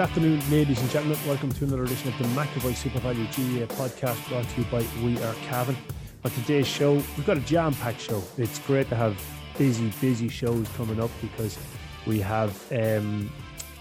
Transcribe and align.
Good 0.00 0.08
afternoon, 0.08 0.50
ladies 0.50 0.80
and 0.80 0.88
gentlemen. 0.88 1.18
Welcome 1.26 1.52
to 1.52 1.64
another 1.64 1.84
edition 1.84 2.08
of 2.08 2.16
the 2.16 2.24
McAvoy 2.28 2.74
Super 2.74 3.00
Value 3.00 3.26
GAA 3.26 3.66
podcast 3.74 4.26
brought 4.30 4.48
to 4.48 4.60
you 4.62 4.66
by 4.68 4.82
We 5.04 5.22
Are 5.22 5.34
Cavan. 5.46 5.76
On 6.24 6.30
today's 6.30 6.66
show, 6.66 6.94
we've 6.94 7.26
got 7.26 7.36
a 7.36 7.40
jam 7.40 7.74
packed 7.74 8.00
show. 8.00 8.22
It's 8.38 8.58
great 8.60 8.88
to 8.88 8.96
have 8.96 9.22
busy, 9.58 9.92
busy 10.00 10.30
shows 10.30 10.66
coming 10.70 10.98
up 11.02 11.10
because 11.20 11.58
we 12.06 12.18
have 12.20 12.50
um, 12.72 13.30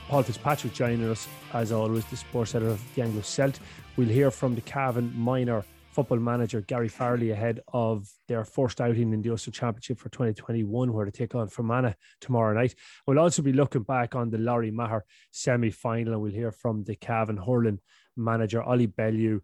Paul 0.10 0.24
Fitzpatrick 0.24 0.74
joining 0.74 1.10
us, 1.10 1.26
as 1.54 1.72
always, 1.72 2.04
the 2.08 2.18
sports 2.18 2.54
editor 2.54 2.72
of 2.72 2.96
the 2.96 3.02
Anglo 3.02 3.22
Celt. 3.22 3.58
We'll 3.96 4.10
hear 4.10 4.30
from 4.30 4.56
the 4.56 4.62
Cavan 4.62 5.18
minor 5.18 5.64
football 6.00 6.20
manager 6.20 6.62
Gary 6.62 6.88
Farley 6.88 7.32
ahead 7.32 7.60
of 7.74 8.08
their 8.30 8.46
first 8.46 8.80
outing 8.80 9.12
in 9.12 9.22
the 9.22 9.32
Ulster 9.32 9.52
Championship 9.52 10.00
for 10.00 10.08
2021, 10.08 10.94
where 10.94 11.04
they 11.04 11.12
take 11.12 11.36
on 11.36 11.50
Fermanagh 11.50 11.96
tomorrow 12.22 12.54
night. 12.54 12.74
We'll 13.06 13.20
also 13.20 13.42
be 13.42 13.52
looking 13.52 13.84
back 13.84 14.16
on 14.16 14.30
the 14.30 14.38
Lory 14.38 14.72
Meagher 14.72 15.02
semi 15.32 15.72
final, 15.72 16.14
and 16.14 16.22
we'll 16.22 16.32
hear 16.32 16.54
from 16.54 16.86
the 16.86 16.96
Cavan 16.96 17.36
hurling 17.36 17.80
manager 18.16 18.64
Ollie 18.64 18.86
Bellew, 18.86 19.42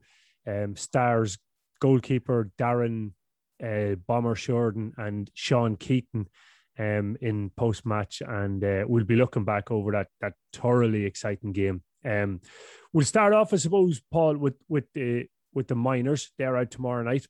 um, 0.47 0.77
Stars 0.77 1.37
goalkeeper 1.81 2.49
Darren 2.57 3.11
uh, 3.61 3.95
Bomber 4.07 4.35
Sheridan, 4.35 4.93
and 4.97 5.29
Sean 5.33 5.75
Keating. 5.75 6.27
Um, 6.77 7.15
in 7.21 7.51
post 7.51 7.85
match, 7.85 8.21
and 8.21 8.61
uh, 8.61 8.83
we'll 8.85 9.05
be 9.05 9.15
looking 9.15 9.45
back 9.45 9.71
over 9.71 9.93
that 9.93 10.07
that 10.19 10.33
thoroughly 10.51 11.05
exciting 11.05 11.53
game. 11.53 11.81
Um, 12.03 12.41
we'll 12.91 13.05
start 13.05 13.31
off, 13.31 13.53
I 13.53 13.55
suppose, 13.55 14.01
Paul, 14.11 14.35
with 14.35 14.55
with 14.67 14.91
the 14.93 15.29
with 15.55 15.67
the 15.67 15.75
minors. 15.75 16.31
They're 16.37 16.57
out 16.57 16.69
tomorrow 16.69 17.03
night. 17.03 17.25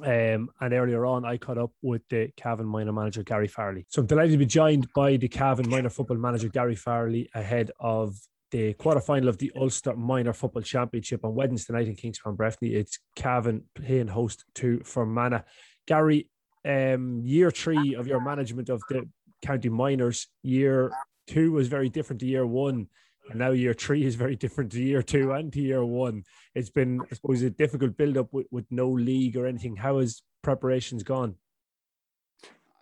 Um, 0.00 0.48
and 0.60 0.72
earlier 0.72 1.04
on, 1.04 1.26
I 1.26 1.36
caught 1.36 1.58
up 1.58 1.72
with 1.82 2.00
the 2.08 2.30
Cavan 2.36 2.64
minor 2.64 2.92
manager, 2.92 3.22
Gary 3.22 3.48
Farley. 3.48 3.84
So 3.90 4.00
I'm 4.00 4.06
delighted 4.06 4.32
to 4.32 4.38
be 4.38 4.46
joined 4.46 4.88
by 4.94 5.18
the 5.18 5.28
Cavan 5.28 5.68
minor 5.68 5.90
football 5.90 6.16
manager, 6.16 6.48
Gary 6.48 6.76
Farley 6.76 7.28
ahead 7.34 7.70
of 7.78 8.16
the 8.52 8.74
quarterfinal 8.74 9.28
of 9.28 9.38
the 9.38 9.52
Ulster 9.56 9.96
Minor 9.96 10.32
Football 10.32 10.62
Championship 10.62 11.24
on 11.24 11.34
Wednesday 11.34 11.72
night 11.72 11.88
in 11.88 11.96
Kingspan 11.96 12.36
Breffni. 12.36 12.74
It's 12.74 12.98
Cavan 13.16 13.64
playing 13.74 14.08
host 14.08 14.44
to 14.56 14.80
Fermanagh. 14.84 15.42
Gary, 15.86 16.28
um, 16.64 17.22
year 17.24 17.50
three 17.50 17.94
of 17.94 18.06
your 18.06 18.20
management 18.20 18.68
of 18.68 18.82
the 18.88 19.08
county 19.42 19.68
minors, 19.68 20.28
year 20.42 20.92
two 21.26 21.52
was 21.52 21.68
very 21.68 21.88
different 21.88 22.20
to 22.20 22.26
year 22.26 22.46
one. 22.46 22.88
And 23.30 23.38
now 23.38 23.50
year 23.50 23.74
three 23.74 24.04
is 24.04 24.14
very 24.14 24.36
different 24.36 24.72
to 24.72 24.82
year 24.82 25.02
two 25.02 25.32
and 25.32 25.52
to 25.52 25.60
year 25.60 25.84
one. 25.84 26.24
It's 26.54 26.70
been, 26.70 27.00
I 27.10 27.14
suppose, 27.14 27.42
a 27.42 27.50
difficult 27.50 27.96
build 27.96 28.16
up 28.18 28.32
with, 28.32 28.46
with 28.50 28.66
no 28.70 28.88
league 28.88 29.36
or 29.36 29.46
anything. 29.46 29.76
How 29.76 29.98
has 29.98 30.22
preparations 30.42 31.02
gone? 31.02 31.36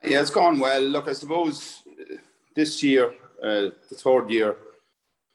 Yeah, 0.03 0.23
it's 0.23 0.31
gone 0.31 0.59
well. 0.59 0.81
Look, 0.81 1.09
I 1.09 1.12
suppose 1.12 1.83
this 2.56 2.83
year, 2.83 3.15
uh, 3.43 3.69
the 3.89 3.97
third 3.97 4.31
year, 4.31 4.56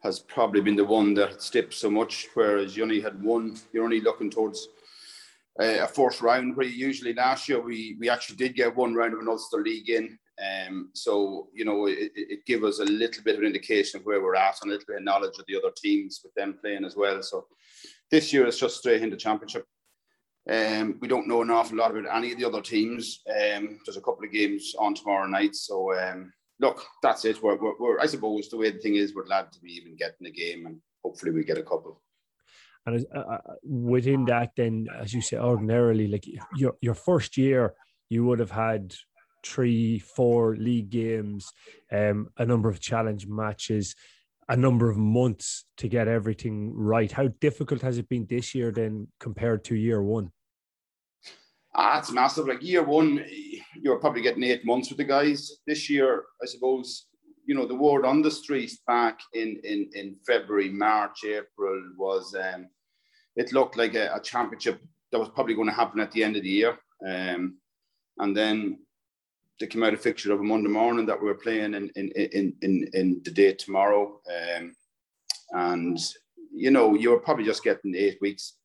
has 0.01 0.19
probably 0.19 0.61
been 0.61 0.75
the 0.75 0.85
one 0.85 1.15
that 1.15 1.41
stepped 1.41 1.73
so 1.73 1.89
much, 1.89 2.27
whereas 2.35 2.77
you 2.77 2.83
only 2.83 3.01
had 3.01 3.23
one, 3.23 3.57
you're 3.73 3.83
only 3.83 4.01
looking 4.01 4.29
towards 4.29 4.67
uh, 5.59 5.77
a 5.81 5.87
fourth 5.87 6.21
round, 6.21 6.55
where 6.55 6.67
usually 6.67 7.13
last 7.13 7.49
year 7.49 7.59
we, 7.59 7.97
we 7.99 8.07
actually 8.07 8.35
did 8.35 8.55
get 8.55 8.75
one 8.75 8.93
round 8.93 9.13
of 9.13 9.19
an 9.19 9.27
Ulster 9.27 9.57
League 9.57 9.89
in. 9.89 10.19
Um, 10.37 10.89
so, 10.93 11.47
you 11.53 11.63
know, 11.63 11.85
it, 11.87 12.11
it 12.15 12.45
gave 12.45 12.63
us 12.63 12.79
a 12.79 12.85
little 12.85 13.23
bit 13.23 13.35
of 13.35 13.41
an 13.41 13.47
indication 13.47 13.99
of 13.99 14.05
where 14.05 14.21
we're 14.21 14.35
at 14.35 14.57
and 14.61 14.69
a 14.69 14.73
little 14.73 14.85
bit 14.87 14.97
of 14.97 15.03
knowledge 15.03 15.39
of 15.39 15.45
the 15.47 15.57
other 15.57 15.71
teams 15.75 16.21
with 16.23 16.33
them 16.33 16.57
playing 16.61 16.85
as 16.85 16.95
well. 16.95 17.21
So 17.21 17.47
this 18.11 18.33
year 18.33 18.45
it's 18.45 18.59
just 18.59 18.79
straight 18.79 19.01
into 19.01 19.15
championship. 19.15 19.65
Um, 20.49 20.97
we 21.01 21.07
don't 21.07 21.27
know 21.27 21.41
an 21.41 21.51
awful 21.51 21.77
lot 21.77 21.91
about 21.91 22.15
any 22.15 22.31
of 22.33 22.37
the 22.37 22.45
other 22.45 22.61
teams. 22.61 23.21
Um, 23.29 23.79
there's 23.85 23.97
a 23.97 24.01
couple 24.01 24.25
of 24.25 24.31
games 24.31 24.75
on 24.77 24.93
tomorrow 24.93 25.25
night. 25.25 25.55
So, 25.55 25.97
um, 25.97 26.31
look, 26.59 26.85
that's 27.01 27.25
it. 27.25 27.41
We're, 27.41 27.55
we're, 27.55 27.77
we're, 27.79 27.99
I 27.99 28.05
suppose 28.05 28.49
the 28.49 28.57
way 28.57 28.71
the 28.71 28.79
thing 28.79 28.95
is, 28.95 29.15
we're 29.15 29.25
glad 29.25 29.51
to 29.53 29.59
be 29.59 29.71
even 29.71 29.95
getting 29.95 30.27
a 30.27 30.31
game 30.31 30.65
and 30.65 30.79
hopefully 31.03 31.31
we 31.31 31.43
get 31.43 31.57
a 31.57 31.63
couple. 31.63 32.01
And 32.85 33.05
uh, 33.15 33.19
uh, 33.19 33.37
within 33.63 34.25
that, 34.25 34.51
then, 34.55 34.87
as 35.01 35.13
you 35.13 35.21
say, 35.21 35.37
ordinarily, 35.37 36.07
like 36.07 36.25
your 36.55 36.75
your 36.81 36.93
first 36.93 37.35
year, 37.35 37.73
you 38.09 38.23
would 38.25 38.37
have 38.37 38.51
had 38.51 38.93
three, 39.45 39.99
four 39.99 40.55
league 40.55 40.89
games, 40.89 41.51
um, 41.91 42.29
a 42.37 42.45
number 42.45 42.69
of 42.69 42.79
challenge 42.79 43.27
matches, 43.27 43.95
a 44.47 44.55
number 44.55 44.89
of 44.89 44.97
months 44.97 45.65
to 45.77 45.87
get 45.87 46.07
everything 46.07 46.73
right. 46.73 47.11
How 47.11 47.27
difficult 47.39 47.81
has 47.81 47.97
it 47.97 48.09
been 48.09 48.25
this 48.27 48.53
year 48.53 48.71
then 48.71 49.07
compared 49.19 49.63
to 49.65 49.75
year 49.75 50.03
one? 50.03 50.31
Ah, 51.73 51.99
it's 51.99 52.11
massive. 52.11 52.47
Like 52.47 52.63
year 52.63 52.83
one, 52.83 53.25
you're 53.81 53.99
probably 53.99 54.21
getting 54.21 54.43
eight 54.43 54.65
months 54.65 54.89
with 54.89 54.97
the 54.97 55.03
guys. 55.03 55.51
This 55.67 55.89
year, 55.89 56.23
I 56.41 56.45
suppose, 56.45 57.07
you 57.45 57.53
know, 57.53 57.67
the 57.67 57.75
word 57.75 58.05
on 58.05 58.21
the 58.21 58.31
streets 58.31 58.77
back 58.87 59.19
in 59.33 59.59
in, 59.63 59.89
in 59.93 60.15
February, 60.25 60.69
March, 60.69 61.25
April 61.25 61.81
was 61.97 62.33
um, 62.35 62.67
it 63.35 63.51
looked 63.51 63.77
like 63.77 63.95
a, 63.95 64.13
a 64.15 64.21
championship 64.21 64.79
that 65.11 65.19
was 65.19 65.29
probably 65.29 65.53
going 65.53 65.67
to 65.67 65.73
happen 65.73 65.99
at 65.99 66.11
the 66.11 66.23
end 66.23 66.37
of 66.37 66.43
the 66.43 66.49
year. 66.49 66.77
Um, 67.05 67.57
and 68.19 68.35
then 68.35 68.79
they 69.59 69.67
came 69.67 69.83
out 69.83 69.93
a 69.93 69.97
fixture 69.97 70.33
of 70.33 70.39
a 70.39 70.43
Monday 70.43 70.69
morning 70.69 71.05
that 71.05 71.19
we 71.19 71.27
were 71.27 71.35
playing 71.35 71.73
in 71.73 71.91
in 71.95 72.09
in 72.09 72.53
in, 72.61 72.89
in 72.93 73.21
the 73.23 73.31
day 73.31 73.53
tomorrow, 73.53 74.19
um, 74.57 74.75
and 75.51 75.99
you 76.51 76.71
know 76.71 76.93
you 76.93 77.11
were 77.11 77.19
probably 77.19 77.45
just 77.45 77.63
getting 77.63 77.95
eight 77.95 78.17
weeks 78.21 78.57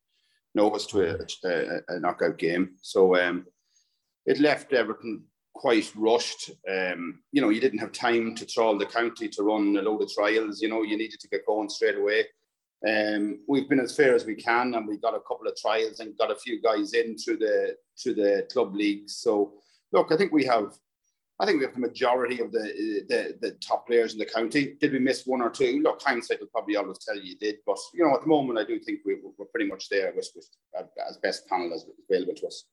notice 0.54 0.86
to 0.86 1.00
a, 1.00 1.48
a, 1.48 1.80
a 1.96 2.00
knockout 2.00 2.38
game. 2.38 2.76
So 2.82 3.16
um, 3.16 3.46
it 4.26 4.40
left 4.40 4.72
everything 4.72 5.24
quite 5.54 5.92
rushed. 5.94 6.50
Um, 6.68 7.20
you 7.32 7.40
know, 7.40 7.50
you 7.50 7.60
didn't 7.60 7.78
have 7.80 7.92
time 7.92 8.34
to 8.34 8.46
trawl 8.46 8.78
the 8.78 8.86
county 8.86 9.28
to 9.28 9.42
run 9.42 9.76
a 9.76 9.82
load 9.82 10.02
of 10.02 10.10
trials. 10.10 10.60
You 10.60 10.68
know, 10.68 10.82
you 10.82 10.96
needed 10.96 11.20
to 11.20 11.28
get 11.28 11.46
going 11.46 11.68
straight 11.68 11.96
away. 11.96 12.24
Um, 12.86 13.40
we've 13.46 13.68
been 13.68 13.80
as 13.80 13.94
fair 13.94 14.14
as 14.14 14.24
we 14.24 14.34
can, 14.34 14.74
and 14.74 14.88
we 14.88 14.96
got 14.96 15.14
a 15.14 15.20
couple 15.20 15.46
of 15.46 15.56
trials 15.56 16.00
and 16.00 16.16
got 16.16 16.30
a 16.30 16.36
few 16.36 16.62
guys 16.62 16.94
in 16.94 17.16
through 17.18 17.36
the 17.38 17.76
through 18.02 18.14
the 18.14 18.48
club 18.50 18.74
leagues. 18.74 19.16
So 19.16 19.52
look, 19.92 20.12
I 20.12 20.16
think 20.16 20.32
we 20.32 20.44
have, 20.44 20.72
I 21.38 21.46
think 21.46 21.58
we 21.58 21.64
have 21.64 21.74
the 21.74 21.80
majority 21.80 22.40
of 22.40 22.52
the, 22.52 23.04
the 23.08 23.38
the 23.40 23.52
top 23.66 23.86
players 23.86 24.12
in 24.12 24.18
the 24.18 24.26
county. 24.26 24.76
Did 24.80 24.92
we 24.92 24.98
miss 24.98 25.26
one 25.26 25.42
or 25.42 25.50
two? 25.50 25.80
Look, 25.82 26.02
hindsight 26.02 26.40
will 26.40 26.48
probably 26.48 26.76
always 26.76 26.98
tell 26.98 27.16
you 27.16 27.22
you 27.22 27.38
did, 27.38 27.56
but 27.66 27.78
you 27.94 28.04
know, 28.04 28.14
at 28.14 28.22
the 28.22 28.28
moment, 28.28 28.58
I 28.58 28.64
do 28.64 28.78
think 28.78 29.00
we, 29.04 29.16
we're 29.38 29.46
pretty 29.46 29.68
much 29.68 29.88
there 29.88 30.12
with, 30.14 30.30
with 30.34 30.46
as 31.08 31.16
best 31.18 31.48
panel 31.48 31.72
as 31.74 31.86
available 32.08 32.34
to 32.34 32.46
us. 32.46 32.64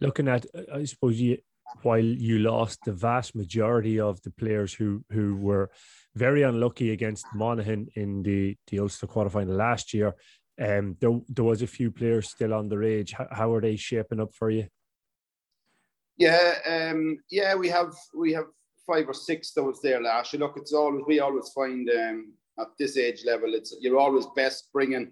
Looking 0.00 0.28
at, 0.28 0.44
I 0.72 0.84
suppose 0.84 1.20
you, 1.20 1.38
while 1.82 1.98
you 1.98 2.38
lost 2.40 2.80
the 2.84 2.92
vast 2.92 3.34
majority 3.34 3.98
of 3.98 4.20
the 4.22 4.30
players 4.30 4.74
who 4.74 5.04
who 5.10 5.36
were 5.36 5.70
very 6.14 6.42
unlucky 6.42 6.92
against 6.92 7.26
Monaghan 7.34 7.88
in 7.96 8.22
the 8.22 8.56
the 8.68 8.80
Ulster 8.80 9.06
quarterfinal 9.06 9.56
last 9.56 9.94
year. 9.94 10.14
Um, 10.60 10.96
there, 11.00 11.18
there 11.28 11.44
was 11.44 11.62
a 11.62 11.66
few 11.66 11.90
players 11.90 12.30
still 12.30 12.54
on 12.54 12.68
their 12.68 12.84
age. 12.84 13.12
How, 13.12 13.26
how 13.32 13.52
are 13.54 13.60
they 13.60 13.74
shaping 13.74 14.20
up 14.20 14.32
for 14.34 14.50
you? 14.50 14.68
Yeah, 16.16 16.54
um, 16.66 17.18
yeah, 17.30 17.54
we 17.54 17.68
have 17.68 17.94
we 18.16 18.32
have 18.32 18.46
five 18.86 19.08
or 19.08 19.14
six 19.14 19.52
that 19.52 19.62
was 19.62 19.80
there 19.82 20.00
last 20.00 20.32
year. 20.32 20.40
Look, 20.40 20.56
it's 20.56 20.72
always 20.72 21.02
we 21.06 21.20
always 21.20 21.48
find 21.48 21.88
um, 21.90 22.32
at 22.58 22.68
this 22.78 22.96
age 22.96 23.24
level, 23.24 23.54
it's 23.54 23.74
you're 23.80 23.98
always 23.98 24.26
best 24.36 24.68
bringing 24.72 25.10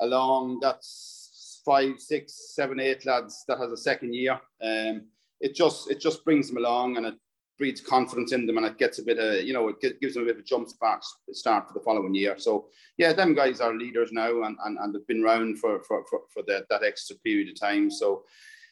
along 0.00 0.60
that's 0.60 1.60
five, 1.64 1.98
six, 1.98 2.54
seven, 2.54 2.80
eight 2.80 3.04
lads 3.04 3.44
that 3.48 3.58
has 3.58 3.72
a 3.72 3.76
second 3.76 4.14
year. 4.14 4.40
Um, 4.62 5.06
it 5.40 5.54
just 5.54 5.90
it 5.90 6.00
just 6.00 6.24
brings 6.24 6.48
them 6.48 6.58
along 6.58 6.96
and 6.96 7.06
it 7.06 7.14
breeds 7.58 7.80
confidence 7.80 8.32
in 8.32 8.46
them 8.46 8.56
and 8.56 8.66
it 8.66 8.78
gets 8.78 9.00
a 9.00 9.02
bit 9.02 9.18
of 9.18 9.44
you 9.44 9.52
know 9.52 9.68
it 9.68 10.00
gives 10.00 10.14
them 10.14 10.22
a 10.22 10.26
bit 10.26 10.36
of 10.36 10.42
a 10.42 10.44
jump 10.44 10.68
start 10.68 11.04
start 11.32 11.66
for 11.66 11.74
the 11.74 11.84
following 11.84 12.14
year. 12.14 12.38
So 12.38 12.68
yeah, 12.96 13.12
them 13.12 13.34
guys 13.34 13.60
are 13.60 13.74
leaders 13.74 14.12
now 14.12 14.42
and 14.44 14.56
and, 14.64 14.78
and 14.78 14.94
they've 14.94 15.06
been 15.06 15.24
around 15.24 15.58
for 15.58 15.82
for 15.82 16.04
for, 16.08 16.20
for 16.32 16.42
that 16.46 16.82
extra 16.84 17.16
period 17.16 17.48
of 17.48 17.60
time. 17.60 17.90
So 17.90 18.24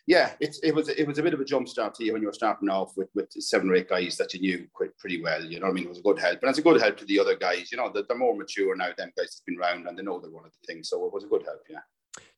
yeah, 0.06 0.32
it, 0.38 0.56
it 0.62 0.74
was 0.74 0.88
it 0.88 1.06
was 1.06 1.18
a 1.18 1.22
bit 1.22 1.34
of 1.34 1.40
a 1.40 1.44
jump 1.44 1.68
start 1.68 1.94
to 1.94 2.04
you 2.04 2.12
when 2.12 2.22
you 2.22 2.28
were 2.28 2.32
starting 2.32 2.68
off 2.68 2.96
with, 2.96 3.08
with 3.14 3.30
seven 3.32 3.68
or 3.68 3.74
eight 3.74 3.88
guys 3.88 4.16
that 4.16 4.32
you 4.34 4.40
knew 4.40 4.68
quite 4.72 4.96
pretty 4.98 5.20
well. 5.20 5.44
You 5.44 5.58
know 5.58 5.66
what 5.66 5.72
I 5.72 5.74
mean? 5.74 5.84
It 5.84 5.90
was 5.90 5.98
a 5.98 6.02
good 6.02 6.20
help, 6.20 6.40
but 6.40 6.48
it's 6.48 6.58
a 6.60 6.62
good 6.62 6.80
help 6.80 6.96
to 6.98 7.04
the 7.04 7.18
other 7.18 7.36
guys. 7.36 7.72
You 7.72 7.78
know, 7.78 7.90
they're, 7.92 8.04
they're 8.08 8.16
more 8.16 8.36
mature 8.36 8.76
now. 8.76 8.90
Them 8.96 9.12
guys 9.16 9.40
have 9.40 9.46
been 9.46 9.58
around 9.58 9.88
and 9.88 9.98
they 9.98 10.02
know 10.02 10.20
they're 10.20 10.30
one 10.30 10.46
of 10.46 10.52
the 10.52 10.72
things. 10.72 10.90
So 10.90 11.04
it 11.06 11.12
was 11.12 11.24
a 11.24 11.28
good 11.28 11.42
help. 11.44 11.60
Yeah. 11.68 11.80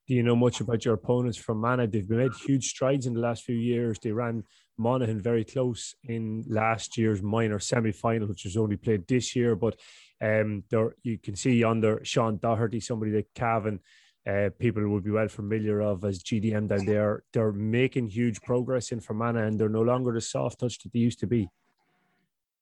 Do 0.06 0.14
you 0.14 0.22
know 0.22 0.36
much 0.36 0.62
about 0.62 0.86
your 0.86 0.94
opponents 0.94 1.36
from 1.36 1.58
Mana? 1.58 1.86
They've 1.86 2.08
made 2.08 2.32
huge 2.32 2.68
strides 2.68 3.04
in 3.04 3.12
the 3.12 3.20
last 3.20 3.44
few 3.44 3.56
years. 3.56 3.98
They 3.98 4.12
ran 4.12 4.44
Monaghan 4.78 5.20
very 5.20 5.44
close 5.44 5.94
in 6.04 6.44
last 6.48 6.96
year's 6.96 7.22
minor 7.22 7.58
semi 7.58 7.92
final, 7.92 8.28
which 8.28 8.44
was 8.44 8.56
only 8.56 8.78
played 8.78 9.06
this 9.06 9.36
year. 9.36 9.54
But 9.54 9.78
um, 10.22 10.64
there 10.70 10.94
you 11.02 11.18
can 11.18 11.36
see 11.36 11.62
under 11.62 12.00
Sean 12.04 12.38
Doherty, 12.38 12.80
somebody 12.80 13.12
that 13.12 13.34
Cavan 13.34 13.80
uh, 14.28 14.50
people 14.58 14.86
would 14.88 15.04
be 15.04 15.10
well 15.10 15.28
familiar 15.28 15.80
of 15.80 16.04
as 16.04 16.22
GDM 16.22 16.68
down 16.68 16.84
there. 16.84 17.22
They're 17.32 17.52
making 17.52 18.08
huge 18.08 18.42
progress 18.42 18.92
in 18.92 19.00
Fermanagh 19.00 19.46
and 19.46 19.58
they're 19.58 19.68
no 19.68 19.82
longer 19.82 20.12
the 20.12 20.20
soft 20.20 20.60
touch 20.60 20.78
that 20.80 20.92
they 20.92 20.98
used 20.98 21.20
to 21.20 21.26
be. 21.26 21.48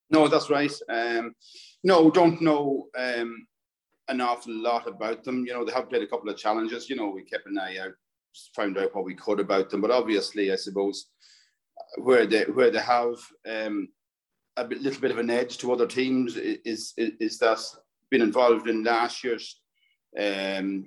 No, 0.09 0.29
that's 0.29 0.49
right. 0.49 0.73
Um, 0.89 1.35
no, 1.83 2.11
don't 2.11 2.41
know 2.41 2.87
um, 2.97 3.47
an 4.09 4.21
awful 4.21 4.55
lot 4.55 4.87
about 4.87 5.25
them. 5.25 5.45
You 5.45 5.55
know, 5.55 5.65
they 5.65 5.73
have 5.73 5.89
played 5.89 6.03
a 6.03 6.07
couple 6.07 6.31
of 6.31 6.37
challenges. 6.37 6.89
You 6.89 6.95
know, 6.95 7.09
we 7.09 7.25
kept 7.25 7.47
an 7.47 7.59
eye 7.59 7.79
out, 7.79 7.95
found 8.55 8.79
out 8.79 8.95
what 8.95 9.05
we 9.05 9.17
could 9.17 9.41
about 9.41 9.69
them. 9.69 9.81
But 9.81 9.91
obviously, 9.91 10.53
I 10.53 10.57
suppose 10.57 11.07
where 11.99 12.27
they 12.27 12.45
where 12.45 12.71
they 12.71 12.81
have 12.81 13.17
um, 13.51 13.89
a 14.57 14.65
bit, 14.65 14.81
little 14.81 15.01
bit 15.01 15.11
of 15.11 15.19
an 15.19 15.31
edge 15.31 15.59
to 15.59 15.73
other 15.73 15.87
teams 15.87 16.37
is 16.37 16.93
is, 16.97 17.13
is 17.19 17.39
that 17.39 17.59
been 18.11 18.23
involved 18.23 18.69
in 18.69 18.85
last 18.85 19.25
year's 19.25 19.61
um, 20.19 20.85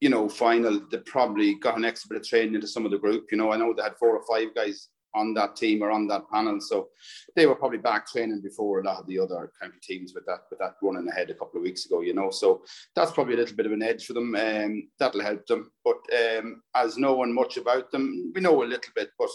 you 0.00 0.08
know, 0.08 0.28
final, 0.28 0.80
they 0.90 0.98
probably 0.98 1.54
got 1.56 1.76
an 1.76 1.84
extra 1.84 2.08
bit 2.08 2.20
of 2.20 2.26
training 2.26 2.54
into 2.54 2.66
some 2.66 2.84
of 2.84 2.90
the 2.90 2.98
group. 2.98 3.26
You 3.30 3.38
know, 3.38 3.52
I 3.52 3.56
know 3.56 3.74
they 3.74 3.82
had 3.82 3.96
four 3.98 4.16
or 4.16 4.24
five 4.26 4.54
guys 4.54 4.88
on 5.14 5.34
that 5.34 5.56
team 5.56 5.82
or 5.82 5.90
on 5.90 6.06
that 6.06 6.22
panel, 6.32 6.60
so 6.60 6.88
they 7.36 7.44
were 7.44 7.54
probably 7.54 7.78
back 7.78 8.06
training 8.06 8.40
before 8.42 8.80
a 8.80 8.84
lot 8.84 9.00
of 9.00 9.06
the 9.06 9.18
other 9.18 9.52
county 9.60 9.76
teams 9.82 10.12
with 10.14 10.24
that 10.24 10.40
with 10.50 10.58
that 10.60 10.76
running 10.82 11.08
ahead 11.08 11.30
a 11.30 11.34
couple 11.34 11.58
of 11.58 11.64
weeks 11.64 11.84
ago. 11.84 12.00
You 12.00 12.14
know, 12.14 12.30
so 12.30 12.62
that's 12.96 13.12
probably 13.12 13.34
a 13.34 13.36
little 13.36 13.56
bit 13.56 13.66
of 13.66 13.72
an 13.72 13.82
edge 13.82 14.06
for 14.06 14.14
them. 14.14 14.34
Um, 14.34 14.88
that'll 14.98 15.20
help 15.22 15.46
them. 15.46 15.70
But 15.84 15.98
um, 16.38 16.62
as 16.74 16.96
knowing 16.96 17.34
much 17.34 17.58
about 17.58 17.90
them, 17.90 18.32
we 18.34 18.40
know 18.40 18.62
a 18.62 18.64
little 18.64 18.92
bit, 18.94 19.10
but. 19.18 19.30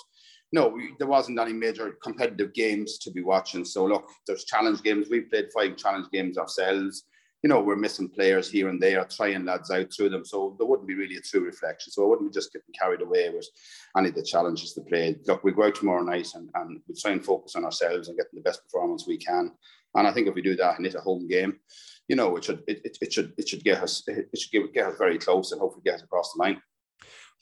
No, 0.52 0.78
there 1.00 1.08
wasn't 1.08 1.40
any 1.40 1.52
major 1.52 1.98
competitive 2.02 2.54
games 2.54 3.00
to 3.00 3.12
be 3.12 3.22
watching. 3.22 3.66
So 3.66 3.84
look, 3.84 4.08
there's 4.26 4.46
challenge 4.46 4.84
games. 4.84 5.08
We 5.10 5.22
played 5.22 5.50
five 5.52 5.76
challenge 5.76 6.06
games 6.14 6.38
ourselves 6.38 7.04
you 7.46 7.50
know, 7.50 7.62
we're 7.62 7.76
missing 7.76 8.10
players 8.10 8.50
here 8.50 8.70
and 8.70 8.82
there, 8.82 9.06
trying 9.06 9.46
lads 9.46 9.70
out 9.70 9.94
through 9.94 10.10
them. 10.10 10.26
So 10.26 10.56
there 10.58 10.66
wouldn't 10.66 10.88
be 10.88 10.96
really 10.96 11.18
a 11.18 11.22
true 11.22 11.42
reflection. 11.42 11.92
So 11.92 12.04
I 12.04 12.08
wouldn't 12.08 12.32
be 12.32 12.34
just 12.34 12.52
getting 12.52 12.74
carried 12.74 13.04
away 13.04 13.30
with 13.30 13.48
any 13.96 14.10
of 14.10 14.16
the 14.16 14.24
challenges 14.24 14.74
to 14.74 14.82
play. 14.82 15.16
Look, 15.28 15.44
we'll 15.44 15.54
go 15.54 15.66
out 15.66 15.76
tomorrow 15.76 16.02
night 16.02 16.28
and, 16.34 16.50
and 16.56 16.82
we'll 16.88 16.98
try 17.00 17.12
and 17.12 17.24
focus 17.24 17.56
on 17.56 17.64
ourselves 17.64 18.08
and 18.08 18.18
getting 18.18 18.32
the 18.34 18.42
best 18.42 18.64
performance 18.64 19.06
we 19.06 19.20
can. 19.20 19.52
And 19.94 20.08
I 20.08 20.12
think 20.12 20.28
if 20.28 20.34
we 20.34 20.42
do 20.42 20.56
that 20.56 20.78
and 20.78 20.88
it's 20.88 20.96
a 20.96 21.02
home 21.02 21.28
game, 21.28 21.60
you 22.08 22.16
know, 22.16 22.36
it 22.36 22.46
should 22.46 22.64
it, 22.68 22.82
it, 22.84 22.98
it 23.00 23.14
should 23.14 23.32
it 23.38 23.48
should 23.48 23.64
get 23.64 23.84
us 23.84 24.02
it 24.08 24.36
should 24.36 24.52
get, 24.52 24.74
get 24.74 24.88
us 24.88 24.98
very 24.98 25.20
close 25.20 25.52
and 25.52 25.62
hopefully 25.62 25.84
get 25.86 25.98
us 25.98 26.02
across 26.02 26.34
the 26.34 26.42
line. 26.42 26.60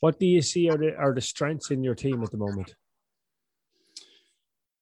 What 0.00 0.20
do 0.20 0.26
you 0.26 0.42
see 0.42 0.68
are 0.68 0.76
the 0.76 0.94
are 0.96 1.14
the 1.14 1.22
strengths 1.22 1.70
in 1.70 1.82
your 1.82 1.94
team 1.94 2.22
at 2.22 2.30
the 2.30 2.36
moment? 2.36 2.74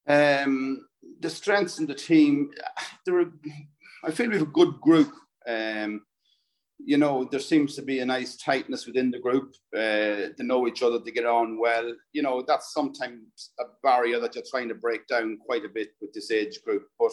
Um, 0.09 0.89
the 1.21 1.31
strengths 1.31 1.79
in 1.79 1.87
the 1.87 1.95
team, 1.95 2.51
there 3.07 3.21
are 3.21 3.33
I 4.05 4.11
feel 4.11 4.29
we 4.29 4.35
have 4.35 4.49
a 4.49 4.51
good 4.51 4.81
group. 4.81 5.13
Um, 5.47 6.03
you 6.85 6.97
know, 6.97 7.25
there 7.31 7.41
seems 7.41 7.77
to 7.77 7.83
be 7.83 8.01
a 8.01 8.07
nice 8.07 8.37
tightness 8.37 8.87
within 8.87 9.13
the 9.13 9.21
group. 9.21 9.55
Uh, 9.75 10.35
to 10.37 10.43
know 10.43 10.67
each 10.67 10.83
other, 10.83 11.01
to 11.01 11.11
get 11.13 11.27
on 11.27 11.59
well. 11.61 11.95
You 12.13 12.23
know, 12.23 12.43
that's 12.47 12.75
sometimes 12.75 13.53
a 13.61 13.65
barrier 13.83 14.19
that 14.19 14.35
you're 14.35 14.45
trying 14.51 14.69
to 14.69 14.75
break 14.75 15.07
down 15.07 15.39
quite 15.47 15.65
a 15.65 15.69
bit 15.69 15.91
with 16.01 16.13
this 16.13 16.33
age 16.33 16.59
group. 16.65 16.89
But 16.99 17.13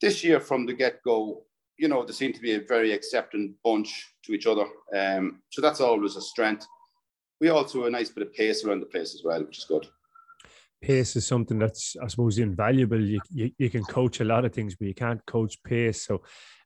this 0.00 0.24
year, 0.24 0.40
from 0.40 0.64
the 0.64 0.72
get 0.72 1.02
go, 1.04 1.44
you 1.76 1.88
know, 1.88 2.04
there 2.04 2.14
seem 2.14 2.32
to 2.32 2.40
be 2.40 2.54
a 2.54 2.60
very 2.66 2.92
accepting 2.92 3.54
bunch 3.62 4.06
to 4.24 4.32
each 4.32 4.46
other. 4.46 4.66
Um, 4.96 5.42
so 5.50 5.60
that's 5.60 5.80
always 5.80 6.16
a 6.16 6.22
strength. 6.22 6.66
We 7.40 7.50
also 7.50 7.80
have 7.80 7.88
a 7.88 7.90
nice 7.90 8.08
bit 8.08 8.26
of 8.26 8.32
pace 8.32 8.64
around 8.64 8.80
the 8.80 8.86
place 8.86 9.14
as 9.14 9.22
well, 9.22 9.44
which 9.44 9.58
is 9.58 9.64
good 9.64 9.86
pace 10.80 11.16
is 11.16 11.26
something 11.26 11.58
that's 11.58 11.96
I 12.02 12.06
suppose 12.06 12.38
invaluable. 12.38 13.00
You, 13.00 13.20
you, 13.30 13.50
you 13.58 13.70
can 13.70 13.84
coach 13.84 14.20
a 14.20 14.24
lot 14.24 14.44
of 14.44 14.52
things, 14.52 14.74
but 14.76 14.88
you 14.88 14.94
can't 14.94 15.24
coach 15.26 15.62
pace. 15.62 16.02
So, 16.02 16.22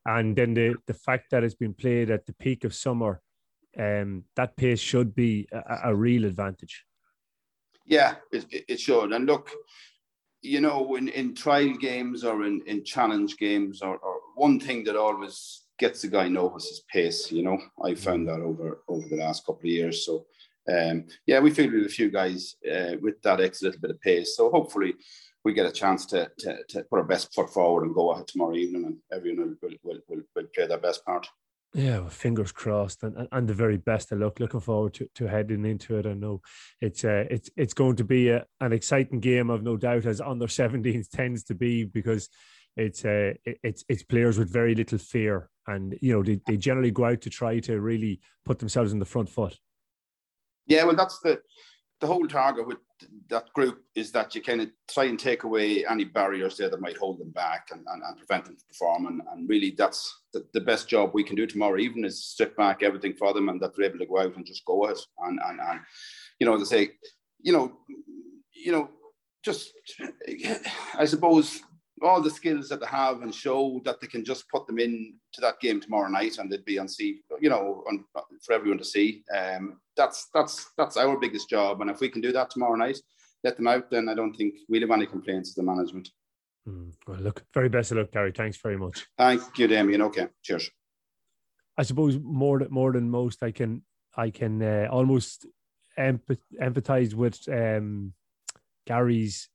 and 0.06 0.36
then 0.36 0.54
the 0.54 0.76
the 0.86 0.94
fact 0.94 1.30
that 1.30 1.44
it's 1.44 1.54
been 1.54 1.74
played 1.74 2.10
at 2.10 2.26
the 2.26 2.34
peak 2.34 2.64
of 2.64 2.74
summer, 2.74 3.20
um, 3.78 4.24
that 4.36 4.56
pace 4.56 4.80
should 4.80 5.14
be 5.14 5.48
a, 5.52 5.90
a 5.90 5.94
real 5.94 6.24
advantage. 6.24 6.84
Yeah, 7.86 8.16
it, 8.30 8.46
it 8.68 8.80
should. 8.80 9.12
And 9.12 9.26
look, 9.26 9.50
you 10.40 10.60
know, 10.60 10.96
in, 10.96 11.08
in 11.08 11.34
trial 11.34 11.74
games 11.74 12.24
or 12.24 12.44
in, 12.44 12.62
in 12.66 12.84
challenge 12.84 13.36
games, 13.36 13.82
or, 13.82 13.96
or 13.96 14.16
one 14.34 14.60
thing 14.60 14.84
that 14.84 14.96
always 14.96 15.62
gets 15.78 16.02
the 16.02 16.08
guy 16.08 16.28
nervous 16.28 16.66
is 16.66 16.84
pace. 16.92 17.32
You 17.32 17.42
know, 17.42 17.58
I 17.82 17.94
found 17.94 18.28
that 18.28 18.40
over 18.40 18.82
over 18.88 19.08
the 19.08 19.16
last 19.16 19.46
couple 19.46 19.62
of 19.62 19.66
years. 19.66 20.06
So 20.06 20.26
um, 20.70 21.04
yeah, 21.26 21.40
we 21.40 21.50
fielded 21.50 21.84
a 21.84 21.88
few 21.88 22.10
guys 22.10 22.56
uh, 22.70 22.96
with 23.00 23.20
that 23.22 23.40
extra 23.40 23.68
little 23.68 23.80
bit 23.80 23.90
of 23.90 24.00
pace. 24.00 24.36
So 24.36 24.50
hopefully 24.50 24.94
we 25.44 25.52
get 25.52 25.66
a 25.66 25.72
chance 25.72 26.06
to, 26.06 26.30
to, 26.38 26.58
to 26.68 26.84
put 26.84 26.98
our 26.98 27.04
best 27.04 27.34
foot 27.34 27.50
forward 27.50 27.84
and 27.84 27.94
go 27.94 28.12
ahead 28.12 28.28
tomorrow 28.28 28.54
evening 28.54 28.84
and 28.84 28.96
everyone 29.12 29.56
will, 29.62 29.70
will, 29.82 29.98
will, 30.08 30.22
will 30.36 30.44
play 30.54 30.66
their 30.66 30.78
best 30.78 31.04
part. 31.04 31.26
Yeah, 31.74 32.00
well, 32.00 32.10
fingers 32.10 32.52
crossed, 32.52 33.02
and, 33.02 33.26
and 33.32 33.48
the 33.48 33.54
very 33.54 33.78
best 33.78 34.12
of 34.12 34.18
luck. 34.18 34.38
Looking 34.40 34.60
forward 34.60 34.92
to, 34.94 35.08
to 35.14 35.26
heading 35.26 35.64
into 35.64 35.96
it. 35.96 36.04
I 36.04 36.12
know 36.12 36.42
it's 36.82 37.02
uh, 37.02 37.24
it's 37.30 37.48
it's 37.56 37.72
going 37.72 37.96
to 37.96 38.04
be 38.04 38.28
a, 38.28 38.44
an 38.60 38.74
exciting 38.74 39.20
game, 39.20 39.50
I've 39.50 39.62
no 39.62 39.78
doubt, 39.78 40.04
as 40.04 40.20
under 40.20 40.46
17s 40.46 41.08
tends 41.12 41.44
to 41.44 41.54
be, 41.54 41.84
because 41.84 42.28
it's 42.76 43.06
uh, 43.06 43.32
it's 43.44 43.86
it's 43.88 44.02
players 44.02 44.38
with 44.38 44.52
very 44.52 44.74
little 44.74 44.98
fear, 44.98 45.48
and 45.66 45.96
you 46.02 46.12
know 46.12 46.22
they, 46.22 46.40
they 46.46 46.58
generally 46.58 46.90
go 46.90 47.06
out 47.06 47.22
to 47.22 47.30
try 47.30 47.58
to 47.60 47.80
really 47.80 48.20
put 48.44 48.58
themselves 48.58 48.92
in 48.92 48.98
the 48.98 49.06
front 49.06 49.30
foot. 49.30 49.58
Yeah, 50.66 50.84
well, 50.84 50.96
that's 50.96 51.18
the 51.20 51.40
the 52.02 52.08
whole 52.08 52.26
target 52.26 52.66
with 52.66 52.78
that 53.30 53.52
group 53.52 53.84
is 53.94 54.10
that 54.10 54.34
you 54.34 54.42
kind 54.42 54.60
of 54.60 54.68
try 54.90 55.04
and 55.04 55.18
take 55.18 55.44
away 55.44 55.86
any 55.86 56.04
barriers 56.04 56.56
there 56.56 56.68
that 56.68 56.80
might 56.80 56.96
hold 56.96 57.20
them 57.20 57.30
back 57.30 57.68
and, 57.70 57.84
and, 57.86 58.02
and 58.02 58.16
prevent 58.16 58.44
them 58.44 58.56
from 58.56 58.66
performing. 58.68 59.20
And 59.30 59.48
really, 59.48 59.72
that's 59.78 60.22
the, 60.32 60.44
the, 60.52 60.60
best 60.60 60.88
job 60.88 61.12
we 61.14 61.22
can 61.22 61.36
do 61.36 61.46
tomorrow, 61.46 61.78
even 61.78 62.04
is 62.04 62.24
strip 62.24 62.56
back 62.56 62.82
everything 62.82 63.14
for 63.14 63.32
them 63.32 63.48
and 63.48 63.60
that 63.60 63.76
they're 63.76 63.86
able 63.86 64.00
to 64.00 64.06
go 64.06 64.18
out 64.18 64.34
and 64.34 64.44
just 64.44 64.64
go 64.64 64.88
it. 64.88 64.98
And, 65.20 65.38
and, 65.44 65.60
and 65.60 65.80
you 66.40 66.46
know, 66.46 66.58
to 66.58 66.66
say, 66.66 66.90
you 67.40 67.52
know, 67.52 67.72
you 68.52 68.72
know, 68.72 68.90
just, 69.44 69.72
I 70.98 71.04
suppose 71.04 71.60
all 72.02 72.20
the 72.20 72.30
skills 72.30 72.68
that 72.68 72.80
they 72.80 72.86
have 72.86 73.22
and 73.22 73.32
show 73.32 73.80
that 73.84 74.00
they 74.00 74.08
can 74.08 74.24
just 74.24 74.48
put 74.48 74.66
them 74.66 74.80
in 74.80 75.14
to 75.32 75.40
that 75.40 75.60
game 75.60 75.80
tomorrow 75.80 76.08
night 76.08 76.38
and 76.38 76.50
they'd 76.50 76.64
be 76.64 76.78
on 76.78 76.88
see 76.88 77.20
you 77.40 77.48
know 77.48 77.84
on, 77.88 78.04
for 78.44 78.52
everyone 78.52 78.78
to 78.78 78.84
see 78.84 79.22
um, 79.36 79.78
that's 79.96 80.28
that's 80.34 80.70
that's 80.76 80.96
our 80.96 81.18
biggest 81.18 81.48
job 81.48 81.80
and 81.80 81.90
if 81.90 82.00
we 82.00 82.08
can 82.08 82.20
do 82.20 82.32
that 82.32 82.50
tomorrow 82.50 82.74
night 82.74 82.98
let 83.44 83.56
them 83.56 83.66
out 83.66 83.90
then 83.90 84.08
i 84.08 84.14
don't 84.14 84.34
think 84.34 84.54
we'll 84.68 84.80
have 84.80 84.90
any 84.90 85.06
complaints 85.06 85.54
to 85.54 85.60
the 85.60 85.66
management 85.66 86.08
mm, 86.68 86.92
well 87.06 87.20
look 87.20 87.44
very 87.54 87.68
best 87.68 87.90
of 87.92 87.98
luck 87.98 88.12
gary 88.12 88.32
thanks 88.32 88.56
very 88.56 88.78
much 88.78 89.06
thank 89.18 89.42
you 89.58 89.66
damien 89.66 90.02
okay 90.02 90.28
cheers 90.42 90.70
i 91.78 91.82
suppose 91.82 92.18
more 92.22 92.58
than 92.58 92.68
more 92.70 92.92
than 92.92 93.10
most 93.10 93.42
i 93.42 93.50
can 93.50 93.82
i 94.16 94.30
can 94.30 94.62
uh, 94.62 94.88
almost 94.90 95.46
empathize 95.98 97.14
with 97.14 97.38
um, 97.48 98.12
gary's 98.86 99.48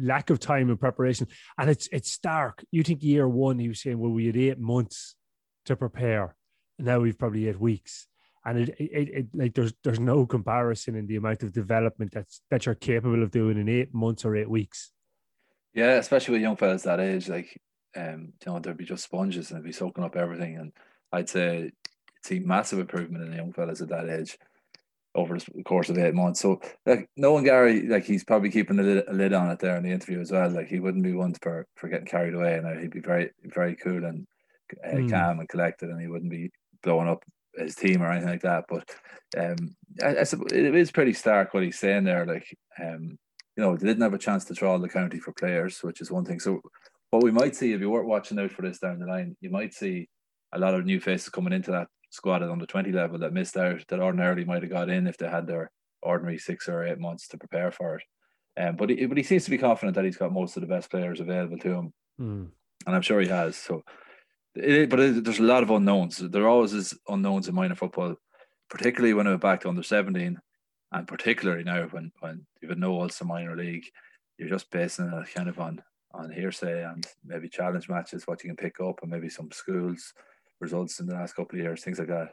lack 0.00 0.30
of 0.30 0.40
time 0.40 0.70
and 0.70 0.80
preparation. 0.80 1.28
And 1.58 1.70
it's 1.70 1.88
it's 1.92 2.10
stark. 2.10 2.64
You 2.70 2.82
think 2.82 3.02
year 3.02 3.28
one, 3.28 3.58
he 3.58 3.68
was 3.68 3.82
saying, 3.82 3.98
well, 3.98 4.10
we 4.10 4.26
had 4.26 4.36
eight 4.36 4.58
months 4.58 5.14
to 5.66 5.76
prepare. 5.76 6.36
And 6.78 6.86
now 6.86 7.00
we've 7.00 7.18
probably 7.18 7.48
eight 7.48 7.60
weeks. 7.60 8.06
And 8.44 8.58
it, 8.58 8.74
it, 8.78 9.08
it, 9.08 9.26
like 9.34 9.54
there's 9.54 9.72
there's 9.84 10.00
no 10.00 10.26
comparison 10.26 10.96
in 10.96 11.06
the 11.06 11.16
amount 11.16 11.42
of 11.42 11.52
development 11.52 12.12
that's 12.12 12.40
that 12.50 12.66
you're 12.66 12.74
capable 12.74 13.22
of 13.22 13.30
doing 13.30 13.58
in 13.58 13.68
eight 13.68 13.94
months 13.94 14.24
or 14.24 14.34
eight 14.34 14.50
weeks. 14.50 14.90
Yeah, 15.74 15.92
especially 15.92 16.32
with 16.32 16.42
young 16.42 16.56
fellas 16.56 16.82
that 16.82 17.00
age, 17.00 17.28
like 17.28 17.60
um, 17.96 18.32
you 18.44 18.52
know, 18.52 18.58
they'd 18.58 18.76
be 18.76 18.84
just 18.84 19.04
sponges 19.04 19.50
and 19.50 19.60
they'd 19.60 19.66
be 19.66 19.72
soaking 19.72 20.04
up 20.04 20.16
everything. 20.16 20.56
And 20.56 20.72
I'd 21.12 21.28
say 21.28 21.70
see 22.22 22.40
massive 22.40 22.78
improvement 22.78 23.24
in 23.24 23.30
the 23.30 23.36
young 23.36 23.52
fellas 23.52 23.80
at 23.80 23.88
that 23.88 24.08
age 24.08 24.38
over 25.14 25.38
the 25.38 25.62
course 25.62 25.90
of 25.90 25.98
eight 25.98 26.14
months. 26.14 26.40
So 26.40 26.60
like 26.86 27.08
knowing 27.16 27.44
Gary, 27.44 27.86
like 27.86 28.04
he's 28.04 28.24
probably 28.24 28.50
keeping 28.50 28.78
a 28.78 28.82
lid, 28.82 29.04
a 29.08 29.12
lid 29.12 29.32
on 29.32 29.50
it 29.50 29.58
there 29.58 29.76
in 29.76 29.82
the 29.82 29.90
interview 29.90 30.20
as 30.20 30.32
well. 30.32 30.50
Like 30.50 30.68
he 30.68 30.80
wouldn't 30.80 31.04
be 31.04 31.12
one 31.12 31.34
for 31.34 31.66
for 31.76 31.88
getting 31.88 32.06
carried 32.06 32.34
away, 32.34 32.56
and 32.56 32.80
he'd 32.80 32.90
be 32.90 33.00
very 33.00 33.30
very 33.44 33.76
cool 33.76 34.04
and 34.04 34.26
uh, 34.84 34.96
mm. 34.96 35.10
calm 35.10 35.40
and 35.40 35.48
collected, 35.48 35.90
and 35.90 36.00
he 36.00 36.08
wouldn't 36.08 36.30
be 36.30 36.50
blowing 36.82 37.08
up 37.08 37.24
his 37.56 37.74
team 37.74 38.02
or 38.02 38.10
anything 38.10 38.30
like 38.30 38.42
that. 38.42 38.64
But 38.68 38.88
um, 39.38 39.74
I, 40.02 40.08
I 40.08 40.22
it 40.22 40.74
is 40.74 40.90
pretty 40.90 41.12
stark 41.12 41.54
what 41.54 41.62
he's 41.62 41.78
saying 41.78 42.04
there. 42.04 42.26
Like 42.26 42.56
um, 42.82 43.18
you 43.56 43.62
know, 43.62 43.76
they 43.76 43.86
didn't 43.86 44.02
have 44.02 44.14
a 44.14 44.18
chance 44.18 44.44
to 44.46 44.54
draw 44.54 44.78
the 44.78 44.88
county 44.88 45.18
for 45.18 45.32
players, 45.32 45.82
which 45.82 46.00
is 46.00 46.10
one 46.10 46.24
thing. 46.24 46.40
So 46.40 46.60
what 47.10 47.22
we 47.22 47.30
might 47.30 47.54
see 47.54 47.72
if 47.72 47.80
you 47.80 47.90
weren't 47.90 48.08
watching 48.08 48.38
out 48.38 48.50
for 48.50 48.62
this 48.62 48.78
down 48.78 48.98
the 48.98 49.06
line, 49.06 49.36
you 49.40 49.50
might 49.50 49.74
see 49.74 50.08
a 50.52 50.58
lot 50.58 50.74
of 50.74 50.86
new 50.86 51.00
faces 51.00 51.28
coming 51.28 51.52
into 51.52 51.70
that 51.70 51.88
squad 52.10 52.42
at 52.42 52.50
under 52.50 52.66
20 52.66 52.92
level 52.92 53.18
that 53.18 53.32
missed 53.32 53.56
out 53.56 53.80
that 53.88 54.00
ordinarily 54.00 54.44
might 54.44 54.62
have 54.62 54.70
got 54.70 54.88
in 54.88 55.06
if 55.06 55.18
they 55.18 55.28
had 55.28 55.46
their 55.46 55.70
ordinary 56.02 56.38
six 56.38 56.68
or 56.68 56.84
eight 56.84 56.98
months 56.98 57.28
to 57.28 57.38
prepare 57.38 57.70
for 57.70 57.96
it. 57.96 58.02
Um, 58.60 58.76
but 58.76 58.90
he, 58.90 59.06
but 59.06 59.16
he 59.16 59.22
seems 59.22 59.44
to 59.44 59.50
be 59.50 59.58
confident 59.58 59.94
that 59.94 60.04
he's 60.04 60.16
got 60.16 60.32
most 60.32 60.56
of 60.56 60.60
the 60.60 60.66
best 60.66 60.90
players 60.90 61.20
available 61.20 61.58
to 61.58 61.70
him, 61.70 61.92
mm. 62.20 62.48
and 62.86 62.94
I'm 62.94 63.00
sure 63.00 63.20
he 63.20 63.28
has. 63.28 63.56
So, 63.56 63.82
it, 64.54 64.90
but 64.90 65.00
it, 65.00 65.24
there's 65.24 65.38
a 65.38 65.42
lot 65.42 65.62
of 65.62 65.70
unknowns. 65.70 66.18
There 66.18 66.48
always 66.48 66.72
is 66.72 66.94
unknowns 67.08 67.48
in 67.48 67.54
minor 67.54 67.74
football, 67.74 68.16
particularly 68.70 69.14
when 69.14 69.26
I 69.26 69.30
went 69.30 69.42
back 69.42 69.60
to 69.62 69.68
under 69.68 69.82
17, 69.82 70.38
and 70.92 71.08
particularly 71.08 71.64
now 71.64 71.84
when 71.90 72.12
when 72.20 72.46
you've 72.60 72.70
had 72.70 72.78
no 72.78 73.00
Ulster 73.00 73.24
minor 73.24 73.56
league, 73.56 73.86
you're 74.38 74.48
just 74.48 74.70
basing 74.70 75.12
it 75.12 75.34
kind 75.34 75.48
of 75.48 75.58
on 75.58 75.82
on 76.14 76.30
hearsay 76.30 76.84
and 76.84 77.06
maybe 77.24 77.48
challenge 77.48 77.88
matches, 77.88 78.26
what 78.26 78.42
you 78.44 78.50
can 78.50 78.56
pick 78.56 78.80
up, 78.80 79.00
and 79.02 79.10
maybe 79.10 79.28
some 79.28 79.50
schools 79.50 80.12
results 80.60 81.00
in 81.00 81.06
the 81.06 81.14
last 81.14 81.34
couple 81.34 81.58
of 81.58 81.64
years, 81.64 81.82
things 81.82 81.98
like 81.98 82.08
that. 82.08 82.28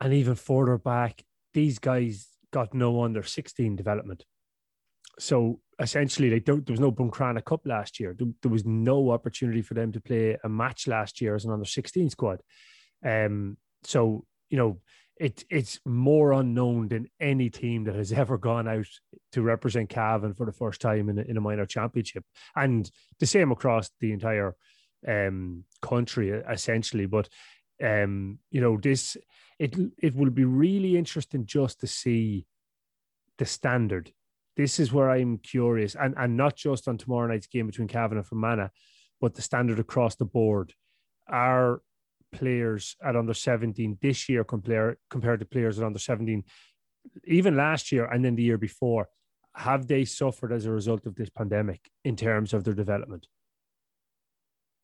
And 0.00 0.12
even 0.12 0.34
further 0.34 0.78
back, 0.78 1.22
these 1.54 1.78
guys 1.78 2.28
got 2.52 2.74
no 2.74 3.02
under 3.02 3.22
16 3.22 3.76
development. 3.76 4.24
So 5.20 5.60
essentially, 5.78 6.30
like, 6.30 6.44
there, 6.44 6.56
there 6.56 6.72
was 6.72 6.80
no 6.80 6.90
Buncrana 6.90 7.44
Cup 7.44 7.66
last 7.66 8.00
year. 8.00 8.14
There, 8.18 8.28
there, 8.42 8.50
was 8.50 8.64
no 8.64 9.10
opportunity 9.10 9.62
for 9.62 9.74
them 9.74 9.92
to 9.92 10.00
play 10.00 10.36
a 10.42 10.48
match 10.48 10.86
last 10.86 11.20
year 11.20 11.34
as 11.34 11.44
an 11.44 11.52
under 11.52 11.64
16 11.64 12.10
squad. 12.10 12.40
Um, 13.04 13.58
so, 13.84 14.24
you 14.48 14.56
know, 14.56 14.80
it, 15.16 15.44
it's 15.50 15.78
more 15.84 16.32
unknown 16.32 16.88
than 16.88 17.10
any 17.20 17.50
team 17.50 17.84
that 17.84 17.94
has 17.94 18.12
ever 18.24 18.38
gone 18.38 18.66
out 18.66 18.86
to 19.32 19.42
represent 19.42 19.90
Cavan 19.90 20.34
for 20.34 20.46
the 20.46 20.52
first 20.52 20.80
time 20.80 21.08
in 21.10 21.18
a, 21.18 21.22
in 21.22 21.36
a 21.36 21.42
minor 21.42 21.66
championship. 21.66 22.24
And 22.56 22.90
the 23.18 23.26
same 23.26 23.52
across 23.52 23.90
the 24.00 24.12
entire 24.12 24.56
um, 25.06 25.64
country, 25.82 26.30
essentially. 26.30 27.06
But, 27.06 27.28
um, 27.82 28.38
you 28.50 28.62
know, 28.62 28.78
this, 28.78 29.18
it, 29.58 29.76
it 29.98 30.14
will 30.14 30.30
be 30.30 30.44
really 30.44 30.96
interesting 30.96 31.44
just 31.44 31.80
to 31.80 31.86
see 31.86 32.46
the 33.36 33.44
standard 33.44 34.12
this 34.56 34.78
is 34.78 34.92
where 34.92 35.10
I'm 35.10 35.38
curious, 35.38 35.94
and 35.94 36.14
and 36.18 36.36
not 36.36 36.56
just 36.56 36.88
on 36.88 36.98
tomorrow 36.98 37.28
night's 37.28 37.46
game 37.46 37.66
between 37.66 37.88
Cavan 37.88 38.18
and 38.18 38.26
Fermanagh, 38.26 38.70
but 39.20 39.34
the 39.34 39.42
standard 39.42 39.78
across 39.78 40.16
the 40.16 40.24
board. 40.24 40.74
Are 41.28 41.80
players 42.32 42.96
at 43.04 43.16
under 43.16 43.34
17 43.34 43.98
this 44.00 44.28
year 44.28 44.44
compare, 44.44 44.96
compared 45.10 45.40
to 45.40 45.46
players 45.46 45.78
at 45.78 45.84
under 45.84 45.98
17, 45.98 46.44
even 47.24 47.56
last 47.56 47.92
year 47.92 48.06
and 48.06 48.24
then 48.24 48.36
the 48.36 48.42
year 48.42 48.58
before, 48.58 49.08
have 49.54 49.86
they 49.86 50.04
suffered 50.04 50.52
as 50.52 50.66
a 50.66 50.70
result 50.70 51.06
of 51.06 51.14
this 51.14 51.30
pandemic 51.30 51.80
in 52.04 52.16
terms 52.16 52.54
of 52.54 52.64
their 52.64 52.74
development? 52.74 53.26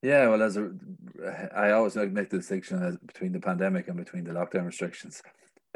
Yeah, 0.03 0.29
well, 0.29 0.43
as 0.43 0.57
a, 0.57 0.71
I 1.55 1.71
always 1.71 1.97
like 1.97 2.13
make 2.13 2.31
the 2.31 2.39
distinction 2.39 2.99
between 3.07 3.33
the 3.33 3.41
pandemic 3.41 3.89
and 3.89 3.97
between 3.97 4.25
the 4.25 4.33
lockdown 4.33 4.67
restrictions 4.67 5.23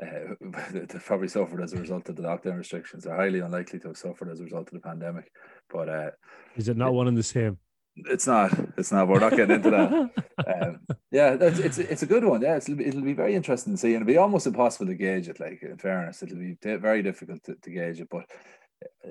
uh, 0.03 0.35
they've 0.73 1.05
probably 1.05 1.29
suffered 1.29 1.63
as 1.63 1.73
a 1.73 1.79
result 1.79 2.09
of 2.09 2.17
the 2.17 2.23
lockdown 2.23 2.59
restrictions. 2.59 3.05
They're 3.05 3.17
highly 3.17 3.41
unlikely 3.41 3.81
to 3.81 3.89
have 3.89 3.97
suffered 3.97 4.31
as 4.31 4.41
a 4.41 4.45
result 4.45 4.69
of 4.69 4.75
the 4.75 4.81
pandemic. 4.81 5.31
But 5.69 5.89
uh, 5.89 6.11
is 6.57 6.69
it 6.69 6.77
not 6.77 6.95
one 6.95 7.09
and 7.09 7.17
the 7.17 7.23
same? 7.23 7.59
It's 7.97 8.27
not. 8.27 8.53
It's 8.79 8.93
not. 8.93 9.09
We're 9.09 9.19
not 9.19 9.37
getting 9.37 9.57
into 9.57 9.71
that. 9.71 9.93
um, 10.63 10.81
yeah, 11.11 11.37
it's, 11.41 11.59
it's 11.59 11.79
it's 11.79 12.03
a 12.03 12.07
good 12.07 12.25
one. 12.25 12.41
Yeah, 12.41 12.57
it'll 12.57 12.77
be, 12.77 12.87
it'll 12.87 13.03
be 13.03 13.13
very 13.13 13.35
interesting 13.35 13.75
to 13.75 13.77
see, 13.77 13.89
and 13.89 13.97
it'll 13.97 14.07
be 14.07 14.17
almost 14.17 14.47
impossible 14.47 14.87
to 14.87 14.95
gauge 14.95 15.29
it. 15.29 15.41
Like 15.41 15.63
in 15.63 15.77
fairness, 15.77 16.23
it'll 16.23 16.39
be 16.39 16.57
very 16.63 17.03
difficult 17.03 17.43
to, 17.45 17.57
to 17.57 17.71
gauge 17.71 18.01
it. 18.01 18.09
But 18.09 18.27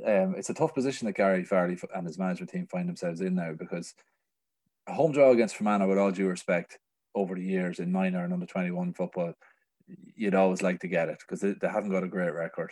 um, 0.05 0.35
it's 0.37 0.49
a 0.49 0.53
tough 0.53 0.73
position 0.73 1.05
that 1.05 1.15
Gary 1.15 1.43
Farley 1.43 1.77
and 1.93 2.07
his 2.07 2.17
management 2.17 2.51
team 2.51 2.67
find 2.67 2.87
themselves 2.87 3.21
in 3.21 3.35
now 3.35 3.53
because 3.53 3.93
a 4.87 4.93
home 4.93 5.11
draw 5.11 5.31
against 5.31 5.57
Fermanagh, 5.57 5.87
with 5.87 5.99
all 5.99 6.11
due 6.11 6.27
respect, 6.27 6.79
over 7.13 7.35
the 7.35 7.43
years 7.43 7.79
in 7.79 7.91
minor 7.91 8.23
and 8.23 8.33
under 8.33 8.45
twenty 8.45 8.71
one 8.71 8.93
football 8.93 9.33
you'd 10.15 10.35
always 10.35 10.61
like 10.61 10.79
to 10.81 10.87
get 10.87 11.09
it 11.09 11.19
because 11.19 11.41
they, 11.41 11.53
they 11.53 11.67
haven't 11.67 11.91
got 11.91 12.03
a 12.03 12.07
great 12.07 12.33
record, 12.33 12.71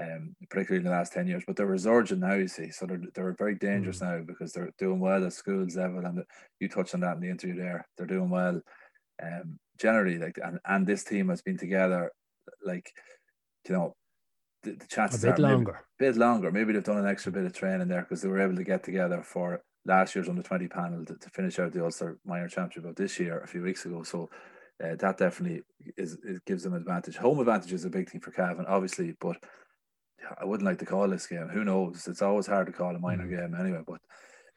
um, 0.00 0.34
particularly 0.50 0.84
in 0.84 0.90
the 0.90 0.96
last 0.96 1.12
10 1.12 1.26
years. 1.26 1.44
But 1.46 1.56
they're 1.56 1.66
resurgent 1.66 2.20
now, 2.20 2.34
you 2.34 2.48
see. 2.48 2.70
So 2.70 2.86
they're, 2.86 3.02
they're 3.14 3.34
very 3.38 3.54
dangerous 3.54 4.00
mm. 4.00 4.10
now 4.10 4.24
because 4.24 4.52
they're 4.52 4.72
doing 4.78 5.00
well 5.00 5.24
at 5.24 5.32
schools 5.32 5.76
level. 5.76 6.04
And 6.04 6.24
you 6.60 6.68
touched 6.68 6.94
on 6.94 7.00
that 7.00 7.16
in 7.16 7.20
the 7.20 7.30
interview 7.30 7.56
there. 7.56 7.86
They're 7.96 8.06
doing 8.06 8.30
well. 8.30 8.60
Um, 9.22 9.58
generally, 9.78 10.18
like, 10.18 10.38
and, 10.42 10.58
and 10.66 10.86
this 10.86 11.04
team 11.04 11.28
has 11.28 11.42
been 11.42 11.58
together, 11.58 12.10
like, 12.64 12.90
you 13.68 13.74
know, 13.74 13.94
the, 14.62 14.72
the 14.72 14.86
chances 14.86 15.24
a 15.24 15.28
bit 15.28 15.38
are 15.38 15.42
longer. 15.42 15.72
a 15.72 15.82
bit 15.98 16.16
longer. 16.16 16.50
Maybe 16.50 16.72
they've 16.72 16.84
done 16.84 16.98
an 16.98 17.06
extra 17.06 17.32
bit 17.32 17.44
of 17.44 17.52
training 17.52 17.88
there 17.88 18.02
because 18.02 18.22
they 18.22 18.28
were 18.28 18.40
able 18.40 18.56
to 18.56 18.64
get 18.64 18.82
together 18.82 19.22
for 19.22 19.62
last 19.84 20.14
year's 20.14 20.28
under 20.28 20.42
20 20.42 20.68
panel 20.68 21.04
to, 21.04 21.16
to 21.16 21.30
finish 21.30 21.58
out 21.58 21.72
the 21.72 21.84
Ulster 21.84 22.18
Minor 22.24 22.48
Championship 22.48 22.88
of 22.88 22.96
this 22.96 23.18
year 23.18 23.40
a 23.40 23.46
few 23.46 23.62
weeks 23.62 23.84
ago. 23.84 24.02
So 24.02 24.30
uh, 24.82 24.96
that 24.96 25.18
definitely 25.18 25.62
is 25.96 26.18
it 26.24 26.44
gives 26.44 26.64
them 26.64 26.74
advantage. 26.74 27.16
Home 27.16 27.38
advantage 27.38 27.72
is 27.72 27.84
a 27.84 27.90
big 27.90 28.10
thing 28.10 28.20
for 28.20 28.30
Cavan, 28.30 28.66
obviously, 28.66 29.14
but 29.20 29.36
I 30.40 30.44
wouldn't 30.44 30.66
like 30.66 30.78
to 30.78 30.86
call 30.86 31.08
this 31.08 31.26
game. 31.26 31.48
Who 31.48 31.64
knows? 31.64 32.06
It's 32.06 32.22
always 32.22 32.46
hard 32.46 32.66
to 32.66 32.72
call 32.72 32.94
a 32.94 32.98
minor 32.98 33.26
mm. 33.26 33.30
game 33.30 33.56
anyway, 33.58 33.82
but 33.86 34.00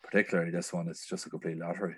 particularly 0.03 0.51
this 0.51 0.74
one, 0.74 0.88
it's 0.88 1.08
just 1.08 1.25
a 1.25 1.29
complete 1.29 1.58
lottery. 1.58 1.96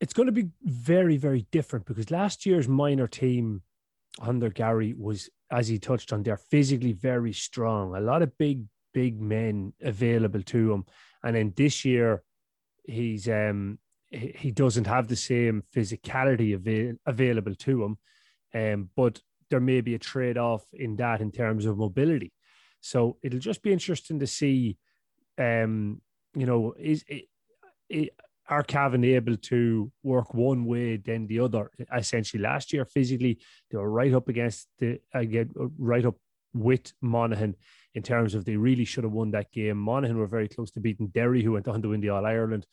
It's 0.00 0.12
going 0.12 0.26
to 0.26 0.32
be 0.32 0.48
very, 0.62 1.16
very 1.16 1.46
different 1.50 1.86
because 1.86 2.10
last 2.10 2.46
year's 2.46 2.68
minor 2.68 3.08
team 3.08 3.62
under 4.20 4.48
Gary 4.48 4.94
was, 4.96 5.28
as 5.50 5.68
he 5.68 5.78
touched 5.78 6.12
on, 6.12 6.22
they're 6.22 6.36
physically 6.36 6.92
very 6.92 7.32
strong. 7.32 7.94
A 7.94 8.00
lot 8.00 8.22
of 8.22 8.36
big, 8.38 8.64
big 8.94 9.20
men 9.20 9.72
available 9.82 10.42
to 10.42 10.72
him, 10.72 10.84
and 11.24 11.34
then 11.34 11.52
this 11.56 11.84
year 11.84 12.22
he's 12.84 13.28
um 13.28 13.78
he 14.10 14.50
doesn't 14.50 14.86
have 14.86 15.08
the 15.08 15.16
same 15.16 15.62
physicality 15.74 16.54
avail- 16.54 16.96
available 17.06 17.54
to 17.54 17.84
him, 17.84 17.98
um, 18.54 18.90
but 18.96 19.20
there 19.50 19.60
may 19.60 19.80
be 19.80 19.94
a 19.94 19.98
trade 19.98 20.38
off 20.38 20.64
in 20.72 20.96
that 20.96 21.20
in 21.20 21.30
terms 21.30 21.66
of 21.66 21.78
mobility. 21.78 22.32
So 22.80 23.18
it'll 23.22 23.38
just 23.38 23.62
be 23.62 23.72
interesting 23.72 24.18
to 24.20 24.26
see, 24.26 24.76
um, 25.36 26.00
you 26.34 26.46
know, 26.46 26.74
is 26.78 27.04
it, 27.08 27.24
it, 27.88 28.10
are 28.48 28.62
Cavan 28.62 29.04
able 29.04 29.36
to 29.36 29.92
work 30.02 30.32
one 30.32 30.64
way 30.64 30.96
then 30.96 31.26
the 31.26 31.40
other? 31.40 31.70
Essentially, 31.94 32.42
last 32.42 32.72
year 32.72 32.84
physically 32.84 33.38
they 33.70 33.76
were 33.76 33.90
right 33.90 34.14
up 34.14 34.28
against 34.28 34.68
the 34.78 35.00
again 35.12 35.50
right 35.78 36.06
up 36.06 36.16
with 36.54 36.92
Monaghan 37.02 37.56
in 37.94 38.02
terms 38.02 38.34
of 38.34 38.44
they 38.44 38.56
really 38.56 38.84
should 38.84 39.04
have 39.04 39.12
won 39.12 39.30
that 39.32 39.52
game. 39.52 39.76
Monaghan 39.76 40.16
were 40.16 40.26
very 40.26 40.48
close 40.48 40.70
to 40.72 40.80
beating 40.80 41.08
Derry, 41.08 41.42
who 41.42 41.52
went 41.52 41.68
on 41.68 41.82
to 41.82 41.90
win 41.90 42.00
the 42.00 42.08
All 42.08 42.24
Ireland. 42.24 42.66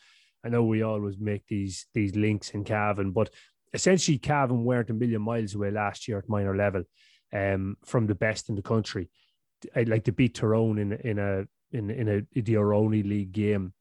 I 0.46 0.50
know 0.50 0.64
we 0.64 0.84
always 0.84 1.18
make 1.18 1.48
these 1.48 1.88
these 1.94 2.16
links 2.16 2.52
in 2.52 2.64
Cavan, 2.64 3.12
but 3.12 3.32
essentially 3.74 4.20
Cavan 4.20 4.64
weren't 4.64 4.92
a 4.92 4.94
million 4.94 5.22
miles 5.22 5.56
away 5.56 5.72
last 5.72 6.08
year 6.08 6.20
at 6.20 6.30
minor 6.30 6.56
level 6.56 6.84
um, 7.34 7.78
from 7.84 8.06
the 8.06 8.16
best 8.16 8.50
in 8.50 8.56
the 8.56 8.62
country. 8.62 9.10
I'd 9.76 9.90
like 9.90 10.04
to 10.04 10.12
beat 10.12 10.36
Tyrone 10.36 10.78
in 10.78 10.94
in 10.94 11.18
a 11.18 11.46
in 11.72 11.90
in 11.90 12.08
a 12.08 12.42
the 12.42 12.54
Aroni 12.54 13.04
League 13.04 13.32
game, 13.32 13.74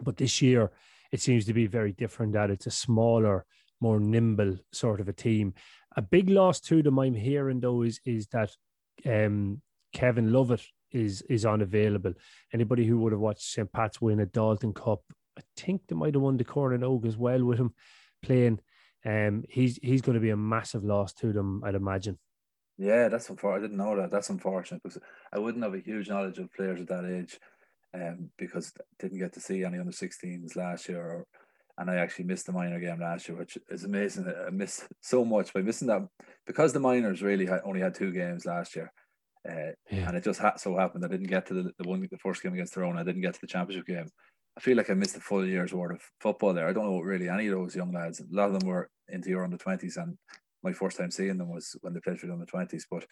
but 0.00 0.16
this 0.16 0.40
year 0.40 0.70
it 1.10 1.20
seems 1.20 1.44
to 1.46 1.52
be 1.52 1.66
very 1.66 1.92
different. 1.92 2.34
That 2.34 2.50
it's 2.50 2.66
a 2.66 2.70
smaller, 2.70 3.44
more 3.80 3.98
nimble 3.98 4.58
sort 4.72 5.00
of 5.00 5.08
a 5.08 5.12
team. 5.12 5.54
A 5.96 6.02
big 6.02 6.28
loss 6.30 6.60
to 6.60 6.82
them 6.82 6.98
I'm 7.00 7.14
hearing 7.14 7.58
though 7.58 7.82
is 7.82 8.00
is 8.04 8.28
that 8.28 8.52
um, 9.04 9.60
Kevin 9.92 10.32
Lovett 10.32 10.64
is 10.92 11.22
is 11.22 11.44
unavailable. 11.44 12.12
Anybody 12.52 12.86
who 12.86 12.98
would 12.98 13.12
have 13.12 13.20
watched 13.20 13.42
St. 13.42 13.72
Pat's 13.72 14.00
win 14.00 14.20
a 14.20 14.26
Dalton 14.26 14.72
Cup 14.72 15.02
I 15.38 15.42
think 15.56 15.82
they 15.86 15.96
might 15.96 16.14
have 16.14 16.22
won 16.22 16.36
the 16.36 16.44
Corn 16.44 16.82
Og 16.82 17.06
as 17.06 17.16
well 17.16 17.44
with 17.44 17.58
him 17.58 17.74
playing. 18.22 18.60
Um, 19.04 19.44
he's 19.48 19.78
he's 19.82 20.02
going 20.02 20.14
to 20.14 20.20
be 20.20 20.30
a 20.30 20.36
massive 20.36 20.84
loss 20.84 21.12
to 21.14 21.32
them, 21.32 21.62
I'd 21.64 21.74
imagine. 21.74 22.18
Yeah, 22.78 23.08
that's 23.08 23.30
unfortunate. 23.30 23.58
I 23.58 23.62
didn't 23.62 23.78
know 23.78 23.96
that. 23.96 24.10
That's 24.10 24.30
unfortunate 24.30 24.82
because 24.82 24.98
I 25.32 25.38
wouldn't 25.38 25.64
have 25.64 25.74
a 25.74 25.80
huge 25.80 26.08
knowledge 26.08 26.38
of 26.38 26.52
players 26.52 26.80
at 26.80 26.88
that 26.88 27.04
age, 27.06 27.38
um, 27.94 28.30
because 28.36 28.72
I 28.78 28.82
didn't 28.98 29.18
get 29.18 29.32
to 29.34 29.40
see 29.40 29.64
any 29.64 29.78
under 29.78 29.92
16s 29.92 30.56
last 30.56 30.88
year, 30.88 31.00
or, 31.00 31.26
and 31.78 31.90
I 31.90 31.96
actually 31.96 32.26
missed 32.26 32.46
the 32.46 32.52
minor 32.52 32.78
game 32.80 33.00
last 33.00 33.28
year, 33.28 33.38
which 33.38 33.56
is 33.70 33.84
amazing. 33.84 34.26
I 34.46 34.50
missed 34.50 34.84
so 35.00 35.24
much 35.24 35.54
by 35.54 35.62
missing 35.62 35.88
that 35.88 36.06
because 36.46 36.72
the 36.72 36.80
minors 36.80 37.22
really 37.22 37.46
had, 37.46 37.60
only 37.64 37.80
had 37.80 37.94
two 37.94 38.12
games 38.12 38.44
last 38.44 38.76
year. 38.76 38.92
Uh, 39.48 39.72
yeah. 39.90 40.08
And 40.08 40.16
it 40.16 40.24
just 40.24 40.40
ha- 40.40 40.56
so 40.56 40.76
happened 40.76 41.04
I 41.04 41.08
didn't 41.08 41.28
get 41.28 41.46
to 41.46 41.54
the, 41.54 41.72
the 41.78 41.88
one 41.88 42.06
the 42.10 42.18
first 42.18 42.42
game 42.42 42.52
against 42.52 42.74
Tyrone. 42.74 42.98
I 42.98 43.04
didn't 43.04 43.22
get 43.22 43.34
to 43.34 43.40
the 43.40 43.46
championship 43.46 43.86
game, 43.86 44.08
I 44.56 44.60
feel 44.60 44.76
like 44.76 44.88
I 44.88 44.94
missed 44.94 45.16
a 45.16 45.20
full 45.20 45.44
year's 45.44 45.74
worth 45.74 45.96
of 45.96 46.02
football 46.20 46.54
there. 46.54 46.66
I 46.66 46.72
don't 46.72 46.86
know 46.86 47.00
really 47.00 47.28
any 47.28 47.48
of 47.48 47.54
those 47.54 47.76
young 47.76 47.92
lads. 47.92 48.20
A 48.20 48.24
lot 48.30 48.48
of 48.48 48.58
them 48.58 48.68
were 48.68 48.88
into 49.08 49.28
your 49.28 49.44
under 49.44 49.58
twenties, 49.58 49.96
and 49.98 50.16
my 50.62 50.72
first 50.72 50.96
time 50.96 51.10
seeing 51.10 51.36
them 51.36 51.50
was 51.50 51.76
when 51.82 51.92
they 51.92 52.00
played 52.00 52.18
for 52.18 52.26
the 52.26 52.32
under 52.32 52.46
twenties. 52.46 52.86
But 52.90 53.06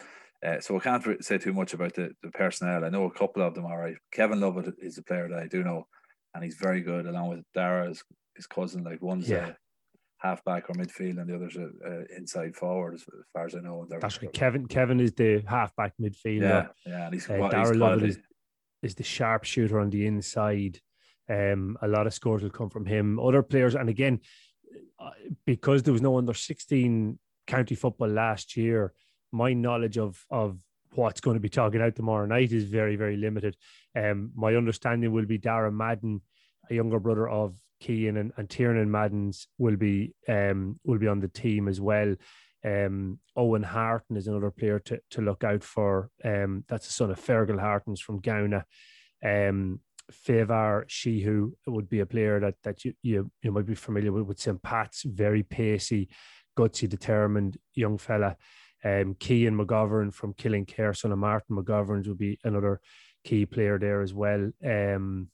uh, 0.44 0.60
so 0.60 0.76
I 0.76 0.80
can't 0.80 1.24
say 1.24 1.38
too 1.38 1.52
much 1.52 1.74
about 1.74 1.94
the, 1.94 2.12
the 2.22 2.30
personnel. 2.30 2.84
I 2.84 2.88
know 2.88 3.04
a 3.04 3.10
couple 3.10 3.42
of 3.42 3.54
them. 3.54 3.66
All 3.66 3.76
right, 3.76 3.96
Kevin 4.10 4.40
Lovett 4.40 4.74
is 4.78 4.96
a 4.96 5.02
player 5.02 5.28
that 5.28 5.38
I 5.38 5.46
do 5.46 5.62
know, 5.62 5.86
and 6.34 6.42
he's 6.42 6.56
very 6.56 6.80
good. 6.80 7.06
Along 7.06 7.28
with 7.28 7.44
Dara, 7.54 7.88
his, 7.88 8.02
his 8.34 8.46
cousin, 8.46 8.82
like 8.82 9.02
one's 9.02 9.28
yeah. 9.28 9.48
a 9.48 9.54
halfback 10.26 10.70
or 10.70 10.74
midfield, 10.74 11.20
and 11.20 11.28
the 11.28 11.34
other's 11.34 11.56
a, 11.56 11.68
a 11.86 12.16
inside 12.16 12.56
forward, 12.56 12.94
as, 12.94 13.04
far 13.34 13.44
as 13.44 13.54
I 13.54 13.60
know. 13.60 13.86
That's 13.88 14.22
right. 14.22 14.32
Kevin 14.32 14.66
Kevin 14.66 14.98
is 14.98 15.12
the 15.12 15.44
halfback 15.46 15.92
midfielder. 16.00 16.40
Yeah, 16.40 16.66
yeah, 16.86 17.04
and 17.04 17.12
he's, 17.12 17.28
uh, 17.28 17.48
Dara 17.48 17.74
Lovett 17.74 18.08
is, 18.08 18.18
is 18.82 18.94
the 18.94 19.04
sharpshooter 19.04 19.78
on 19.78 19.90
the 19.90 20.06
inside. 20.06 20.80
Um, 21.28 21.78
a 21.80 21.88
lot 21.88 22.06
of 22.06 22.14
scores 22.14 22.42
will 22.42 22.50
come 22.50 22.70
from 22.70 22.86
him. 22.86 23.18
Other 23.18 23.42
players, 23.42 23.74
and 23.74 23.88
again, 23.88 24.20
uh, 24.98 25.10
because 25.46 25.82
there 25.82 25.92
was 25.92 26.02
no 26.02 26.18
under 26.18 26.34
16 26.34 27.18
county 27.46 27.74
football 27.74 28.08
last 28.08 28.56
year, 28.56 28.92
my 29.32 29.52
knowledge 29.52 29.98
of 29.98 30.24
of 30.30 30.58
what's 30.94 31.20
going 31.20 31.34
to 31.34 31.40
be 31.40 31.48
talking 31.48 31.82
out 31.82 31.96
tomorrow 31.96 32.26
night 32.26 32.52
is 32.52 32.64
very, 32.64 32.96
very 32.96 33.16
limited. 33.16 33.56
Um, 33.96 34.30
my 34.34 34.54
understanding 34.54 35.12
will 35.12 35.26
be 35.26 35.38
Dara 35.38 35.72
Madden, 35.72 36.20
a 36.70 36.74
younger 36.74 37.00
brother 37.00 37.28
of 37.28 37.56
Cian 37.80 38.16
and, 38.16 38.32
and 38.36 38.48
Tiernan 38.48 38.90
Maddens 38.90 39.48
will 39.58 39.76
be 39.76 40.14
um, 40.28 40.78
will 40.84 40.98
be 40.98 41.08
on 41.08 41.20
the 41.20 41.28
team 41.28 41.68
as 41.68 41.80
well. 41.80 42.14
Um, 42.64 43.18
Owen 43.36 43.62
Harton 43.62 44.16
is 44.16 44.26
another 44.26 44.50
player 44.50 44.78
to, 44.80 44.98
to 45.10 45.20
look 45.20 45.44
out 45.44 45.62
for. 45.62 46.10
Um, 46.24 46.64
that's 46.68 46.86
the 46.86 46.92
son 46.92 47.10
of 47.10 47.20
Fergal 47.20 47.60
Hartons 47.60 48.00
from 48.00 48.20
Gowna. 48.20 48.64
Um, 49.22 49.80
Favar 50.12 50.86
Shehu 50.86 51.52
would 51.66 51.88
be 51.88 52.00
a 52.00 52.06
player 52.06 52.40
that 52.40 52.54
that 52.62 52.84
you, 52.84 52.94
you 53.02 53.30
you 53.42 53.52
might 53.52 53.66
be 53.66 53.74
familiar 53.74 54.12
with 54.12 54.24
with 54.24 54.40
St. 54.40 54.62
Pat's, 54.62 55.02
very 55.02 55.42
pacey, 55.42 56.08
gutsy, 56.56 56.88
determined 56.88 57.56
young 57.74 57.98
fella. 57.98 58.36
Um, 58.84 59.16
Cian 59.18 59.56
McGovern 59.56 60.12
from 60.12 60.34
Killinkere, 60.34 60.94
son 60.94 61.12
of 61.12 61.18
Martin 61.18 61.56
McGovern, 61.56 62.06
would 62.06 62.18
be 62.18 62.38
another 62.44 62.80
key 63.24 63.46
player 63.46 63.78
there 63.78 64.02
as 64.02 64.12
well. 64.12 64.50
Um, 64.64 65.28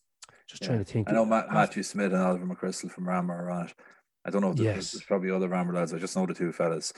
just 0.49 0.63
yeah. 0.63 0.69
trying 0.69 0.79
to 0.79 0.85
think. 0.85 1.09
I 1.09 1.13
know 1.13 1.25
Matt, 1.25 1.53
Matthew 1.53 1.83
Smith 1.83 2.13
and 2.13 2.23
Oliver 2.23 2.47
McChrystal 2.47 2.91
from 2.91 3.07
Ramor 3.07 3.31
are 3.31 3.51
on 3.51 3.67
it. 3.67 3.75
I 4.25 4.31
don't 4.31 4.43
know 4.43 4.51
if 4.51 4.57
there's, 4.57 4.77
yes. 4.77 4.91
there's 4.93 5.05
probably 5.05 5.31
other 5.31 5.49
Ramor 5.49 5.75
lads. 5.75 5.93
I 5.93 5.99
just 5.99 6.17
know 6.17 6.27
the 6.27 6.35
two 6.35 6.53
fellas 6.53 6.93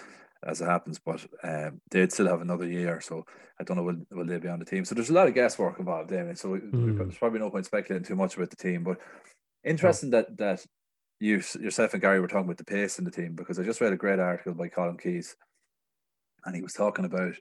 as 0.47 0.61
it 0.61 0.67
happens, 0.67 0.99
but 0.99 1.25
um, 1.45 1.81
they'd 1.91 2.13
still 2.13 2.29
have 2.29 2.41
another 2.41 2.69
year. 2.69 3.01
So 3.01 3.25
I 3.61 3.65
don't 3.65 3.77
know 3.77 3.85
will, 3.85 4.03
will 4.11 4.27
they 4.27 4.39
be 4.39 4.49
on 4.49 4.59
the 4.59 4.65
team. 4.65 4.85
So 4.85 4.95
there's 4.95 5.11
a 5.11 5.15
lot 5.15 5.29
of 5.29 5.35
guesswork 5.35 5.79
involved, 5.79 6.11
Damien. 6.11 6.37
So 6.37 6.49
mm. 6.49 6.99
there's 6.99 7.19
probably 7.19 7.41
no 7.41 7.51
point 7.51 7.67
speculating 7.67 8.07
too 8.07 8.17
much 8.17 8.37
about 8.37 8.51
the 8.51 8.57
team. 8.57 8.83
But 8.83 8.99
interesting 9.65 10.11
that 10.11 10.37
that 10.39 10.65
you 11.21 11.43
yourself 11.61 11.93
and 11.93 12.03
Gary 12.03 12.21
were 12.21 12.29
talking 12.29 12.47
about 12.47 12.59
the 12.59 12.65
pace 12.65 12.99
in 12.99 13.05
the 13.05 13.11
team 13.11 13.35
because 13.35 13.59
I 13.59 13.63
just 13.63 13.81
read 13.81 13.93
a 13.93 13.97
great 13.97 14.19
article 14.19 14.55
by 14.55 14.69
Colm 14.69 15.01
Keys, 15.01 15.37
and 16.45 16.57
he 16.57 16.63
was 16.63 16.73
talking 16.73 17.05
about 17.05 17.35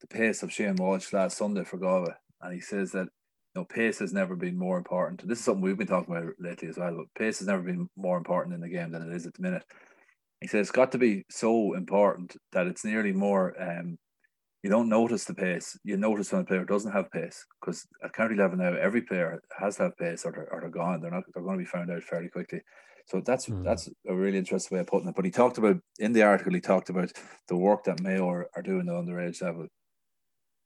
the 0.00 0.08
pace 0.08 0.42
of 0.42 0.52
Shane 0.52 0.76
Walsh 0.76 1.12
last 1.12 1.38
Sunday 1.38 1.64
for 1.64 1.78
Galway, 1.78 2.14
and 2.40 2.52
he 2.52 2.60
says 2.60 2.90
that 2.92 3.08
you 3.54 3.60
know, 3.60 3.64
pace 3.64 3.98
has 3.98 4.12
never 4.12 4.34
been 4.34 4.58
more 4.58 4.78
important. 4.78 5.26
This 5.28 5.38
is 5.38 5.44
something 5.44 5.62
we've 5.62 5.76
been 5.76 5.86
talking 5.86 6.16
about 6.16 6.32
lately 6.38 6.68
as 6.68 6.78
well. 6.78 6.96
But 6.96 7.14
pace 7.18 7.38
has 7.40 7.48
never 7.48 7.62
been 7.62 7.88
more 7.96 8.16
important 8.16 8.54
in 8.54 8.60
the 8.60 8.68
game 8.68 8.90
than 8.90 9.02
it 9.02 9.14
is 9.14 9.26
at 9.26 9.34
the 9.34 9.42
minute. 9.42 9.64
He 10.42 10.48
says 10.48 10.60
it's 10.60 10.70
got 10.70 10.92
to 10.92 10.98
be 10.98 11.24
so 11.30 11.74
important 11.74 12.36
that 12.52 12.66
it's 12.66 12.84
nearly 12.84 13.12
more. 13.12 13.54
Um, 13.60 13.96
you 14.62 14.70
don't 14.70 14.88
notice 14.88 15.24
the 15.24 15.34
pace. 15.34 15.76
You 15.82 15.96
notice 15.96 16.30
when 16.30 16.42
a 16.42 16.44
player 16.44 16.64
doesn't 16.64 16.92
have 16.92 17.10
pace 17.10 17.44
because 17.60 17.84
at 18.04 18.12
county 18.12 18.36
level 18.36 18.58
now, 18.58 18.74
every 18.74 19.02
player 19.02 19.40
has 19.58 19.76
to 19.76 19.84
have 19.84 19.96
pace, 19.96 20.24
or 20.24 20.32
they're, 20.32 20.52
or 20.52 20.60
they're 20.60 20.70
gone. 20.70 21.00
They're 21.00 21.10
not. 21.10 21.24
They're 21.32 21.42
going 21.42 21.58
to 21.58 21.64
be 21.64 21.68
found 21.68 21.90
out 21.90 22.02
fairly 22.02 22.28
quickly. 22.28 22.60
So 23.06 23.22
that's 23.24 23.46
mm. 23.46 23.64
that's 23.64 23.88
a 24.06 24.14
really 24.14 24.38
interesting 24.38 24.76
way 24.76 24.80
of 24.82 24.86
putting 24.86 25.08
it. 25.08 25.16
But 25.16 25.24
he 25.24 25.30
talked 25.30 25.58
about 25.58 25.78
in 25.98 26.12
the 26.12 26.22
article. 26.22 26.52
He 26.52 26.60
talked 26.60 26.90
about 26.90 27.10
the 27.48 27.56
work 27.56 27.84
that 27.84 28.00
Mayo 28.00 28.28
are, 28.28 28.48
are 28.54 28.62
doing 28.62 28.86
the 28.86 28.92
underage 28.92 29.42
level 29.42 29.66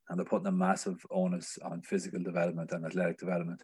and 0.09 0.19
they're 0.19 0.27
putting 0.27 0.47
a 0.47 0.53
massive 0.53 1.05
onus 1.11 1.59
on 1.65 1.83
physical 1.83 2.23
development 2.23 2.71
and 2.73 2.85
athletic 2.85 3.19
development. 3.19 3.63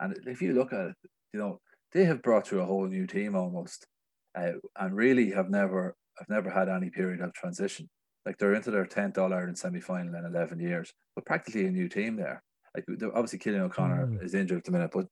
And 0.00 0.16
if 0.26 0.40
you 0.40 0.52
look 0.52 0.72
at 0.72 0.86
it, 0.86 0.96
you 1.32 1.40
know, 1.40 1.60
they 1.92 2.04
have 2.04 2.22
brought 2.22 2.46
through 2.46 2.62
a 2.62 2.66
whole 2.66 2.86
new 2.86 3.06
team 3.06 3.34
almost, 3.34 3.86
uh, 4.34 4.52
and 4.78 4.96
really 4.96 5.30
have 5.30 5.50
never 5.50 5.96
have 6.18 6.28
never 6.28 6.50
had 6.50 6.68
any 6.68 6.90
period 6.90 7.20
of 7.20 7.32
transition. 7.34 7.88
Like 8.26 8.38
they're 8.38 8.54
into 8.54 8.70
their 8.70 8.86
tenth 8.86 9.18
All 9.18 9.34
Ireland 9.34 9.58
semi 9.58 9.80
final 9.80 10.14
in 10.14 10.24
eleven 10.24 10.58
years, 10.58 10.92
but 11.14 11.26
practically 11.26 11.66
a 11.66 11.70
new 11.70 11.88
team 11.88 12.16
there. 12.16 12.42
Like 12.74 12.84
obviously, 13.14 13.38
Cillian 13.38 13.60
O'Connor 13.60 14.06
mm. 14.06 14.24
is 14.24 14.34
injured 14.34 14.58
at 14.58 14.64
the 14.64 14.72
minute, 14.72 14.90
but 14.92 15.06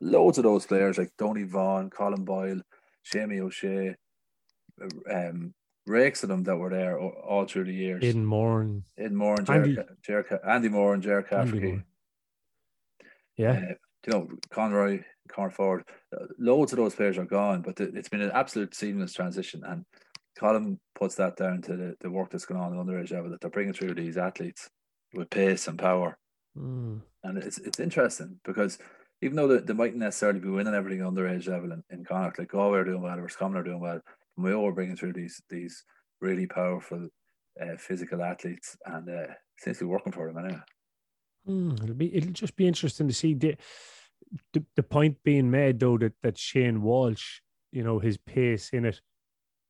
loads 0.00 0.38
of 0.38 0.44
those 0.44 0.66
players 0.66 0.98
like 0.98 1.10
Donny 1.18 1.44
Vaughan, 1.44 1.90
Colm 1.90 2.24
Boyle, 2.24 2.60
Seamie 3.12 3.40
O'Shea, 3.40 3.94
um, 5.12 5.54
rakes 5.86 6.22
of 6.22 6.28
them 6.28 6.42
that 6.44 6.56
were 6.56 6.70
there 6.70 6.98
all 6.98 7.44
through 7.44 7.64
the 7.64 7.74
years. 7.74 8.02
In 8.02 8.24
Moore, 8.24 8.62
in 8.96 9.14
Moore, 9.14 9.36
and 9.38 9.50
Andy, 9.50 9.78
Jer, 10.02 10.40
Andy 10.46 10.68
Moore 10.68 10.94
and 10.94 11.02
Cafferty. 11.02 11.82
Yeah, 13.36 13.52
uh, 13.52 13.74
you 14.06 14.12
know 14.12 14.28
Conroy, 14.50 15.02
Cornford, 15.28 15.84
uh, 16.14 16.26
loads 16.38 16.72
of 16.72 16.78
those 16.78 16.94
players 16.94 17.18
are 17.18 17.24
gone, 17.24 17.62
but 17.62 17.80
it's 17.80 18.08
been 18.08 18.20
an 18.20 18.30
absolute 18.32 18.74
seamless 18.74 19.14
transition. 19.14 19.62
And 19.64 19.84
Colm 20.38 20.78
puts 20.94 21.14
that 21.16 21.36
down 21.36 21.62
to 21.62 21.76
the, 21.76 21.94
the 22.00 22.10
work 22.10 22.30
that's 22.30 22.46
going 22.46 22.60
on 22.60 22.78
at 22.78 22.84
underage 22.84 23.12
level 23.12 23.30
that 23.30 23.40
they're 23.40 23.50
bringing 23.50 23.72
through 23.72 23.94
these 23.94 24.16
athletes 24.16 24.68
with 25.12 25.30
pace 25.30 25.68
and 25.68 25.78
power. 25.78 26.18
Mm. 26.56 27.00
And 27.22 27.38
it's 27.38 27.58
it's 27.58 27.80
interesting 27.80 28.38
because 28.44 28.78
even 29.22 29.36
though 29.36 29.48
they, 29.48 29.58
they 29.58 29.72
mightn't 29.72 29.98
necessarily 29.98 30.40
be 30.40 30.48
winning 30.48 30.74
everything 30.74 31.00
underage 31.00 31.48
level 31.48 31.72
in, 31.72 31.82
in 31.90 32.04
Connacht, 32.04 32.38
like 32.38 32.50
Galway 32.50 32.80
are 32.80 32.84
doing 32.84 33.00
well, 33.00 33.18
or 33.18 33.22
Roscommon 33.22 33.58
are 33.58 33.64
doing 33.64 33.80
well, 33.80 34.00
we 34.36 34.52
all 34.52 34.72
bringing 34.72 34.96
through 34.96 35.14
these 35.14 35.40
these 35.48 35.84
really 36.20 36.46
powerful 36.46 37.08
uh, 37.60 37.76
physical 37.78 38.22
athletes, 38.22 38.76
and 38.86 39.08
uh, 39.08 39.32
seems 39.58 39.78
to 39.78 39.84
be 39.84 39.90
working 39.90 40.12
for 40.12 40.26
them 40.26 40.44
anyway. 40.44 40.60
Mm, 41.48 41.82
it'll 41.82 41.94
be 41.94 42.14
it'll 42.14 42.32
just 42.32 42.56
be 42.56 42.66
interesting 42.66 43.08
to 43.08 43.14
see 43.14 43.34
the, 43.34 43.56
the 44.52 44.64
the 44.76 44.82
point 44.82 45.18
being 45.24 45.50
made 45.50 45.80
though 45.80 45.98
that 45.98 46.14
that 46.22 46.38
Shane 46.38 46.82
Walsh, 46.82 47.40
you 47.72 47.82
know, 47.82 47.98
his 47.98 48.16
pace 48.16 48.70
in 48.70 48.84
it, 48.84 49.00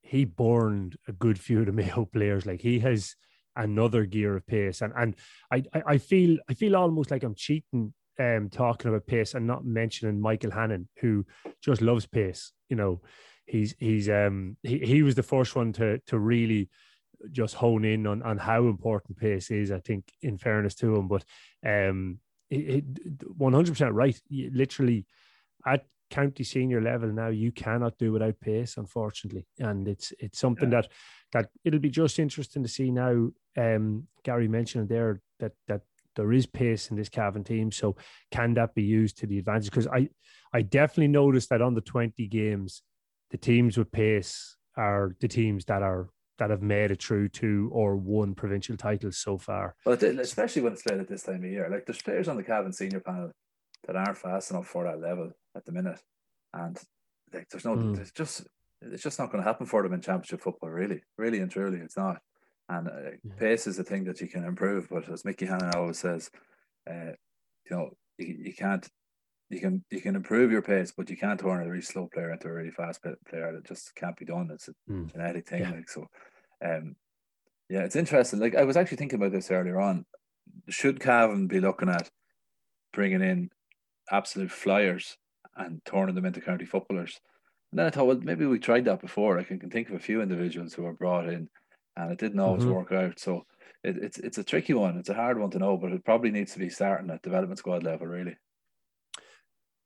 he 0.03 0.25
burned 0.25 0.97
a 1.09 1.13
good 1.13 1.39
few 1.39 1.61
of 1.61 1.67
the 1.67 1.73
Mayo 1.81 2.05
players. 2.05 2.47
Like 2.47 2.61
he 2.61 2.79
has 2.81 3.17
another 3.57 4.05
gear 4.05 4.37
of 4.37 4.47
pace, 4.47 4.81
and 4.81 4.93
and 4.97 5.17
I 5.51 5.65
I 5.87 5.99
feel 5.99 6.39
I 6.49 6.55
feel 6.55 6.77
almost 6.77 7.11
like 7.11 7.23
I'm 7.23 7.35
cheating 7.35 7.95
um 8.19 8.49
talking 8.49 8.89
about 8.89 9.07
pace 9.07 9.35
and 9.35 9.47
not 9.47 9.65
mentioning 9.65 10.21
Michael 10.21 10.53
Hannon, 10.53 10.89
who 11.01 11.27
just 11.63 11.83
loves 11.83 12.07
pace. 12.07 12.53
You 12.69 12.77
know, 12.77 13.03
he's 13.47 13.75
he's 13.79 14.09
um 14.09 14.57
he, 14.63 14.79
he 14.79 15.03
was 15.03 15.15
the 15.15 15.23
first 15.23 15.57
one 15.57 15.73
to 15.75 15.99
to 16.07 16.19
really 16.19 16.69
just 17.31 17.55
hone 17.55 17.85
in 17.85 18.07
on 18.07 18.23
on 18.23 18.39
how 18.39 18.67
important 18.67 19.19
pace 19.19 19.51
is. 19.51 19.71
I 19.71 19.81
think, 19.81 20.13
in 20.23 20.39
fairness 20.39 20.75
to 20.77 20.95
him, 20.95 21.09
but 21.09 21.25
um, 21.67 22.19
one 22.51 23.53
hundred 23.53 23.73
percent 23.73 23.93
right. 23.93 24.21
literally, 24.31 25.07
at 25.67 25.87
county 26.11 26.45
senior 26.45 26.81
level 26.81 27.11
now, 27.11 27.29
you 27.29 27.51
cannot 27.53 27.99
do 27.99 28.13
without 28.13 28.39
pace, 28.41 28.77
unfortunately, 28.77 29.47
and 29.59 29.89
it's 29.89 30.13
it's 30.19 30.39
something 30.39 30.71
yeah. 30.71 30.83
that 30.83 30.89
that 31.33 31.49
it'll 31.65 31.81
be 31.81 31.91
just 31.91 32.19
interesting 32.19 32.63
to 32.63 32.69
see 32.69 32.91
now. 32.91 33.31
Um, 33.57 34.09
Gary 34.23 34.49
mentioned 34.49 34.89
there 34.89 35.21
that 35.41 35.53
that 35.69 35.83
there 36.17 36.33
is 36.33 36.47
pace 36.47 36.91
in 36.91 36.97
this 36.97 37.09
Cavan 37.09 37.45
team, 37.45 37.73
so 37.73 37.97
can 38.31 38.55
that 38.55 38.75
be 38.75 38.83
used 38.83 39.19
to 39.19 39.27
the 39.27 39.39
advantage? 39.39 39.71
Because 39.71 39.89
I 39.89 40.09
I 40.53 40.63
definitely 40.63 41.09
noticed 41.09 41.49
that 41.51 41.63
on 41.63 41.75
the 41.75 41.81
twenty 41.81 42.27
games 42.27 42.83
the 43.31 43.39
teams 43.39 43.77
with 43.77 43.91
pace 43.91 44.57
are 44.77 45.17
the 45.21 45.29
teams 45.29 45.65
that 45.65 45.83
are 45.83 46.09
that 46.39 46.51
have 46.51 46.63
made 46.63 46.91
it 46.91 47.03
through 47.03 47.29
two 47.29 47.71
or 47.73 47.97
one 47.97 48.35
provincial 48.35 48.77
titles 48.77 49.19
so 49.19 49.39
far. 49.39 49.75
Well, 49.85 49.97
especially 50.03 50.63
when 50.63 50.73
it's 50.73 50.83
played 50.83 51.01
at 51.01 51.09
this 51.09 51.23
time 51.23 51.45
of 51.45 51.51
year, 51.51 51.69
like 51.71 51.87
there's 51.87 52.03
players 52.03 52.29
on 52.29 52.37
the 52.37 52.43
Cavan 52.43 52.73
senior 52.73 53.01
panel 53.01 53.31
that 53.87 53.97
aren't 53.97 54.19
fast 54.19 54.51
enough 54.51 54.67
for 54.67 54.85
that 54.85 55.01
level 55.01 55.31
at 55.57 55.65
the 55.65 55.73
minute, 55.73 56.01
and 56.53 56.79
like 57.33 57.49
there's 57.51 57.65
no, 57.65 57.77
mm. 57.77 57.95
there's 57.95 58.13
just 58.13 58.47
it's 58.81 59.03
just 59.03 59.19
not 59.19 59.31
going 59.31 59.43
to 59.43 59.49
happen 59.49 59.67
for 59.67 59.83
them 59.83 59.93
in 59.93 60.01
championship 60.01 60.41
football. 60.41 60.71
Really, 60.71 61.03
really 61.17 61.41
and 61.41 61.51
truly, 61.51 61.79
it's 61.79 61.97
not. 61.97 62.21
And 62.69 62.89
uh, 62.89 62.93
yeah. 63.23 63.35
pace 63.39 63.67
is 63.67 63.79
a 63.79 63.85
thing 63.85 64.05
that 64.05 64.21
you 64.21 64.27
can 64.27 64.45
improve, 64.45 64.89
but 64.91 65.09
as 65.09 65.25
Mickey 65.25 65.47
Hannon 65.47 65.75
always 65.75 65.99
says, 65.99 66.31
uh, 66.91 67.13
you 67.69 67.77
know, 67.77 67.91
you, 68.19 68.37
you 68.45 68.55
can't 68.55 68.89
you 69.55 69.61
can 69.61 69.85
you 69.91 70.01
can 70.01 70.17
improve 70.17 70.51
your 70.51 70.63
pace, 70.63 70.93
but 70.97 71.09
you 71.09 71.17
can't 71.17 71.41
turn 71.41 71.63
a 71.63 71.71
really 71.71 71.83
slow 71.83 72.09
player 72.13 72.33
into 72.33 72.49
a 72.49 72.53
really 72.53 72.71
fast 72.71 73.03
player. 73.03 73.53
That 73.53 73.65
just 73.65 73.95
can't 73.95 74.17
be 74.17 74.25
done. 74.25 74.51
It's 74.53 74.69
a 74.69 74.75
mm. 74.91 75.11
genetic 75.11 75.49
thing. 75.49 75.63
Yeah. 75.63 75.71
Like 75.71 75.89
so, 75.89 76.07
um, 76.65 76.97
yeah, 77.69 77.81
it's 77.81 77.97
interesting. 77.97 78.41
Like 78.41 78.55
I 78.55 78.65
was 78.65 78.77
actually 78.77 78.99
thinking 78.99 79.19
about 79.19 79.33
this 79.33 79.51
earlier 79.51 79.81
on. 79.81 80.05
Should 80.69 81.01
Cavan 81.01 81.47
be 81.47 81.61
looking 81.61 81.89
at 81.89 82.11
bringing 82.93 83.23
in 83.23 83.51
absolute 84.11 84.51
flyers 84.51 85.17
and 85.57 85.81
turning 85.85 86.15
them 86.15 86.27
into 86.27 86.41
county 86.41 86.65
footballers? 86.65 87.21
And 87.73 87.79
then 87.79 87.87
I 87.87 87.91
thought, 87.91 88.07
well, 88.07 88.21
maybe 88.23 88.47
we 88.47 88.59
tried 88.59 88.85
that 88.85 89.01
before. 89.01 89.39
I 89.39 89.45
can, 89.45 89.59
can 89.59 89.71
think 89.71 89.89
of 89.89 89.97
a 89.97 90.01
few 90.01 90.23
individuals 90.23 90.75
who 90.75 90.83
were 90.83 90.93
brought 90.93 91.29
in, 91.29 91.49
and 91.97 92.13
it 92.13 92.19
didn't 92.19 92.41
always 92.41 92.65
mm-hmm. 92.65 92.73
work 92.73 92.93
out. 92.93 93.19
So 93.19 93.47
it, 93.83 93.97
it's 93.97 94.19
it's 94.19 94.39
a 94.39 94.45
tricky 94.45 94.75
one. 94.75 94.97
It's 94.97 95.09
a 95.09 95.15
hard 95.15 95.39
one 95.39 95.51
to 95.51 95.59
know, 95.59 95.77
but 95.77 95.93
it 95.93 96.05
probably 96.05 96.31
needs 96.31 96.53
to 96.53 96.59
be 96.59 96.69
starting 96.69 97.11
at 97.11 97.23
development 97.23 97.59
squad 97.59 97.83
level, 97.83 98.07
really. 98.07 98.37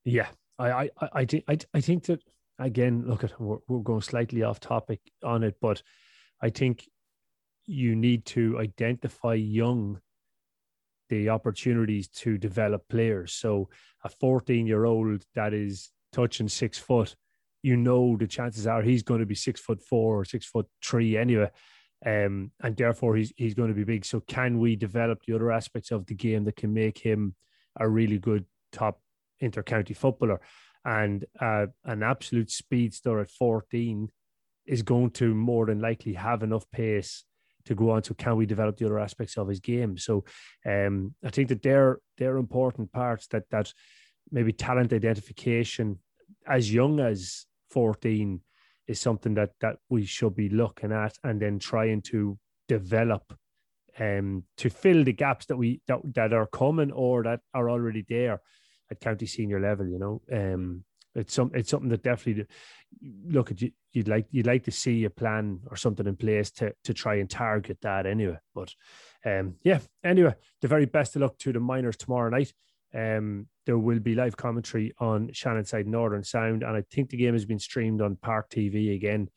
Yeah, 0.08 0.28
I, 0.58 0.70
I, 0.70 0.90
I, 1.00 1.26
I, 1.48 1.58
I 1.74 1.80
think 1.80 2.04
that 2.04 2.22
again. 2.58 3.04
Look 3.06 3.24
at 3.24 3.38
we're, 3.38 3.58
we're 3.68 3.80
going 3.80 4.00
slightly 4.00 4.42
off 4.42 4.58
topic 4.58 5.00
on 5.22 5.42
it, 5.44 5.56
but 5.60 5.82
I 6.40 6.48
think 6.48 6.88
you 7.66 7.94
need 7.94 8.24
to 8.26 8.58
identify 8.58 9.34
young 9.34 10.00
the 11.10 11.28
opportunities 11.28 12.08
to 12.08 12.38
develop 12.38 12.88
players. 12.88 13.34
So 13.34 13.68
a 14.02 14.08
14 14.08 14.66
year 14.66 14.86
old 14.86 15.24
that 15.34 15.52
is 15.52 15.90
touching 16.12 16.48
six 16.48 16.78
foot, 16.78 17.14
you 17.62 17.76
know 17.76 18.16
the 18.16 18.26
chances 18.26 18.66
are 18.66 18.80
he's 18.80 19.02
going 19.02 19.20
to 19.20 19.26
be 19.26 19.34
six 19.34 19.60
foot 19.60 19.82
four 19.82 20.20
or 20.20 20.24
six 20.24 20.46
foot 20.46 20.66
three 20.82 21.18
anyway. 21.18 21.50
Um, 22.06 22.52
and 22.62 22.74
therefore 22.74 23.16
he's 23.16 23.32
he's 23.36 23.54
going 23.54 23.68
to 23.68 23.74
be 23.74 23.84
big. 23.84 24.06
So 24.06 24.20
can 24.20 24.58
we 24.58 24.74
develop 24.74 25.18
the 25.26 25.34
other 25.34 25.52
aspects 25.52 25.90
of 25.90 26.06
the 26.06 26.14
game 26.14 26.44
that 26.44 26.56
can 26.56 26.72
make 26.72 26.96
him 26.96 27.34
a 27.78 27.86
really 27.86 28.18
good 28.18 28.46
top 28.72 29.00
intercounty 29.42 29.96
footballer, 29.96 30.40
and 30.84 31.24
uh, 31.40 31.66
an 31.84 32.02
absolute 32.02 32.50
speedster 32.50 33.20
at 33.20 33.30
14 33.30 34.08
is 34.66 34.82
going 34.82 35.10
to 35.10 35.34
more 35.34 35.66
than 35.66 35.80
likely 35.80 36.12
have 36.14 36.42
enough 36.42 36.70
pace 36.70 37.24
to 37.64 37.74
go 37.74 37.90
on 37.90 38.02
to 38.02 38.14
can 38.14 38.36
we 38.36 38.46
develop 38.46 38.76
the 38.76 38.86
other 38.86 38.98
aspects 38.98 39.36
of 39.36 39.48
his 39.48 39.60
game. 39.60 39.98
So 39.98 40.24
um, 40.66 41.14
I 41.24 41.30
think 41.30 41.48
that 41.48 41.62
they're 41.62 41.98
they're 42.16 42.36
important 42.36 42.92
parts 42.92 43.26
that 43.28 43.44
that 43.50 43.72
maybe 44.30 44.52
talent 44.52 44.92
identification 44.92 45.98
as 46.46 46.72
young 46.72 47.00
as 47.00 47.46
14 47.70 48.40
is 48.86 49.00
something 49.00 49.34
that 49.34 49.50
that 49.60 49.76
we 49.88 50.04
should 50.04 50.34
be 50.34 50.48
looking 50.48 50.92
at 50.92 51.16
and 51.24 51.40
then 51.40 51.58
trying 51.58 52.02
to 52.02 52.38
develop 52.68 53.34
um, 53.98 54.44
to 54.56 54.70
fill 54.70 55.04
the 55.04 55.12
gaps 55.12 55.46
that 55.46 55.56
we 55.56 55.80
that, 55.88 56.00
that 56.14 56.32
are 56.32 56.46
coming 56.46 56.92
or 56.92 57.22
that 57.22 57.40
are 57.52 57.68
already 57.68 58.04
there 58.08 58.40
at 58.90 59.00
county 59.00 59.26
senior 59.26 59.60
level. 59.60 59.86
You 59.86 59.98
know, 59.98 60.22
um, 60.32 60.84
it's 61.14 61.34
some 61.34 61.50
it's 61.54 61.70
something 61.70 61.90
that 61.90 62.02
definitely 62.02 62.46
look 63.26 63.50
at 63.50 63.60
you. 63.60 63.72
You'd 63.92 64.08
like 64.08 64.26
you'd 64.30 64.46
like 64.46 64.64
to 64.64 64.70
see 64.70 65.04
a 65.04 65.10
plan 65.10 65.60
or 65.70 65.76
something 65.76 66.06
in 66.06 66.16
place 66.16 66.50
to 66.52 66.72
to 66.84 66.94
try 66.94 67.16
and 67.16 67.28
target 67.28 67.78
that 67.82 68.06
anyway. 68.06 68.38
But 68.54 68.74
um, 69.24 69.56
yeah, 69.62 69.80
anyway, 70.04 70.34
the 70.60 70.68
very 70.68 70.86
best 70.86 71.16
of 71.16 71.22
luck 71.22 71.38
to 71.38 71.52
the 71.52 71.60
miners 71.60 71.96
tomorrow 71.96 72.30
night. 72.30 72.52
Um, 72.94 73.48
there 73.66 73.78
will 73.78 74.00
be 74.00 74.14
live 74.14 74.36
commentary 74.36 74.94
on 74.98 75.30
Shannon 75.32 75.64
Side 75.64 75.86
Northern 75.86 76.24
Sound, 76.24 76.62
and 76.62 76.76
I 76.76 76.82
think 76.90 77.10
the 77.10 77.18
game 77.18 77.34
has 77.34 77.44
been 77.44 77.58
streamed 77.58 78.00
on 78.00 78.16
Park 78.16 78.50
TV 78.50 78.94
again. 78.94 79.28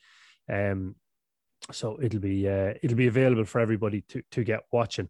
Um, 0.50 0.96
so 1.72 2.00
it'll 2.02 2.20
be 2.20 2.48
uh, 2.48 2.74
it'll 2.82 2.98
be 2.98 3.08
available 3.08 3.46
for 3.46 3.60
everybody 3.60 4.02
to, 4.10 4.22
to 4.32 4.44
get 4.44 4.62
watching. 4.72 5.10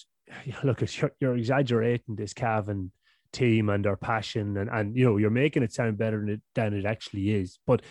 look, 0.64 0.80
you're, 0.96 1.12
you're 1.20 1.36
exaggerating 1.36 2.16
this 2.16 2.32
Cavan 2.32 2.92
team 3.32 3.68
and 3.68 3.84
their 3.84 3.96
passion, 3.96 4.56
and 4.56 4.70
and 4.70 4.96
you 4.96 5.04
know 5.04 5.16
you're 5.16 5.30
making 5.30 5.62
it 5.62 5.72
sound 5.72 5.98
better 5.98 6.20
than 6.20 6.28
it, 6.28 6.42
than 6.54 6.74
it 6.74 6.84
actually 6.84 7.30
is. 7.30 7.58
But 7.66 7.82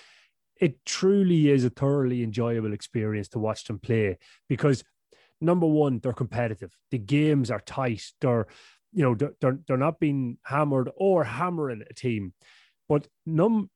it 0.60 0.86
truly 0.86 1.50
is 1.50 1.66
a 1.66 1.70
thoroughly 1.70 2.24
enjoyable 2.24 2.74
experience 2.74 3.28
to 3.30 3.40
watch 3.40 3.64
them 3.66 3.80
play 3.80 4.18
because 4.48 4.84
number 5.42 5.66
one, 5.66 6.00
they're 6.00 6.14
competitive. 6.14 6.72
The 6.92 7.00
games 7.00 7.50
are 7.50 7.60
tight. 7.60 8.04
They're 8.22 8.48
you 8.94 9.04
know 9.04 9.16
they're 9.16 9.60
they're, 9.68 9.78
not 9.78 10.00
being 10.00 10.38
hammered 10.44 10.90
or 10.96 11.24
hammering 11.24 11.84
a 11.90 11.94
team, 11.94 12.34
but 12.90 13.08
num 13.26 13.70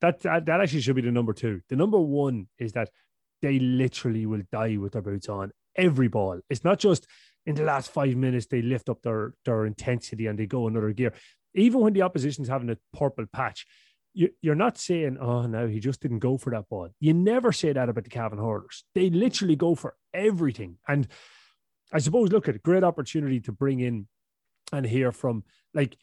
that, 0.00 0.20
that 0.20 0.46
that 0.46 0.60
actually 0.60 0.80
should 0.80 0.96
be 0.96 1.02
the 1.02 1.10
number 1.12 1.32
two. 1.32 1.60
The 1.68 1.76
number 1.76 1.98
one 1.98 2.48
is 2.58 2.72
that 2.72 2.90
they 3.42 3.58
literally 3.58 4.26
will 4.26 4.42
die 4.50 4.76
with 4.76 4.92
their 4.92 5.02
boots 5.02 5.28
on 5.28 5.52
every 5.76 6.08
ball. 6.08 6.40
It's 6.50 6.64
not 6.64 6.78
just 6.78 7.06
in 7.48 7.54
the 7.54 7.62
last 7.62 7.90
five 7.90 8.14
minutes 8.14 8.46
they 8.46 8.60
lift 8.60 8.90
up 8.90 9.00
their 9.02 9.32
their 9.46 9.64
intensity 9.64 10.26
and 10.26 10.38
they 10.38 10.46
go 10.46 10.68
another 10.68 10.92
gear. 10.92 11.14
Even 11.54 11.80
when 11.80 11.94
the 11.94 12.02
opposition's 12.02 12.48
having 12.48 12.68
a 12.68 12.76
purple 12.92 13.24
patch, 13.32 13.66
you, 14.12 14.28
you're 14.42 14.54
not 14.54 14.76
saying, 14.76 15.16
"Oh 15.18 15.46
no, 15.46 15.66
he 15.66 15.80
just 15.80 16.00
didn't 16.02 16.18
go 16.18 16.36
for 16.36 16.50
that 16.50 16.68
ball." 16.68 16.90
You 17.00 17.14
never 17.14 17.50
say 17.50 17.72
that 17.72 17.88
about 17.88 18.04
the 18.04 18.10
Cavan 18.10 18.38
hurlers. 18.38 18.84
They 18.94 19.08
literally 19.08 19.56
go 19.56 19.74
for 19.74 19.96
everything. 20.12 20.76
And 20.86 21.08
I 21.90 22.00
suppose, 22.00 22.30
look 22.30 22.48
at 22.48 22.56
a 22.56 22.58
great 22.58 22.84
opportunity 22.84 23.40
to 23.40 23.52
bring 23.52 23.80
in 23.80 24.08
and 24.70 24.84
hear 24.84 25.10
from 25.10 25.44
like 25.72 25.96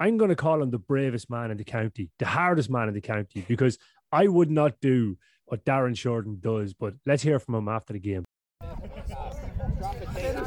I'm 0.00 0.16
going 0.16 0.30
to 0.30 0.36
call 0.36 0.60
him 0.60 0.72
the 0.72 0.78
bravest 0.78 1.30
man 1.30 1.52
in 1.52 1.56
the 1.56 1.64
county, 1.64 2.10
the 2.18 2.26
hardest 2.26 2.68
man 2.68 2.88
in 2.88 2.94
the 2.94 3.00
county, 3.00 3.44
because 3.46 3.78
I 4.10 4.26
would 4.26 4.50
not 4.50 4.80
do 4.80 5.18
what 5.44 5.64
Darren 5.64 5.96
Sheridan 5.96 6.38
does. 6.40 6.74
But 6.74 6.94
let's 7.06 7.22
hear 7.22 7.38
from 7.38 7.54
him 7.54 7.68
after 7.68 7.92
the 7.92 8.00
game. 8.00 8.24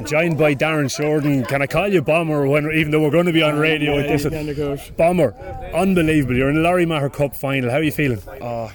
Joined 0.08 0.38
by 0.38 0.56
Darren 0.56 0.90
Sheridan. 0.90 1.44
Can 1.44 1.62
I 1.62 1.68
call 1.68 1.90
you 1.90 2.02
Bomber 2.02 2.48
when, 2.48 2.72
even 2.72 2.92
though 2.92 3.02
we're 3.02 3.12
going 3.12 3.26
to 3.26 3.34
be 3.34 3.44
on 3.44 3.58
radio 3.58 3.98
yeah, 3.98 4.10
with 4.10 4.24
this? 4.24 4.90
Bomber, 4.92 5.34
unbelievable. 5.74 6.34
You're 6.34 6.48
in 6.48 6.56
the 6.56 6.62
Lory 6.62 6.86
Meagher 6.86 7.12
Cup 7.12 7.36
final. 7.36 7.70
How 7.70 7.78
are 7.78 7.84
you 7.84 7.92
feeling? 7.92 8.22
Oh, 8.42 8.72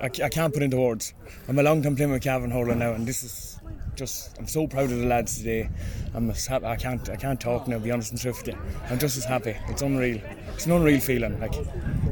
I, 0.00 0.06
I 0.06 0.28
can't 0.30 0.54
put 0.54 0.62
into 0.62 0.78
words. 0.78 1.12
I'm 1.48 1.58
a 1.58 1.62
long 1.62 1.82
time 1.82 1.96
playing 1.96 2.12
with 2.12 2.22
Cavan 2.22 2.50
Hurling 2.50 2.78
now, 2.78 2.94
and 2.94 3.06
this 3.06 3.22
is 3.22 3.60
just 3.96 4.38
I'm 4.38 4.46
so 4.46 4.66
proud 4.66 4.90
of 4.90 4.98
the 4.98 5.06
lads 5.06 5.38
today. 5.38 5.68
I'm 6.14 6.28
happy, 6.30 6.64
I 6.64 6.76
can't 6.76 7.08
I 7.08 7.16
can't 7.16 7.40
talk 7.40 7.68
now. 7.68 7.78
Be 7.78 7.90
honest 7.90 8.12
and 8.12 8.20
truth 8.20 8.38
with 8.38 8.48
you. 8.48 8.60
I'm 8.88 8.98
just 8.98 9.16
as 9.16 9.24
happy. 9.24 9.56
It's 9.68 9.82
unreal. 9.82 10.20
It's 10.54 10.66
an 10.66 10.72
unreal 10.72 11.00
feeling. 11.00 11.38
Like 11.40 11.54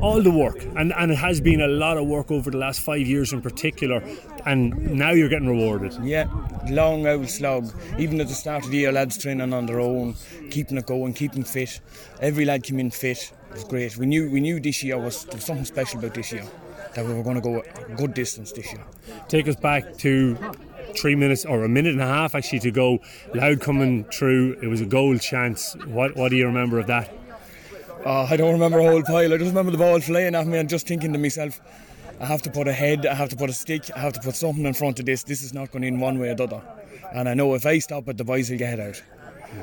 all 0.00 0.22
the 0.22 0.30
work, 0.30 0.62
and 0.76 0.92
and 0.92 1.10
it 1.10 1.18
has 1.18 1.40
been 1.40 1.60
a 1.60 1.68
lot 1.68 1.96
of 1.96 2.06
work 2.06 2.30
over 2.30 2.50
the 2.50 2.58
last 2.58 2.80
five 2.80 3.06
years 3.06 3.32
in 3.32 3.42
particular, 3.42 4.02
and 4.46 4.92
now 4.92 5.10
you're 5.10 5.28
getting 5.28 5.48
rewarded. 5.48 5.96
Yeah, 6.02 6.28
long 6.68 7.06
old 7.06 7.28
slog. 7.28 7.72
Even 7.98 8.20
at 8.20 8.28
the 8.28 8.34
start 8.34 8.64
of 8.64 8.70
the 8.70 8.78
year, 8.78 8.92
lads 8.92 9.18
training 9.18 9.52
on 9.52 9.66
their 9.66 9.80
own, 9.80 10.14
keeping 10.50 10.78
it 10.78 10.86
going, 10.86 11.14
keeping 11.14 11.44
fit. 11.44 11.80
Every 12.20 12.44
lad 12.44 12.62
came 12.62 12.78
in 12.78 12.90
fit. 12.90 13.32
It 13.50 13.54
was 13.54 13.64
great. 13.64 13.96
We 13.96 14.06
knew 14.06 14.30
we 14.30 14.40
knew 14.40 14.60
this 14.60 14.82
year 14.82 14.98
was 14.98 15.24
there 15.24 15.36
was 15.36 15.44
something 15.44 15.64
special 15.64 15.98
about 15.98 16.14
this 16.14 16.32
year 16.32 16.44
that 16.94 17.04
we 17.04 17.14
were 17.14 17.22
going 17.22 17.36
to 17.36 17.40
go 17.40 17.60
a 17.60 17.94
good 17.96 18.14
distance 18.14 18.52
this 18.52 18.72
year. 18.72 18.84
Take 19.28 19.48
us 19.48 19.56
back 19.56 19.96
to 19.98 20.36
three 20.96 21.14
minutes 21.14 21.44
or 21.44 21.64
a 21.64 21.68
minute 21.68 21.92
and 21.92 22.02
a 22.02 22.06
half 22.06 22.34
actually 22.34 22.60
to 22.60 22.70
go. 22.70 23.00
Louth 23.34 23.60
coming 23.60 24.04
through. 24.04 24.58
It 24.62 24.68
was 24.68 24.80
a 24.80 24.86
goal 24.86 25.18
chance. 25.18 25.74
What 25.86 26.16
what 26.16 26.30
do 26.30 26.36
you 26.36 26.46
remember 26.46 26.78
of 26.78 26.86
that? 26.86 27.12
Uh, 28.04 28.26
I 28.30 28.36
don't 28.36 28.52
remember 28.52 28.78
a 28.78 28.84
whole 28.84 29.02
pile. 29.02 29.32
I 29.32 29.36
just 29.36 29.50
remember 29.50 29.72
the 29.72 29.78
ball 29.78 30.00
flying 30.00 30.34
at 30.34 30.46
me 30.46 30.58
and 30.58 30.68
just 30.68 30.86
thinking 30.86 31.12
to 31.12 31.18
myself, 31.18 31.60
I 32.20 32.26
have 32.26 32.42
to 32.42 32.50
put 32.50 32.68
a 32.68 32.72
head, 32.72 33.06
I 33.06 33.14
have 33.14 33.28
to 33.30 33.36
put 33.36 33.50
a 33.50 33.52
stick, 33.52 33.90
I 33.94 33.98
have 33.98 34.12
to 34.14 34.20
put 34.20 34.36
something 34.36 34.64
in 34.64 34.74
front 34.74 35.00
of 35.00 35.06
this. 35.06 35.24
This 35.24 35.42
is 35.42 35.52
not 35.52 35.72
going 35.72 35.84
in 35.84 35.98
one 35.98 36.18
way 36.18 36.30
or 36.30 36.34
the 36.34 36.44
other. 36.44 36.62
And 37.12 37.28
I 37.28 37.34
know 37.34 37.54
if 37.54 37.66
I 37.66 37.78
stop 37.80 38.08
it, 38.08 38.16
the 38.16 38.24
boys 38.24 38.50
will 38.50 38.58
get 38.58 38.78
it 38.78 38.80
out. 38.80 39.02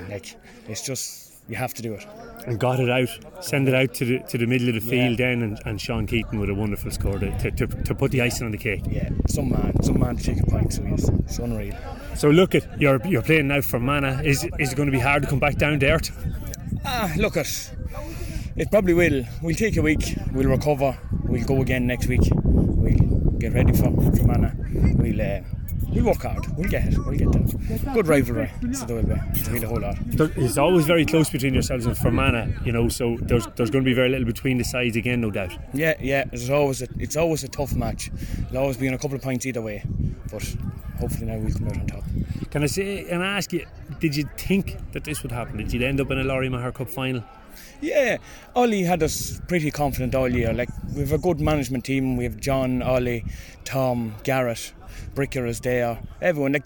Like 0.09 0.35
it's 0.67 0.85
just 0.85 1.24
you 1.47 1.55
have 1.55 1.73
to 1.75 1.81
do 1.81 1.93
it. 1.93 2.05
And 2.47 2.59
got 2.59 2.79
it 2.79 2.89
out, 2.89 3.09
send 3.43 3.67
it 3.67 3.73
out 3.73 3.93
to 3.95 4.05
the 4.05 4.19
to 4.19 4.37
the 4.37 4.45
middle 4.45 4.67
of 4.67 4.75
the 4.75 4.81
field 4.81 5.17
then, 5.17 5.41
and, 5.41 5.59
and 5.65 5.81
Sean 5.81 6.05
Keating 6.05 6.39
with 6.39 6.49
a 6.49 6.53
wonderful 6.53 6.91
score 6.91 7.17
to, 7.17 7.35
to, 7.39 7.51
to, 7.51 7.67
to 7.67 7.95
put 7.95 8.11
the 8.11 8.21
icing 8.21 8.45
on 8.45 8.51
the 8.51 8.57
cake. 8.57 8.83
Yeah, 8.87 9.09
some 9.27 9.49
man, 9.49 9.81
some 9.81 9.99
man 9.99 10.17
to 10.17 10.23
take 10.23 10.41
a 10.41 10.45
point. 10.45 10.73
So 10.73 10.83
yes, 10.83 11.09
it's 11.09 11.39
unreal. 11.39 11.75
So 12.15 12.29
look 12.29 12.53
at 12.53 12.79
you're 12.79 13.01
you're 13.07 13.23
playing 13.23 13.47
now 13.47 13.61
for 13.61 13.79
Mana. 13.79 14.21
Is 14.23 14.47
is 14.59 14.73
it 14.73 14.75
going 14.75 14.87
to 14.87 14.91
be 14.91 14.99
hard 14.99 15.23
to 15.23 15.29
come 15.29 15.39
back 15.39 15.55
down 15.57 15.79
to 15.79 15.89
earth? 15.89 16.11
Ah, 16.85 17.11
look 17.17 17.35
at 17.35 17.71
it. 18.55 18.69
Probably 18.69 18.93
will. 18.93 19.23
We'll 19.41 19.55
take 19.55 19.77
a 19.77 19.81
week. 19.81 20.15
We'll 20.31 20.49
recover. 20.49 20.97
We'll 21.23 21.45
go 21.45 21.61
again 21.61 21.87
next 21.87 22.07
week. 22.07 22.29
We'll 22.31 23.31
get 23.39 23.53
ready 23.53 23.73
for 23.73 23.89
for 24.15 24.23
Mana. 24.23 24.55
We'll. 24.97 25.19
Uh, 25.19 25.41
we'll 25.89 26.05
work 26.05 26.21
hard. 26.21 26.45
We'll 26.57 26.69
get 26.69 26.85
it. 26.87 26.97
We'll 26.97 27.15
get 27.17 27.31
there. 27.31 27.93
Good 27.93 28.07
rivalry. 28.07 28.51
So 28.73 28.85
there 28.85 28.95
will 28.97 29.03
be. 29.03 29.13
A 29.63 29.67
whole 29.67 29.79
lot. 29.79 29.95
There- 30.05 30.31
It's 30.35 30.57
always 30.57 30.85
very 30.85 31.05
close 31.05 31.29
between 31.29 31.53
yourselves 31.53 31.85
and 31.85 31.97
Fermanagh, 31.97 32.65
you 32.65 32.71
know. 32.71 32.89
So 32.89 33.17
there's 33.21 33.45
there's 33.55 33.69
going 33.69 33.83
to 33.83 33.89
be 33.89 33.93
very 33.93 34.09
little 34.09 34.25
between 34.25 34.57
the 34.57 34.63
sides 34.63 34.95
again, 34.95 35.21
no 35.21 35.31
doubt. 35.31 35.57
Yeah, 35.73 35.93
yeah. 35.99 36.25
It's 36.31 36.49
always 36.49 36.81
a, 36.81 36.87
it's 36.99 37.15
always 37.15 37.43
a 37.43 37.47
tough 37.47 37.73
match. 37.75 38.09
It'll 38.49 38.57
always 38.57 38.77
be 38.77 38.87
in 38.87 38.93
a 38.93 38.97
couple 38.97 39.15
of 39.15 39.21
points 39.23 39.45
either 39.45 39.61
way. 39.61 39.83
But 40.31 40.43
hopefully 40.99 41.27
now 41.27 41.37
we'll 41.37 41.53
come 41.53 41.67
out 41.67 41.77
on 41.77 41.87
top. 41.87 42.03
Can 42.51 42.63
I 42.63 42.67
say 42.67 43.07
and 43.09 43.21
ask 43.23 43.51
you, 43.53 43.65
did 43.99 44.15
you 44.15 44.27
think 44.37 44.77
that 44.93 45.03
this 45.03 45.23
would 45.23 45.31
happen? 45.31 45.57
Did 45.57 45.71
you 45.73 45.85
end 45.85 45.99
up 46.01 46.09
in 46.11 46.17
a 46.19 46.23
Lory 46.23 46.49
Meagher 46.49 46.73
Cup 46.73 46.89
final? 46.89 47.23
Yeah, 47.81 48.17
Ollie 48.55 48.83
had 48.83 49.03
us 49.03 49.41
pretty 49.47 49.71
confident 49.71 50.15
all 50.15 50.29
year. 50.29 50.53
Like 50.53 50.69
we 50.93 51.01
have 51.01 51.11
a 51.11 51.17
good 51.17 51.39
management 51.39 51.85
team. 51.85 52.17
We 52.17 52.23
have 52.23 52.37
John, 52.37 52.81
Ollie, 52.81 53.25
Tom, 53.63 54.15
Garrett, 54.23 54.73
Bricker 55.13 55.47
is 55.47 55.59
there. 55.59 55.99
Everyone. 56.21 56.53
Like 56.53 56.65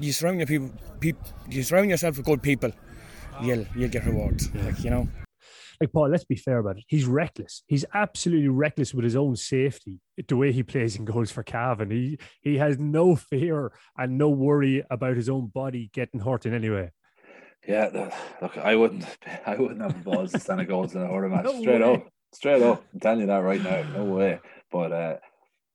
you 0.00 0.12
surround 0.12 0.38
your 0.38 0.46
people, 0.46 0.70
peop, 1.00 1.16
you 1.48 1.62
surround 1.62 1.90
yourself 1.90 2.16
with 2.16 2.26
good 2.26 2.42
people. 2.42 2.72
You'll 3.42 3.66
you'll 3.76 3.90
get 3.90 4.06
rewards. 4.06 4.54
Like 4.54 4.82
you 4.84 4.90
know. 4.90 5.08
Like 5.80 5.92
Paul, 5.92 6.08
let's 6.08 6.24
be 6.24 6.36
fair 6.36 6.58
about 6.58 6.78
it. 6.78 6.84
He's 6.86 7.04
reckless. 7.04 7.62
He's 7.66 7.84
absolutely 7.92 8.48
reckless 8.48 8.94
with 8.94 9.04
his 9.04 9.16
own 9.16 9.34
safety. 9.34 9.98
The 10.28 10.36
way 10.36 10.52
he 10.52 10.62
plays 10.62 10.96
and 10.96 11.06
goals 11.06 11.32
for 11.32 11.42
Cavan, 11.42 11.90
he 11.90 12.18
he 12.40 12.58
has 12.58 12.78
no 12.78 13.16
fear 13.16 13.72
and 13.98 14.16
no 14.16 14.28
worry 14.28 14.84
about 14.90 15.16
his 15.16 15.28
own 15.28 15.48
body 15.48 15.90
getting 15.92 16.20
hurt 16.20 16.46
in 16.46 16.54
any 16.54 16.70
way. 16.70 16.92
Yeah, 17.66 17.88
the- 17.88 18.14
look, 18.42 18.56
I 18.58 18.74
wouldn't, 18.76 19.04
I 19.46 19.56
wouldn't 19.56 19.80
have 19.82 19.94
the 19.94 20.10
balls 20.10 20.32
to 20.32 20.40
stand 20.40 20.60
a 20.60 20.64
goals 20.64 20.94
in 20.94 21.02
a 21.02 21.06
hurling 21.06 21.32
match. 21.32 21.44
No 21.44 21.60
straight 21.60 21.80
way. 21.82 21.94
up, 21.94 22.08
straight 22.32 22.62
up. 22.62 22.84
I'm 22.92 23.00
telling 23.00 23.20
you 23.20 23.26
that 23.26 23.38
right 23.38 23.62
now. 23.62 23.82
No 23.94 24.04
way. 24.04 24.40
But 24.70 24.92
uh, 24.92 25.16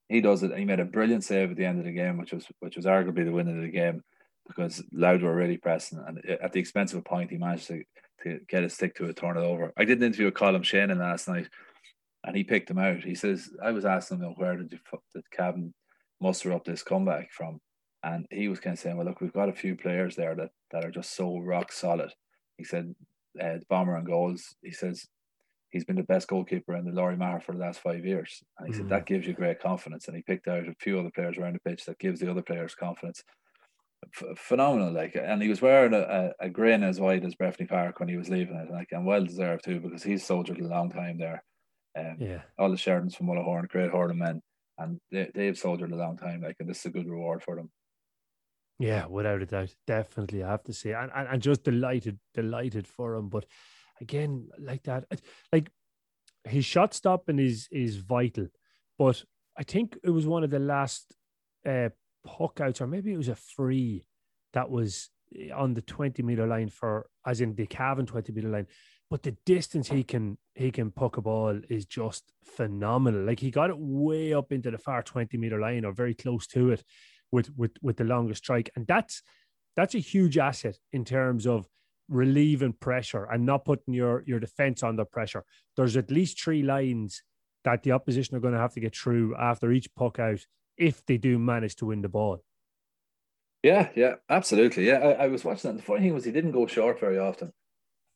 he 0.08 0.22
does 0.22 0.44
it. 0.44 0.58
He 0.58 0.66
made 0.66 0.80
a 0.80 0.86
brilliant 0.86 1.24
save 1.24 1.52
at 1.52 1.58
the 1.58 1.66
end 1.66 1.80
of 1.80 1.86
the 1.86 1.92
game, 1.92 2.18
which 2.18 2.32
was 2.34 2.46
which 2.60 2.76
was 2.76 2.86
arguably 2.86 3.26
the 3.26 3.32
win 3.32 3.48
of 3.48 3.62
the 3.62 3.70
game 3.70 4.04
because 4.48 4.82
Louth 4.92 5.22
were 5.22 5.36
really 5.36 5.58
pressing, 5.58 6.04
and 6.06 6.26
at 6.28 6.52
the 6.54 6.60
expense 6.60 6.92
of 6.92 7.00
a 7.00 7.04
point, 7.04 7.30
he 7.30 7.38
managed 7.38 7.68
to, 7.68 7.84
to 8.24 8.40
get 8.48 8.64
his 8.64 8.74
stick 8.74 8.96
to 8.96 9.06
it, 9.06 9.16
turn 9.16 9.38
it 9.38 9.42
over. 9.42 9.72
I 9.78 9.86
did 9.86 10.00
an 10.00 10.06
interview 10.06 10.26
with 10.26 10.34
Colin 10.34 10.64
Shannon 10.64 10.98
last 10.98 11.28
night, 11.28 11.48
and 12.26 12.36
he 12.36 12.44
picked 12.44 12.70
him 12.72 12.80
out. 12.80 13.04
He 13.04 13.14
says, 13.14 13.52
I 13.64 13.70
was 13.72 13.86
asking 13.86 14.22
him, 14.22 14.34
where 14.38 14.56
did 14.58 14.72
you 14.72 14.80
fu- 14.84 14.98
did 15.14 15.30
Cavan 15.30 15.76
muster 16.20 16.52
up 16.52 16.66
this 16.66 16.82
comeback 16.82 17.32
from? 17.32 17.62
And 18.04 18.26
he 18.32 18.48
was 18.48 18.60
kind 18.60 18.74
of 18.76 18.80
saying, 18.80 18.96
well, 18.98 19.06
look, 19.06 19.20
we've 19.22 19.34
got 19.34 19.50
a 19.50 19.54
few 19.54 19.76
players 19.76 20.16
there 20.16 20.36
that, 20.36 20.52
that 20.72 20.86
are 20.86 20.92
just 20.92 21.16
so 21.16 21.40
rock 21.40 21.72
solid. 21.72 22.14
He 22.58 22.64
said, 22.64 22.96
uh, 23.42 23.58
Bomber 23.70 23.96
and 23.96 24.06
goals. 24.06 24.56
He 24.62 24.72
says 24.72 25.06
he's 25.72 25.86
been 25.86 25.98
the 25.98 26.04
best 26.04 26.28
goalkeeper 26.28 26.76
in 26.76 26.86
the 26.86 26.92
Lory 26.92 27.16
Meagher 27.18 27.44
for 27.44 27.52
the 27.54 27.60
last 27.60 27.80
five 27.82 28.06
years. 28.06 28.42
And 28.58 28.68
he 28.68 28.74
Mhm. 28.74 28.78
said 28.78 28.90
that 28.90 29.06
gives 29.06 29.28
you 29.28 29.34
great 29.34 29.60
confidence. 29.60 30.08
And 30.08 30.16
he 30.16 30.24
picked 30.24 30.48
out 30.48 30.68
a 30.68 30.74
few 30.80 30.98
other 31.00 31.12
players 31.12 31.38
around 31.38 31.54
the 31.56 31.60
pitch 31.70 31.86
that 31.86 32.00
gives 32.00 32.20
the 32.22 32.32
other 32.32 32.42
players 32.42 32.74
confidence. 32.74 33.24
Ph- 34.18 34.38
phenomenal, 34.38 34.94
like, 34.94 35.16
and 35.16 35.42
he 35.42 35.50
was 35.50 35.62
wearing 35.62 35.94
a, 35.94 36.00
a, 36.00 36.46
a 36.46 36.50
grin 36.50 36.84
as 36.84 37.02
wide 37.02 37.26
as 37.26 37.36
Breffni 37.36 37.68
Park 37.68 38.00
when 38.00 38.08
he 38.08 38.16
was 38.16 38.30
leaving 38.30 38.56
it, 38.56 38.72
like, 38.72 38.88
and 38.92 39.06
well 39.06 39.24
deserved 39.26 39.66
too 39.66 39.82
because 39.82 40.04
he's 40.04 40.26
soldiered 40.26 40.60
a 40.62 40.68
long 40.68 40.90
time 40.90 41.18
there. 41.18 41.44
Um, 41.98 42.16
Yeah. 42.18 42.42
all 42.58 42.70
the 42.70 42.78
Sheridans 42.78 43.16
from 43.16 43.28
Mullahoran, 43.28 43.68
great 43.68 43.92
hurling 43.92 44.20
men, 44.20 44.42
and 44.78 45.00
they, 45.12 45.30
they've 45.36 45.58
soldiered 45.58 45.92
a 45.92 45.98
long 45.98 46.16
time, 46.18 46.42
like, 46.42 46.56
and 46.60 46.70
this 46.70 46.80
is 46.80 46.86
a 46.86 46.90
good 46.92 47.10
reward 47.10 47.44
for 47.44 47.58
them. 47.58 47.70
Yeah, 48.80 49.08
without 49.08 49.42
a 49.42 49.46
doubt, 49.46 49.76
definitely. 49.86 50.42
I 50.42 50.52
have 50.52 50.64
to 50.64 50.74
say, 50.74 50.94
and, 50.94 51.12
and, 51.14 51.28
and 51.28 51.42
just 51.42 51.64
delighted, 51.64 52.18
delighted 52.34 52.88
for 52.88 53.16
him. 53.16 53.28
But 53.28 53.46
again, 54.00 54.48
like 54.58 54.84
that, 54.84 55.04
like 55.52 55.70
his 56.46 56.64
shot 56.64 56.94
stopping 56.94 57.40
is 57.40 57.68
is 57.72 57.98
vital. 57.98 58.48
But 58.98 59.24
I 59.58 59.64
think 59.64 59.98
it 60.02 60.10
was 60.10 60.26
one 60.26 60.46
of 60.46 60.50
the 60.50 60.60
last 60.60 61.14
uh, 61.68 61.90
puck 62.26 62.62
outs, 62.62 62.80
or 62.80 62.88
maybe 62.88 63.12
it 63.12 63.18
was 63.18 63.28
a 63.28 63.36
free 63.36 64.06
that 64.54 64.70
was 64.70 65.10
eh, 65.38 65.52
on 65.54 65.74
the 65.74 65.82
twenty 65.82 66.24
meter 66.24 66.48
line 66.48 66.70
for, 66.70 67.08
as 67.26 67.42
in 67.42 67.56
the 67.56 67.68
Cavan 67.68 68.06
twenty 68.06 68.32
meter 68.32 68.50
line. 68.50 68.68
But 69.10 69.24
the 69.24 69.36
distance 69.46 69.90
he 69.90 70.04
can 70.06 70.38
he 70.56 70.72
can 70.72 70.92
puck 70.92 71.18
a 71.18 71.22
ball 71.22 71.60
is 71.70 71.86
just 71.86 72.32
phenomenal. 72.46 73.26
Like 73.26 73.42
he 73.42 73.52
got 73.52 73.72
it 73.72 73.78
way 73.78 74.34
up 74.34 74.54
into 74.54 74.72
the 74.72 74.78
far 74.78 75.04
twenty 75.04 75.38
meter 75.38 75.60
line, 75.60 75.84
or 75.84 75.92
very 75.92 76.14
close 76.14 76.48
to 76.48 76.72
it 76.72 76.84
with 77.32 77.50
with 77.58 77.72
with 77.82 77.98
the 77.98 78.04
longest 78.04 78.44
strike, 78.44 78.70
and 78.76 78.88
that's 78.88 79.22
that's 79.76 79.96
a 79.96 80.00
huge 80.00 80.38
asset 80.38 80.78
in 80.92 81.06
terms 81.06 81.46
of 81.46 81.68
relieving 82.10 82.74
pressure 82.74 83.26
and 83.26 83.46
not 83.46 83.66
putting 83.66 83.94
your 83.94 84.24
your 84.26 84.40
defense 84.40 84.84
under 84.84 85.06
pressure. 85.06 85.44
There's 85.76 85.98
at 85.98 86.12
least 86.12 86.42
three 86.42 86.64
lines 86.64 87.24
that 87.64 87.84
the 87.84 87.92
opposition 87.92 88.36
are 88.36 88.40
going 88.40 88.54
to 88.54 88.60
have 88.60 88.74
to 88.74 88.80
get 88.80 88.96
through 88.96 89.36
after 89.36 89.72
each 89.72 89.94
puck 89.96 90.20
out 90.20 90.46
if 90.78 91.06
they 91.06 91.18
do 91.18 91.38
manage 91.38 91.76
to 91.78 91.86
win 91.88 92.02
the 92.02 92.10
ball. 92.10 92.44
Yeah, 93.64 93.90
yeah, 93.96 94.16
absolutely. 94.30 94.88
Yeah, 94.88 95.00
I, 95.00 95.26
I 95.26 95.28
was 95.28 95.44
watching 95.44 95.72
that. 95.72 95.78
The 95.78 95.84
funny 95.84 96.02
thing 96.02 96.14
was 96.14 96.24
he 96.24 96.32
didn't 96.32 96.54
go 96.54 96.66
short 96.66 97.00
very 97.00 97.18
often. 97.18 97.52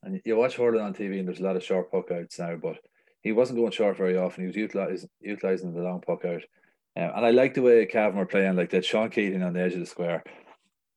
And 0.02 0.20
you 0.24 0.36
watch 0.36 0.56
hurling 0.56 0.80
on 0.80 0.94
TV, 0.94 1.18
and 1.18 1.28
there's 1.28 1.40
a 1.40 1.44
lot 1.44 1.56
of 1.56 1.64
short 1.64 1.90
puck 1.90 2.10
outs 2.10 2.38
now, 2.38 2.56
but 2.56 2.78
he 3.22 3.32
wasn't 3.32 3.58
going 3.58 3.72
short 3.72 3.96
very 3.96 4.16
often. 4.16 4.42
He 4.42 4.46
was 4.46 4.56
utilizing 4.56 5.08
utilizing 5.20 5.72
the 5.72 5.82
long 5.82 6.00
puck 6.00 6.24
out. 6.24 6.42
Um, 6.96 7.10
and 7.16 7.26
I 7.26 7.30
like 7.30 7.54
the 7.54 7.62
way 7.62 7.86
Cavan 7.86 8.18
were 8.18 8.26
playing, 8.26 8.56
like 8.56 8.70
that 8.70 8.84
Sean 8.84 9.10
Keating 9.10 9.42
on 9.42 9.52
the 9.52 9.60
edge 9.60 9.74
of 9.74 9.80
the 9.80 9.86
square. 9.86 10.22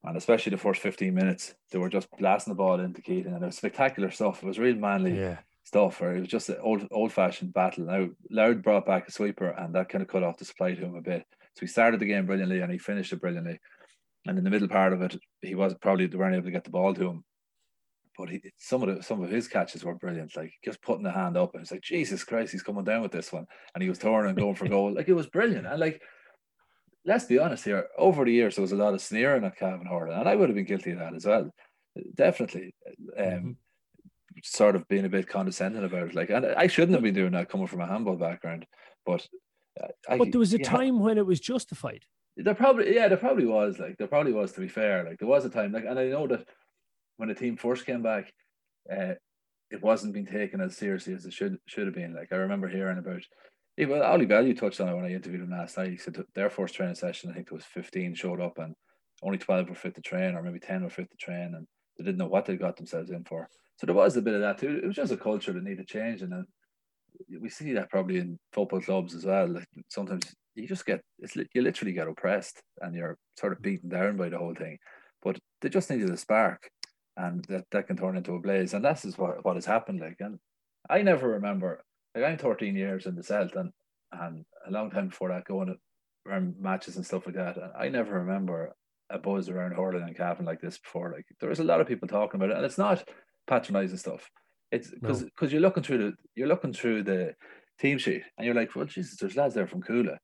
And 0.03 0.15
especially 0.15 0.51
the 0.51 0.57
first 0.57 0.81
15 0.81 1.13
minutes, 1.13 1.55
they 1.71 1.79
were 1.79 1.89
just 1.89 2.07
blasting 2.17 2.51
the 2.51 2.57
ball 2.57 2.79
into 2.79 3.01
Keating, 3.01 3.33
and 3.33 3.43
it 3.43 3.47
was 3.47 3.57
spectacular 3.57 4.11
stuff. 4.11 4.43
It 4.43 4.47
was 4.47 4.59
real 4.59 4.75
manly 4.75 5.17
Yeah, 5.17 5.37
stuff, 5.63 6.01
or 6.01 6.15
it 6.15 6.19
was 6.21 6.29
just 6.29 6.49
an 6.49 6.57
old 6.61 6.87
old 6.91 7.11
fashioned 7.11 7.53
battle. 7.53 7.85
Now 7.85 8.09
Louth 8.29 8.61
brought 8.61 8.85
back 8.85 9.07
a 9.07 9.11
sweeper, 9.11 9.49
and 9.49 9.73
that 9.75 9.89
kind 9.89 10.01
of 10.01 10.07
cut 10.07 10.23
off 10.23 10.37
the 10.37 10.45
supply 10.45 10.73
to 10.75 10.85
him 10.85 10.95
a 10.95 11.01
bit. 11.01 11.25
So 11.55 11.61
he 11.61 11.67
started 11.67 11.99
the 11.99 12.05
game 12.05 12.25
brilliantly, 12.25 12.61
and 12.61 12.71
he 12.71 12.77
finished 12.77 13.11
it 13.11 13.21
brilliantly. 13.21 13.59
And 14.25 14.37
in 14.37 14.43
the 14.43 14.49
middle 14.49 14.67
part 14.67 14.93
of 14.93 15.01
it, 15.01 15.17
he 15.41 15.55
was 15.55 15.73
probably 15.81 16.05
they 16.07 16.17
weren't 16.17 16.35
able 16.35 16.45
to 16.45 16.51
get 16.51 16.63
the 16.63 16.69
ball 16.69 16.93
to 16.93 17.09
him. 17.09 17.23
But 18.17 18.29
he, 18.29 18.41
some 18.57 18.81
of 18.83 18.95
the, 18.95 19.03
some 19.03 19.23
of 19.23 19.29
his 19.29 19.47
catches 19.47 19.83
were 19.83 19.95
brilliant, 19.95 20.35
like 20.35 20.53
just 20.65 20.81
putting 20.81 21.03
the 21.03 21.11
hand 21.11 21.37
up, 21.37 21.53
and 21.53 21.61
it's 21.61 21.71
like 21.71 21.81
Jesus 21.81 22.23
Christ, 22.23 22.51
he's 22.51 22.63
coming 22.63 22.83
down 22.83 23.01
with 23.01 23.11
this 23.11 23.31
one, 23.31 23.45
and 23.73 23.83
he 23.83 23.89
was 23.89 23.99
turning 23.99 24.29
and 24.29 24.37
going 24.37 24.55
for 24.55 24.67
goal, 24.67 24.93
like 24.93 25.07
it 25.07 25.13
was 25.13 25.27
brilliant. 25.27 25.67
And 25.67 25.79
like, 25.79 26.01
let's 27.05 27.25
be 27.25 27.39
honest 27.39 27.65
here, 27.65 27.87
over 27.97 28.25
the 28.25 28.31
years 28.31 28.55
there 28.55 28.63
was 28.63 28.71
a 28.71 28.75
lot 28.75 28.93
of 28.93 29.01
sneering 29.01 29.43
at 29.43 29.57
Cavan 29.57 29.85
hurling, 29.85 30.17
and 30.17 30.27
I 30.27 30.35
would 30.35 30.49
have 30.49 30.55
been 30.55 30.65
guilty 30.65 30.91
of 30.91 30.99
that 30.99 31.13
as 31.13 31.25
well, 31.25 31.51
definitely. 32.15 32.73
Um, 33.17 33.57
sort 34.43 34.75
of 34.75 34.87
being 34.87 35.05
a 35.05 35.09
bit 35.09 35.27
condescending 35.27 35.83
about 35.83 36.09
it. 36.09 36.15
Like, 36.15 36.29
and 36.29 36.45
I 36.45 36.67
shouldn't 36.67 36.93
have 36.93 37.01
been 37.01 37.15
doing 37.15 37.31
that 37.31 37.49
coming 37.49 37.65
from 37.65 37.81
a 37.81 37.87
handball 37.87 38.17
background, 38.17 38.65
but 39.05 39.27
I, 40.07 40.17
but 40.17 40.31
there 40.31 40.39
was 40.39 40.53
a 40.53 40.59
time 40.59 40.99
when 40.99 41.17
it 41.17 41.25
was 41.25 41.39
justified. 41.39 42.03
There 42.35 42.53
probably, 42.53 42.93
yeah, 42.93 43.07
there 43.07 43.17
probably 43.17 43.45
was. 43.45 43.79
Like, 43.79 43.97
there 43.97 44.07
probably 44.07 44.33
was. 44.33 44.51
To 44.53 44.61
be 44.61 44.67
fair, 44.67 45.03
like 45.03 45.17
there 45.17 45.27
was 45.27 45.45
a 45.45 45.49
time. 45.49 45.71
Like, 45.71 45.85
and 45.85 45.97
I 45.97 46.05
know 46.05 46.27
that 46.27 46.47
when 47.17 47.29
the 47.29 47.35
team 47.35 47.57
first 47.57 47.85
came 47.85 48.01
back, 48.01 48.31
uh, 48.91 49.13
it 49.69 49.81
wasn't 49.81 50.13
being 50.13 50.25
taken 50.25 50.61
as 50.61 50.77
seriously 50.77 51.13
as 51.13 51.25
it 51.25 51.33
should 51.33 51.57
should 51.65 51.85
have 51.85 51.95
been. 51.95 52.15
Like, 52.15 52.31
I 52.31 52.37
remember 52.37 52.67
hearing 52.67 52.97
about. 52.97 53.21
Well, 53.79 54.01
Ollie 54.01 54.25
Value 54.25 54.55
touched 54.55 54.81
on 54.81 54.89
it 54.89 54.95
when 54.95 55.05
I 55.05 55.13
interviewed 55.13 55.43
him 55.43 55.51
last 55.51 55.77
night. 55.77 55.91
He 55.91 55.97
said 55.97 56.17
their 56.33 56.49
first 56.49 56.73
training 56.73 56.95
session, 56.95 57.29
I 57.29 57.33
think 57.33 57.49
there 57.49 57.55
was 57.55 57.65
15 57.65 58.15
showed 58.15 58.41
up 58.41 58.57
and 58.57 58.73
only 59.21 59.37
12 59.37 59.69
were 59.69 59.75
fit 59.75 59.93
to 59.95 60.01
train, 60.01 60.35
or 60.35 60.41
maybe 60.41 60.59
10 60.59 60.83
were 60.83 60.89
fit 60.89 61.09
to 61.11 61.17
train, 61.17 61.53
and 61.55 61.67
they 61.97 62.03
didn't 62.03 62.17
know 62.17 62.27
what 62.27 62.45
they 62.45 62.55
got 62.55 62.75
themselves 62.75 63.11
in 63.11 63.23
for. 63.23 63.47
So 63.77 63.85
there 63.85 63.95
was 63.95 64.17
a 64.17 64.21
bit 64.21 64.33
of 64.33 64.41
that 64.41 64.57
too. 64.57 64.79
It 64.81 64.87
was 64.87 64.95
just 64.95 65.11
a 65.11 65.17
culture 65.17 65.53
that 65.53 65.63
needed 65.63 65.87
change, 65.87 66.21
and 66.21 66.45
we 67.39 67.49
see 67.49 67.73
that 67.73 67.89
probably 67.89 68.17
in 68.17 68.39
football 68.51 68.81
clubs 68.81 69.15
as 69.15 69.25
well. 69.25 69.47
Like 69.47 69.67
sometimes 69.89 70.33
you 70.55 70.67
just 70.67 70.85
get 70.85 71.01
you 71.53 71.61
literally 71.61 71.93
get 71.93 72.07
oppressed 72.07 72.61
and 72.81 72.95
you're 72.95 73.17
sort 73.39 73.53
of 73.53 73.61
beaten 73.61 73.89
down 73.89 74.17
by 74.17 74.29
the 74.29 74.37
whole 74.37 74.55
thing. 74.55 74.77
But 75.21 75.39
they 75.61 75.69
just 75.69 75.89
needed 75.89 76.09
a 76.09 76.17
spark, 76.17 76.69
and 77.17 77.43
that, 77.45 77.65
that 77.71 77.87
can 77.87 77.97
turn 77.97 78.15
into 78.15 78.33
a 78.33 78.39
blaze, 78.39 78.73
and 78.73 78.85
that's 78.85 79.03
is 79.03 79.17
what 79.17 79.43
what 79.43 79.55
has 79.55 79.65
happened. 79.65 79.99
Like, 79.99 80.17
and 80.19 80.39
I 80.89 81.01
never 81.01 81.27
remember. 81.29 81.83
Like 82.15 82.23
I'm 82.23 82.37
13 82.37 82.75
years 82.75 83.05
in 83.05 83.15
the 83.15 83.23
Celt, 83.23 83.55
and 83.55 83.71
and 84.11 84.45
a 84.67 84.71
long 84.71 84.89
time 84.89 85.09
before 85.09 85.29
that, 85.29 85.45
going 85.45 85.67
to 85.67 85.75
around 86.27 86.55
matches 86.59 86.95
and 86.95 87.05
stuff 87.05 87.25
like 87.25 87.35
that. 87.35 87.57
And 87.57 87.71
I 87.77 87.89
never 87.89 88.19
remember 88.19 88.73
a 89.09 89.17
buzz 89.17 89.49
around 89.49 89.73
hurling 89.73 90.03
and 90.03 90.15
Cavan 90.15 90.45
like 90.45 90.61
this 90.61 90.77
before. 90.77 91.11
Like 91.11 91.25
there 91.39 91.49
was 91.49 91.59
a 91.59 91.63
lot 91.63 91.81
of 91.81 91.87
people 91.87 92.07
talking 92.07 92.39
about 92.39 92.51
it, 92.51 92.57
and 92.57 92.65
it's 92.65 92.77
not 92.77 93.03
patronizing 93.47 93.97
stuff. 93.97 94.29
It's 94.71 94.91
because 94.91 95.23
because 95.23 95.51
you're 95.51 95.61
looking 95.61 95.83
through 95.83 95.97
the 95.97 96.13
you're 96.35 96.47
looking 96.47 96.73
through 96.73 97.03
the 97.03 97.33
team 97.79 97.97
sheet 97.97 98.23
and 98.37 98.45
you're 98.45 98.55
like, 98.55 98.75
well, 98.75 98.85
Jesus, 98.85 99.17
there's 99.17 99.35
lads 99.35 99.53
there 99.53 99.67
from 99.67 99.83
Cuala. 99.83 100.17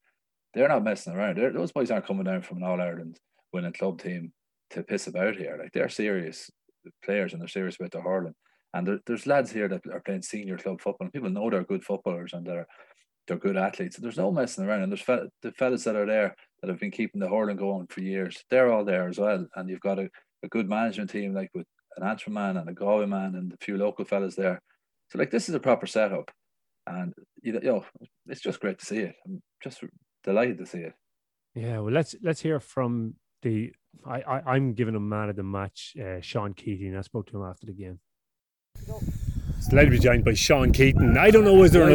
they're 0.53 0.67
not 0.67 0.83
messing 0.83 1.13
around. 1.13 1.37
They're, 1.37 1.53
those 1.53 1.71
boys 1.71 1.91
aren't 1.91 2.07
coming 2.07 2.23
down 2.23 2.41
from 2.41 2.57
an 2.57 2.63
All 2.63 2.81
Ireland 2.81 3.19
winning 3.51 3.73
club 3.73 4.01
team 4.01 4.33
to 4.71 4.83
piss 4.83 5.07
about 5.07 5.35
here. 5.35 5.57
Like 5.61 5.71
they're 5.71 5.89
serious 5.89 6.49
players 7.03 7.33
and 7.33 7.41
they're 7.41 7.47
serious 7.47 7.75
about 7.79 7.91
their 7.91 8.01
hurling. 8.01 8.35
And 8.73 8.87
there, 8.87 8.99
there's 9.05 9.27
lads 9.27 9.51
here 9.51 9.67
that 9.67 9.85
are 9.91 10.01
playing 10.01 10.23
senior 10.23 10.57
club 10.57 10.81
football. 10.81 11.05
And 11.05 11.13
people 11.13 11.29
know 11.29 11.49
they're 11.49 11.63
good 11.63 11.83
footballers 11.83 12.33
and 12.33 12.45
they're 12.45 12.67
they're 13.27 13.37
good 13.37 13.55
athletes. 13.55 13.95
There's 13.97 14.17
no 14.17 14.31
messing 14.31 14.65
around. 14.65 14.83
And 14.83 14.91
there's 14.91 15.01
fe- 15.01 15.29
the 15.41 15.53
fellas 15.53 15.85
that 15.85 15.95
are 15.95 16.05
there 16.05 16.35
that 16.61 16.69
have 16.69 16.79
been 16.79 16.91
keeping 16.91 17.21
the 17.21 17.29
hurling 17.29 17.55
going 17.55 17.87
for 17.87 18.01
years. 18.01 18.43
They're 18.49 18.71
all 18.71 18.83
there 18.83 19.07
as 19.07 19.17
well. 19.17 19.47
And 19.55 19.69
you've 19.69 19.79
got 19.79 19.99
a, 19.99 20.09
a 20.43 20.47
good 20.49 20.67
management 20.67 21.09
team 21.09 21.33
like 21.33 21.49
with 21.53 21.65
an 21.95 22.05
Antrim 22.05 22.33
man 22.33 22.57
and 22.57 22.67
a 22.67 22.73
Galway 22.73 23.05
man 23.05 23.35
and 23.35 23.53
a 23.53 23.57
few 23.63 23.77
local 23.77 24.03
fellas 24.03 24.35
there. 24.35 24.61
So 25.09 25.19
like 25.19 25.31
this 25.31 25.47
is 25.47 25.55
a 25.55 25.59
proper 25.59 25.85
setup. 25.85 26.31
And 26.85 27.13
you 27.41 27.53
know, 27.53 27.85
it's 28.27 28.41
just 28.41 28.59
great 28.59 28.79
to 28.79 28.85
see 28.85 28.97
it. 28.99 29.15
I'm 29.25 29.41
just 29.63 29.81
delighted 30.23 30.57
to 30.57 30.65
see 30.65 30.79
it. 30.79 30.93
Yeah, 31.55 31.79
well, 31.79 31.93
let's 31.93 32.15
let's 32.23 32.41
hear 32.41 32.59
from 32.59 33.15
the. 33.41 33.71
I, 34.05 34.21
I 34.45 34.55
am 34.55 34.73
giving 34.73 34.95
him 34.95 35.07
man 35.07 35.29
of 35.29 35.35
the 35.35 35.43
match, 35.43 35.95
uh, 36.01 36.19
Sean 36.21 36.53
Keating. 36.53 36.95
I 36.95 37.01
spoke 37.01 37.27
to 37.27 37.37
him 37.37 37.49
after 37.49 37.65
the 37.65 37.73
game. 37.73 37.99
It's 39.57 39.69
delighted 39.69 39.91
to 39.91 39.97
be 39.97 40.03
joined 40.03 40.25
by 40.25 40.33
Sean 40.33 40.73
Keating. 40.73 41.17
I 41.17 41.31
don't 41.31 41.45
know 41.45 41.53
was 41.53 41.71
there 41.71 41.83
an, 41.83 41.91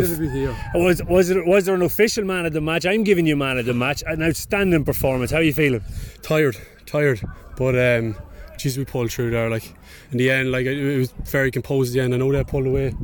was 0.75 1.03
was 1.05 1.29
there 1.29 1.45
was 1.45 1.67
there 1.67 1.75
an 1.75 1.83
official 1.83 2.25
man 2.25 2.47
of 2.47 2.55
the 2.55 2.63
match? 2.63 2.87
I'm 2.87 3.05
giving 3.05 3.27
you 3.27 3.37
man 3.37 3.59
of 3.59 3.67
the 3.67 3.75
match. 3.75 4.03
An 4.07 4.23
outstanding 4.23 4.85
performance. 4.85 5.31
How 5.31 5.39
are 5.39 5.43
you 5.43 5.53
feeling? 5.53 5.83
Tired, 6.23 6.57
tired, 6.87 7.21
but 7.57 7.79
um, 7.79 8.17
geez, 8.57 8.79
we 8.79 8.87
pulled 8.87 9.13
through 9.13 9.33
there. 9.33 9.51
Like 9.51 9.75
in 10.11 10.17
the 10.19 10.31
end, 10.31 10.51
like 10.51 10.65
it 10.65 10.99
was 10.99 11.13
very 11.25 11.51
composed. 11.51 11.91
At 11.91 11.95
the 11.95 12.01
end, 12.05 12.15
I 12.15 12.17
know 12.17 12.33
they 12.33 12.43
pulled 12.43 12.67
away. 12.67 12.95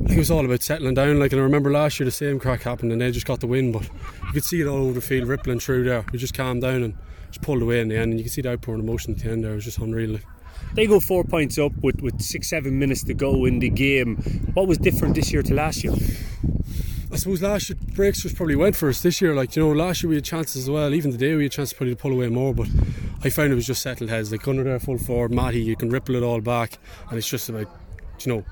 Like 0.00 0.12
it 0.12 0.18
was 0.18 0.30
all 0.30 0.44
about 0.44 0.62
settling 0.62 0.94
down. 0.94 1.18
Like 1.18 1.32
and 1.32 1.40
I 1.40 1.44
remember 1.44 1.70
last 1.70 1.98
year 1.98 2.04
the 2.04 2.10
same 2.10 2.38
crack 2.38 2.62
happened 2.62 2.92
and 2.92 3.00
they 3.00 3.10
just 3.12 3.26
got 3.26 3.40
the 3.40 3.46
win, 3.46 3.72
but 3.72 3.82
you 3.82 4.32
could 4.34 4.44
see 4.44 4.60
it 4.60 4.66
all 4.66 4.82
over 4.82 4.92
the 4.92 5.00
field 5.00 5.26
rippling 5.26 5.60
through 5.60 5.84
there. 5.84 6.04
We 6.12 6.18
just 6.18 6.34
calmed 6.34 6.60
down 6.60 6.82
and 6.82 6.94
just 7.32 7.42
pulled 7.42 7.62
away 7.62 7.80
in 7.80 7.88
the 7.88 7.96
end, 7.96 8.12
and 8.12 8.18
you 8.18 8.24
can 8.24 8.32
see 8.32 8.42
the 8.42 8.50
outpouring 8.50 8.80
of 8.80 8.86
emotion 8.86 9.14
at 9.14 9.20
the 9.20 9.30
end 9.30 9.44
there. 9.44 9.52
It 9.52 9.56
was 9.56 9.64
just 9.64 9.78
unreal. 9.78 10.18
They 10.74 10.86
go 10.86 11.00
four 11.00 11.24
points 11.24 11.58
up 11.58 11.72
with, 11.82 12.00
with 12.00 12.20
six, 12.20 12.48
seven 12.48 12.78
minutes 12.78 13.02
to 13.04 13.14
go 13.14 13.44
in 13.44 13.58
the 13.58 13.68
game. 13.68 14.16
What 14.54 14.66
was 14.68 14.78
different 14.78 15.14
this 15.14 15.32
year 15.32 15.42
to 15.42 15.54
last 15.54 15.82
year? 15.82 15.94
I 17.12 17.16
suppose 17.16 17.42
last 17.42 17.68
year 17.68 17.78
breaks 17.94 18.24
was 18.24 18.32
probably 18.32 18.56
went 18.56 18.74
for 18.74 18.88
us. 18.88 19.02
This 19.02 19.20
year, 19.20 19.34
like 19.34 19.54
you 19.54 19.62
know, 19.62 19.72
last 19.72 20.02
year 20.02 20.08
we 20.08 20.14
had 20.14 20.24
chances 20.24 20.62
as 20.62 20.70
well. 20.70 20.94
Even 20.94 21.10
today 21.10 21.34
we 21.34 21.42
had 21.42 21.52
chances 21.52 21.74
probably 21.74 21.94
to 21.94 22.00
pull 22.00 22.12
away 22.12 22.28
more, 22.28 22.54
but 22.54 22.68
I 23.22 23.28
found 23.28 23.52
it 23.52 23.54
was 23.54 23.66
just 23.66 23.82
settled 23.82 24.08
heads. 24.08 24.32
Like 24.32 24.42
Gunner 24.42 24.64
there 24.64 24.78
full 24.80 24.96
forward, 24.96 25.30
Matty, 25.30 25.60
you 25.60 25.76
can 25.76 25.90
ripple 25.90 26.14
it 26.14 26.22
all 26.22 26.40
back, 26.40 26.78
and 27.10 27.18
it's 27.18 27.28
just 27.28 27.50
about 27.50 27.68
you 28.24 28.32
know 28.32 28.44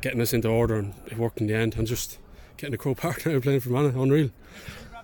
getting 0.00 0.20
us 0.20 0.32
into 0.32 0.48
order, 0.48 0.76
and 0.76 0.94
it 1.06 1.16
worked 1.16 1.40
in 1.40 1.46
the 1.46 1.54
end. 1.54 1.76
And 1.76 1.86
just 1.86 2.18
getting 2.56 2.72
the 2.72 2.78
Croke 2.78 2.96
Park 2.98 3.24
now 3.24 3.38
playing 3.38 3.60
for 3.60 3.70
Mana, 3.70 3.88
unreal. 4.00 4.30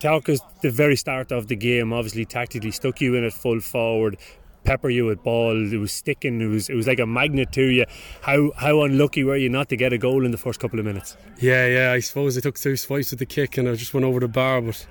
Talk 0.00 0.26
the 0.26 0.70
very 0.70 0.96
start 0.96 1.32
of 1.32 1.48
the 1.48 1.56
game, 1.56 1.92
obviously 1.92 2.24
tactically 2.24 2.70
stuck 2.70 3.00
you 3.00 3.16
in 3.16 3.24
at 3.24 3.32
full 3.32 3.60
forward, 3.60 4.16
pepper 4.62 4.88
you 4.88 5.06
with 5.06 5.22
ball. 5.24 5.72
It 5.72 5.76
was 5.76 5.92
sticking. 5.92 6.40
It 6.40 6.46
was 6.46 6.68
it 6.68 6.74
was 6.74 6.86
like 6.86 7.00
a 7.00 7.06
magnet 7.06 7.50
to 7.52 7.64
you. 7.64 7.84
How 8.20 8.52
how 8.56 8.82
unlucky 8.82 9.24
were 9.24 9.36
you 9.36 9.48
not 9.48 9.68
to 9.70 9.76
get 9.76 9.92
a 9.92 9.98
goal 9.98 10.24
in 10.24 10.30
the 10.30 10.38
first 10.38 10.60
couple 10.60 10.78
of 10.78 10.84
minutes? 10.84 11.16
Yeah, 11.40 11.66
yeah. 11.66 11.92
I 11.92 12.00
suppose 12.00 12.36
I 12.36 12.40
took 12.40 12.56
two 12.56 12.76
swipes 12.76 13.10
with 13.10 13.18
the 13.18 13.26
kick 13.26 13.58
and 13.58 13.68
I 13.68 13.74
just 13.74 13.92
went 13.92 14.04
over 14.04 14.20
the 14.20 14.28
bar. 14.28 14.60
But 14.60 14.86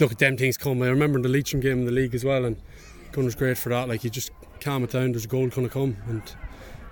look, 0.00 0.12
at 0.12 0.18
them 0.18 0.36
things 0.36 0.56
come. 0.56 0.80
I 0.82 0.88
remember 0.88 1.18
in 1.18 1.22
the 1.22 1.28
Leitrim 1.28 1.60
game 1.60 1.80
in 1.80 1.84
the 1.84 1.92
league 1.92 2.14
as 2.14 2.24
well, 2.24 2.44
and 2.44 2.56
Gunner's 3.12 3.34
great 3.34 3.58
for 3.58 3.68
that. 3.70 3.88
Like 3.88 4.04
you 4.04 4.10
just 4.10 4.30
calm 4.60 4.84
it 4.84 4.90
down. 4.90 5.12
There's 5.12 5.24
a 5.24 5.28
goal 5.28 5.50
to 5.50 5.68
come, 5.68 5.96
and 6.06 6.22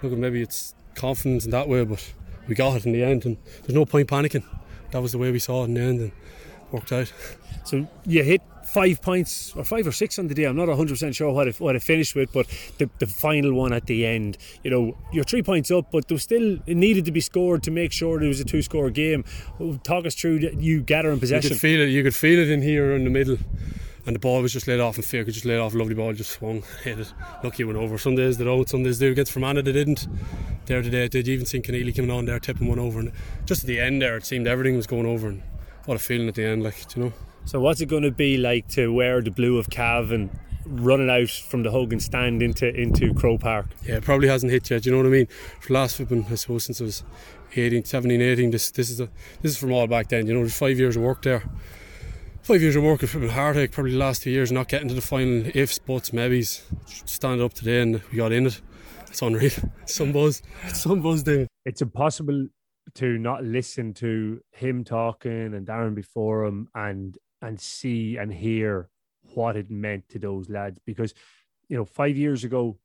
look, 0.03 0.13
maybe 0.19 0.43
it's 0.43 0.75
confidence 0.95 1.45
in 1.45 1.51
that 1.53 1.69
way, 1.69 1.85
but 1.85 2.13
we 2.47 2.55
got 2.55 2.77
it 2.77 2.87
in 2.87 2.93
the 2.93 3.03
end, 3.03 3.25
and 3.25 3.37
there's 3.63 3.75
no 3.75 3.85
point 3.85 4.09
panicking. 4.09 4.45
That 4.91 5.03
was 5.03 5.13
the 5.13 5.19
way 5.19 5.31
we 5.31 5.39
saw 5.39 5.63
it 5.63 5.67
in 5.67 5.75
the 5.75 5.81
end, 5.81 6.01
and 6.01 6.13
worked 6.75 6.93
out. 6.93 7.13
So 7.67 7.89
you 8.05 8.23
hit 8.23 8.43
five 8.75 9.01
points 9.01 9.55
or 9.57 9.65
five 9.65 9.87
or 9.87 9.93
six 9.93 10.19
on 10.19 10.29
the 10.29 10.35
day. 10.35 10.45
I'm 10.45 10.55
not 10.55 10.69
100% 10.69 11.15
sure 11.15 11.33
what 11.33 11.49
it, 11.49 11.59
what 11.61 11.77
it 11.77 11.83
finished 11.83 12.15
with, 12.15 12.31
but 12.31 12.47
the, 12.77 12.91
the 12.99 13.07
final 13.07 13.55
one 13.55 13.73
at 13.73 13.87
the 13.87 14.05
end, 14.05 14.37
you 14.63 14.71
know, 14.71 14.99
you're 15.13 15.25
three 15.25 15.43
points 15.43 15.71
up, 15.71 15.91
but 15.91 16.07
there 16.07 16.15
was 16.15 16.25
still, 16.25 16.59
it 16.67 16.77
needed 16.77 17.07
to 17.07 17.11
be 17.11 17.23
scored 17.23 17.63
to 17.63 17.71
make 17.71 17.91
sure 17.91 18.19
there 18.19 18.29
was 18.29 18.41
a 18.41 18.45
two 18.45 18.61
score 18.61 18.91
game. 18.91 19.25
Talk 19.83 20.05
us 20.05 20.15
through 20.15 20.51
you 20.59 20.83
gathering 20.83 21.21
possession. 21.21 21.45
You 21.45 21.55
could 21.55 21.61
feel 21.61 21.81
it, 21.81 21.87
you 21.87 22.03
could 22.03 22.15
feel 22.15 22.39
it 22.39 22.51
in 22.51 22.61
here 22.61 22.93
in 22.95 23.05
the 23.05 23.11
middle. 23.11 23.39
And 24.07 24.15
the 24.15 24.21
ball 24.21 24.43
was 24.43 24.53
just 24.53 24.69
laid 24.69 24.81
off, 24.81 24.97
and 24.97 25.05
Fair 25.05 25.25
could 25.25 25.33
just 25.33 25.47
lay 25.47 25.55
it 25.55 25.61
off. 25.61 25.73
Lovely 25.73 25.95
ball, 25.95 26.13
just 26.13 26.33
swung, 26.33 26.63
hit 26.83 27.01
it. 27.01 27.13
Lucky 27.43 27.63
it 27.63 27.67
went 27.67 27.79
over. 27.79 27.97
Some 27.97 28.17
days 28.17 28.37
they 28.37 28.45
don't, 28.45 28.69
some 28.69 28.83
days 28.83 28.99
they 28.99 29.07
do. 29.07 29.13
Against 29.13 29.33
Fermanagh, 29.33 29.63
they 29.63 29.73
didn't. 29.73 30.07
There 30.67 30.83
today, 30.83 31.09
did 31.09 31.27
you 31.27 31.35
even 31.35 31.47
see 31.47 31.61
Keneally 31.61 31.95
coming 31.95 32.11
on 32.11 32.27
there, 32.27 32.39
tipping 32.39 32.69
one 32.69 32.79
over? 32.79 33.01
And 33.01 33.13
just 33.47 33.63
at 33.63 33.67
the 33.67 33.81
end 33.81 34.03
there, 34.03 34.17
it 34.19 34.27
seemed 34.27 34.47
everything 34.47 34.77
was 34.77 34.87
going 34.87 35.07
over. 35.07 35.29
And 35.29 35.43
what 35.87 35.97
a 35.97 35.99
feeling 35.99 36.29
at 36.29 36.35
the 36.35 36.45
end, 36.45 36.63
like, 36.63 36.97
you 36.97 37.05
know. 37.05 37.13
So 37.45 37.61
what's 37.61 37.81
it 37.81 37.87
going 37.87 38.05
to 38.05 38.11
be 38.11 38.37
like 38.39 38.69
to 38.69 38.93
wear 38.93 39.21
the 39.21 39.31
blue 39.31 39.59
of 39.59 39.69
Cavan 39.69 40.31
running 40.67 41.11
out 41.11 41.29
from 41.29 41.63
the 41.63 41.71
Hogan 41.71 42.01
stand 42.01 42.43
into 42.43 42.75
into 42.75 43.13
Croke 43.13 43.41
Park? 43.41 43.67
Yeah, 43.85 43.97
it 43.97 44.05
probably 44.05 44.29
hasn't 44.29 44.51
hit 44.51 44.71
yet. 44.71 44.83
Do 44.83 44.91
You 44.91 44.97
know 44.97 45.03
what 45.03 45.09
I 45.09 45.11
mean? 45.11 45.27
For 45.61 45.69
the 45.69 45.75
last 45.75 46.01
I 46.01 46.35
suppose 46.37 46.65
since 46.65 46.81
I 46.81 46.85
was 46.85 47.05
18, 47.55 47.85
17, 47.85 48.21
18, 48.21 48.51
this 48.51 48.71
this 48.71 48.91
is 48.91 49.01
a, 49.01 49.11
this 49.43 49.53
is 49.53 49.59
from 49.59 49.73
all 49.73 49.87
back 49.87 50.09
then. 50.09 50.27
You 50.27 50.35
know, 50.35 50.41
there's 50.41 50.57
five 50.57 50.79
years 50.79 50.97
of 50.97 51.03
work 51.03 51.23
there. 51.23 51.43
Five 52.43 52.61
years 52.61 52.77
of 52.77 52.83
work, 52.83 53.01
been 53.01 53.29
heartache. 53.29 53.73
Probably 53.73 53.93
the 53.93 53.99
last 53.99 54.23
two 54.23 54.31
years, 54.31 54.53
not 54.53 54.69
getting 54.69 54.89
to 54.89 54.95
the 54.95 55.01
final. 55.01 55.51
Ifs, 55.55 55.79
buts, 55.79 56.13
maybes. 56.13 56.63
Stand 56.87 57.41
up 57.41 57.55
today 57.55 57.81
and 57.81 58.03
we 58.11 58.19
got 58.19 58.33
in 58.33 58.47
it. 58.47 58.61
It's 59.09 59.23
unreal. 59.23 59.51
Some 59.87 60.13
buzz. 60.13 60.43
Some 60.73 61.01
buzz, 61.01 61.23
David. 61.23 61.49
It's 61.65 61.81
impossible 61.81 62.49
to 62.95 63.19
not 63.19 63.43
listen 63.45 63.95
to 63.95 64.41
him 64.53 64.85
talking 64.85 65.55
and 65.55 65.67
Darren 65.67 65.95
before 65.95 66.45
him 66.45 66.69
and 66.75 67.17
and 67.41 67.61
see 67.61 68.17
and 68.17 68.33
hear 68.33 68.89
what 69.35 69.57
it 69.57 69.71
meant 69.71 70.09
to 70.11 70.19
those 70.19 70.49
lads. 70.49 70.79
Because 70.85 71.15
you 71.69 71.77
know 71.77 71.85
five 71.85 72.17
years 72.17 72.45
ago 72.45 72.79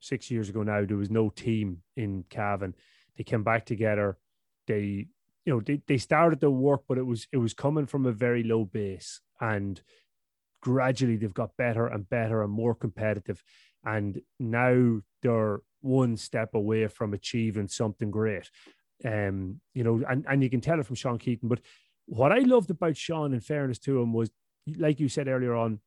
six 0.00 0.30
years 0.30 0.48
ago 0.48 0.62
now 0.62 0.84
there 0.84 0.96
was 0.96 1.10
no 1.10 1.28
team 1.28 1.82
in 1.96 2.24
Cavan. 2.30 2.74
They 3.16 3.24
came 3.24 3.44
back 3.44 3.66
together. 3.66 4.16
They 4.66 5.08
you 5.44 5.54
know 5.54 5.60
they, 5.60 5.82
they 5.86 5.98
started 5.98 6.40
their 6.40 6.50
work 6.50 6.82
but 6.88 6.98
it 6.98 7.06
was 7.06 7.28
it 7.32 7.36
was 7.38 7.54
coming 7.54 7.86
from 7.86 8.06
a 8.06 8.12
very 8.12 8.42
low 8.42 8.64
base. 8.64 9.20
And 9.40 9.80
gradually 10.62 11.16
they've 11.16 11.32
got 11.32 11.56
better 11.56 11.86
and 11.86 12.08
better 12.08 12.42
and 12.42 12.52
more 12.52 12.74
competitive. 12.74 13.42
And 13.84 14.20
now 14.38 15.00
they're 15.22 15.60
one 15.80 16.16
step 16.16 16.54
away 16.54 16.86
from 16.88 17.14
achieving 17.14 17.68
something 17.68 18.10
great 18.10 18.50
um 19.04 19.60
you 19.74 19.82
know 19.82 20.02
and 20.08 20.26
and 20.28 20.42
you 20.42 20.50
can 20.50 20.60
tell 20.60 20.78
it 20.78 20.86
from 20.86 20.96
Sean 20.96 21.18
Keating. 21.18 21.48
but 21.48 21.60
what 22.06 22.32
I 22.32 22.38
loved 22.38 22.70
about 22.70 22.96
Sean, 22.96 23.32
in 23.32 23.40
fairness 23.40 23.78
to 23.80 24.00
him, 24.00 24.12
was 24.12 24.30
like 24.76 24.98
you 24.98 25.08
said 25.08 25.28
earlier 25.28 25.54
on, 25.54 25.78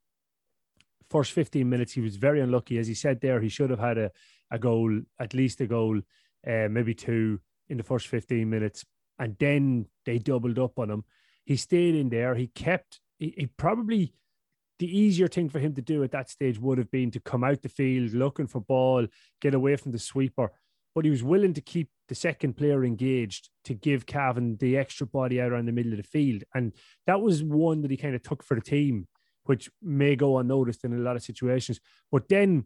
first 1.10 1.34
15 1.34 1.70
minutes, 1.70 1.92
he 1.92 2.02
was 2.02 2.16
very 2.16 2.40
unlucky. 2.40 2.78
As 2.78 2.88
he 2.88 2.94
said 2.94 3.20
there, 3.20 3.42
he 3.42 3.50
should 3.50 3.70
have 3.70 3.80
had 3.80 3.98
a, 3.98 4.12
a 4.50 4.58
goal, 4.58 5.02
at 5.20 5.34
least 5.34 5.60
a 5.60 5.68
goal, 5.68 6.00
uh, 6.48 6.68
maybe 6.70 6.94
two 6.94 7.40
in 7.68 7.78
the 7.78 7.84
first 7.84 8.08
15 8.08 8.50
minutes. 8.50 8.86
And 9.20 9.36
then 9.38 9.88
they 10.06 10.18
doubled 10.18 10.58
up 10.60 10.80
on 10.80 10.90
him. 10.90 11.04
He 11.46 11.58
stayed 11.58 11.96
in 11.96 12.10
there. 12.10 12.36
He 12.36 12.48
kept, 12.48 13.02
he, 13.20 13.34
he 13.38 13.48
probably, 13.48 14.14
the 14.80 14.98
easier 14.98 15.28
thing 15.28 15.50
for 15.50 15.60
him 15.60 15.76
to 15.76 15.82
do 15.82 16.04
at 16.04 16.12
that 16.12 16.30
stage 16.30 16.58
would 16.58 16.78
have 16.78 16.90
been 16.90 17.12
to 17.12 17.20
come 17.20 17.44
out 17.44 17.62
the 17.62 17.70
field 17.70 18.14
looking 18.14 18.48
for 18.48 18.62
ball, 18.62 19.06
get 19.42 19.54
away 19.54 19.76
from 19.76 19.92
the 19.92 20.00
sweeper. 20.00 20.52
But 20.96 21.06
he 21.06 21.12
was 21.12 21.24
willing 21.24 21.54
to 21.54 21.62
keep 21.62 21.90
the 22.08 22.16
second 22.16 22.56
player 22.56 22.84
engaged 22.84 23.50
to 23.66 23.74
give 23.74 24.06
Cavan 24.06 24.58
the 24.58 24.78
extra 24.78 25.08
body 25.08 25.42
out 25.42 25.52
around 25.52 25.66
the 25.66 25.72
middle 25.72 25.94
of 25.94 25.98
the 25.98 26.04
field. 26.04 26.44
And 26.54 26.74
that 27.08 27.22
was 27.22 27.44
one 27.44 27.82
that 27.82 27.92
he 27.92 27.98
kind 27.98 28.16
of 28.16 28.22
took 28.22 28.44
for 28.44 28.56
the 28.56 28.62
team, 28.62 29.08
which 29.46 29.70
may 29.82 30.16
go 30.16 30.38
unnoticed 30.38 30.84
in 30.84 30.94
a 30.94 31.02
lot 31.02 31.16
of 31.16 31.24
situations. 31.24 31.80
But 32.12 32.30
then 32.30 32.66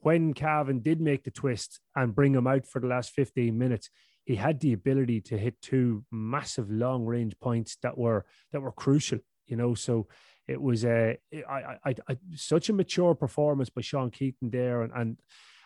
when 0.00 0.34
Cavan 0.34 0.80
did 0.80 1.00
make 1.00 1.24
the 1.24 1.30
twist 1.30 1.80
and 1.94 2.14
bring 2.14 2.34
him 2.34 2.46
out 2.46 2.66
for 2.66 2.80
the 2.80 2.88
last 2.88 3.10
15 3.12 3.56
minutes, 3.56 3.88
he 4.24 4.36
had 4.36 4.60
the 4.60 4.72
ability 4.72 5.20
to 5.22 5.38
hit 5.38 5.60
two 5.62 6.04
massive 6.10 6.70
long 6.70 7.04
range 7.04 7.34
points 7.40 7.76
that 7.82 7.98
were 7.98 8.24
that 8.52 8.60
were 8.60 8.72
crucial, 8.72 9.18
you 9.46 9.56
know. 9.56 9.74
So 9.74 10.08
it 10.46 10.60
was 10.60 10.84
uh, 10.84 11.14
a 11.32 11.44
I, 11.44 11.78
I, 11.84 11.94
I, 12.08 12.16
such 12.34 12.68
a 12.68 12.72
mature 12.72 13.14
performance 13.14 13.70
by 13.70 13.80
Sean 13.80 14.10
Keating 14.10 14.50
there, 14.50 14.82
and, 14.82 14.92
and 14.94 15.16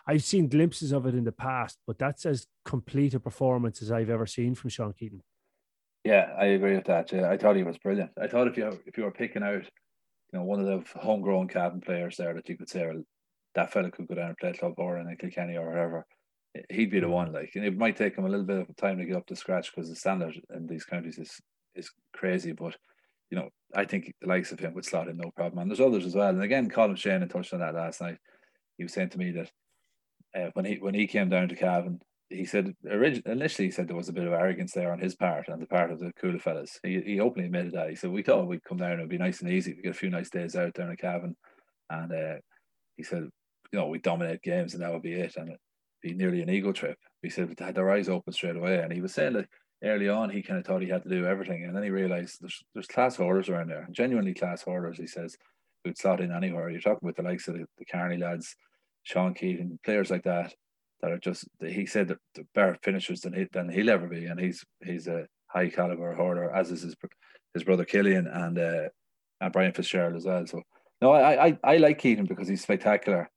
I've 0.07 0.23
seen 0.23 0.49
glimpses 0.49 0.93
of 0.93 1.07
it 1.07 1.15
in 1.15 1.25
the 1.25 1.33
past, 1.33 1.79
but 1.87 1.99
that's 1.99 2.27
as 2.27 2.47
complete 2.65 3.15
a 3.15 3.21
performance 3.21 3.83
as 3.83 3.91
I've 3.91 4.11
ever 4.11 4.27
seen 4.27 4.55
from 4.55 4.71
Sean 4.71 4.93
Keating. 4.93 5.23
Yeah, 6.05 6.33
I 6.39 6.47
agree 6.47 6.77
with 6.77 6.85
that. 6.85 7.11
Yeah, 7.11 7.29
I 7.29 7.37
thought 7.37 7.57
he 7.57 7.65
was 7.65 7.79
brilliant. 7.79 8.13
I 8.21 8.29
thought 8.29 8.47
if 8.47 8.57
you 8.57 8.69
if 8.87 8.97
you 8.97 9.03
were 9.03 9.11
picking 9.11 9.43
out, 9.43 9.65
you 9.65 10.39
know, 10.39 10.45
one 10.45 10.61
of 10.61 10.67
the 10.67 11.01
homegrown 11.01 11.49
Cavan 11.49 11.81
players 11.81 12.17
there 12.17 12.35
that 12.35 12.49
you 12.49 12.57
could 12.57 12.69
say 12.69 12.89
that 13.57 13.73
fella 13.73 13.91
could 13.91 14.07
go 14.07 14.15
down 14.15 14.29
and 14.29 14.39
play 14.39 14.53
club 14.53 14.75
or 14.77 14.99
in 14.99 15.17
Kilkenny 15.17 15.57
or 15.57 15.67
wherever, 15.67 16.07
he'd 16.71 16.93
be 16.93 17.01
the 17.01 17.09
one. 17.09 17.33
Like, 17.33 17.51
and 17.57 17.65
it 17.65 17.77
might 17.77 17.97
take 17.97 18.17
him 18.17 18.25
a 18.25 18.29
little 18.29 18.47
bit 18.47 18.69
of 18.69 18.77
time 18.77 18.99
to 18.99 19.05
get 19.05 19.17
up 19.17 19.27
to 19.27 19.37
scratch 19.37 19.75
because 19.75 19.89
the 19.89 19.97
standard 19.97 20.41
in 20.55 20.69
these 20.69 20.85
counties 20.85 21.19
is 21.19 21.41
is 21.75 21.91
crazy. 22.15 22.53
But 22.53 22.77
you 23.31 23.39
know, 23.39 23.49
I 23.75 23.85
think 23.85 24.15
the 24.21 24.29
likes 24.29 24.53
of 24.53 24.61
him 24.61 24.75
would 24.75 24.85
slot 24.85 25.09
in 25.09 25.17
no 25.17 25.33
problem. 25.35 25.59
And 25.59 25.71
there's 25.71 25.81
others 25.81 26.07
as 26.07 26.15
well. 26.15 26.29
And 26.29 26.43
again, 26.43 26.71
Colm 26.71 26.97
Shannon 26.97 27.29
touched 27.29 27.53
on 27.53 27.59
that 27.59 27.75
last 27.75 28.01
night. 28.01 28.19
He 28.79 28.85
was 28.85 28.93
saying 28.93 29.11
to 29.11 29.19
me 29.19 29.33
that 29.33 29.51
uh, 30.37 30.51
when 30.55 30.65
he 30.65 30.77
when 30.77 30.95
he 30.95 31.07
came 31.07 31.29
down 31.29 31.49
to 31.49 31.57
Cavan, 31.57 32.01
he 32.29 32.45
said 32.45 32.75
initially 32.85 33.69
he 33.69 33.71
said 33.71 33.89
there 33.89 33.97
was 33.97 34.09
a 34.09 34.13
bit 34.13 34.27
of 34.27 34.33
arrogance 34.33 34.73
there 34.73 34.93
on 34.93 34.99
his 34.99 35.15
part 35.15 35.49
and 35.49 35.63
the 35.63 35.67
part 35.67 35.91
of 35.91 36.01
the 36.01 36.13
Cuala 36.21 36.41
fellas. 36.41 36.79
He, 36.83 37.01
he 37.01 37.21
openly 37.21 37.47
admitted 37.47 37.73
that. 37.73 37.89
He 37.89 37.97
said 37.97 38.11
we 38.11 38.23
thought 38.23 38.47
we'd 38.47 38.65
come 38.65 38.79
down 38.79 38.93
and 38.93 39.01
it'd 39.01 39.11
be 39.11 39.19
nice 39.19 39.41
and 39.41 39.51
easy. 39.51 39.75
We 39.75 39.83
get 39.83 39.91
a 39.91 39.95
few 39.95 40.11
nice 40.11 40.31
days 40.31 40.57
out 40.57 40.75
there 40.75 40.87
in 40.87 40.93
a 40.93 40.97
cabin, 40.97 41.37
and 41.91 42.13
uh, 42.13 42.35
he 42.97 43.03
said, 43.03 43.29
you 43.73 43.79
know, 43.79 43.87
we 43.87 43.99
dominate 43.99 44.43
games 44.43 44.75
and 44.75 44.83
that 44.83 44.93
would 44.93 45.03
be 45.03 45.15
it, 45.15 45.37
and 45.37 45.49
it'd 45.49 45.61
be 46.03 46.15
nearly 46.15 46.43
an 46.43 46.51
ego 46.51 46.73
trip. 46.73 46.99
He 47.23 47.31
said 47.31 47.55
they 47.57 47.65
had 47.65 47.75
their 47.75 47.91
eyes 47.91 48.09
open 48.09 48.33
straight 48.33 48.57
away, 48.57 48.79
and 48.79 48.93
he 48.93 49.01
was 49.01 49.15
saying 49.15 49.35
that 49.35 49.49
early 49.85 50.09
on 50.09 50.31
he 50.31 50.43
kind 50.43 50.59
of 50.59 50.67
thought 50.67 50.83
he 50.83 50.89
had 50.89 51.03
to 51.05 51.09
do 51.09 51.27
everything, 51.27 51.65
and 51.65 51.75
then 51.75 51.83
he 51.83 51.91
realised 51.91 52.39
there's 52.41 52.63
there's 52.75 52.87
class 52.87 53.17
hurlers 53.17 53.49
around 53.49 53.71
there, 53.71 53.89
genuinely 53.93 54.35
class 54.35 54.63
hurlers. 54.65 54.99
He 54.99 55.07
says 55.07 55.37
who'd 55.85 55.97
slot 55.97 56.21
in 56.21 56.33
anywhere. 56.33 56.69
You're 56.69 56.81
talking 56.81 57.09
about 57.09 57.17
the 57.17 57.23
likes 57.23 57.47
of 57.49 57.55
the, 57.55 57.65
the 57.79 57.85
Carney 57.85 58.17
lads, 58.17 58.57
Sean 59.07 59.35
Keating, 59.35 59.79
players 59.85 60.11
like 60.11 60.25
that 60.25 60.53
that 61.01 61.13
are 61.13 61.19
just 61.19 61.47
he 61.61 61.87
said 61.87 62.09
that 62.09 62.19
the 62.35 62.45
better 62.57 62.77
finishers 62.83 63.21
than 63.21 63.33
he 63.33 63.47
than 63.53 63.69
he'll 63.69 63.91
ever 63.91 64.09
be, 64.09 64.27
and 64.27 64.41
he's 64.41 64.65
he's 64.85 65.07
a 65.07 65.27
high 65.47 65.69
caliber 65.69 66.13
hurler, 66.13 66.53
as 66.53 66.73
is 66.73 66.83
his 66.83 66.97
his 67.55 67.63
brother 67.63 67.85
Killian 67.85 68.27
and 68.27 68.59
uh, 68.59 68.89
and 69.41 69.53
Brian 69.53 69.73
Fitzgerald 69.73 70.17
as 70.17 70.25
well. 70.25 70.45
So 70.47 70.61
no, 71.01 71.13
I 71.13 71.47
I, 71.47 71.59
I 71.63 71.77
like 71.77 71.99
Keating 71.99 72.27
because 72.27 72.49
he's 72.49 72.63
spectacular. 72.63 73.31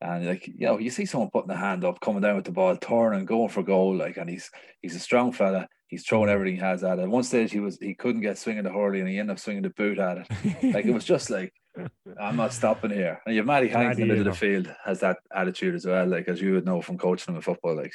And 0.00 0.26
like 0.26 0.46
you 0.46 0.66
know, 0.66 0.78
you 0.78 0.90
see 0.90 1.06
someone 1.06 1.30
putting 1.30 1.48
the 1.48 1.56
hand 1.56 1.84
up, 1.84 1.98
coming 2.00 2.22
down 2.22 2.36
with 2.36 2.44
the 2.44 2.52
ball, 2.52 2.76
turning, 2.76 3.24
going 3.24 3.48
for 3.48 3.64
goal, 3.64 3.96
like, 3.96 4.18
and 4.18 4.30
he's 4.30 4.48
he's 4.80 4.94
a 4.94 5.00
strong 5.00 5.32
fella. 5.32 5.66
He's 5.88 6.06
throwing 6.06 6.30
everything 6.30 6.56
he 6.56 6.60
has 6.60 6.84
at 6.84 7.00
it. 7.00 7.02
At 7.02 7.08
one 7.08 7.24
stage, 7.24 7.50
he 7.50 7.58
was 7.58 7.78
he 7.80 7.94
couldn't 7.94 8.20
get 8.20 8.38
swinging 8.38 8.62
the 8.62 8.70
hurley, 8.70 9.00
and 9.00 9.08
he 9.08 9.18
ended 9.18 9.32
up 9.32 9.40
swinging 9.40 9.64
the 9.64 9.70
boot 9.70 9.98
at 9.98 10.18
it. 10.18 10.28
like 10.74 10.84
it 10.84 10.94
was 10.94 11.04
just 11.04 11.30
like 11.30 11.52
I'm 12.20 12.36
not 12.36 12.52
stopping 12.52 12.90
here. 12.90 13.20
And 13.26 13.34
you 13.34 13.40
have 13.40 13.46
Matty 13.46 13.68
Hanks 13.68 13.98
in 13.98 14.02
the 14.02 14.14
middle 14.14 14.26
of 14.26 14.32
the 14.32 14.38
field 14.38 14.74
has 14.84 15.00
that 15.00 15.18
attitude 15.34 15.74
as 15.74 15.86
well, 15.86 16.06
like 16.06 16.28
as 16.28 16.40
you 16.40 16.52
would 16.52 16.64
know 16.64 16.80
from 16.80 16.98
coaching 16.98 17.32
him 17.32 17.36
in 17.36 17.42
football, 17.42 17.76
like 17.76 17.92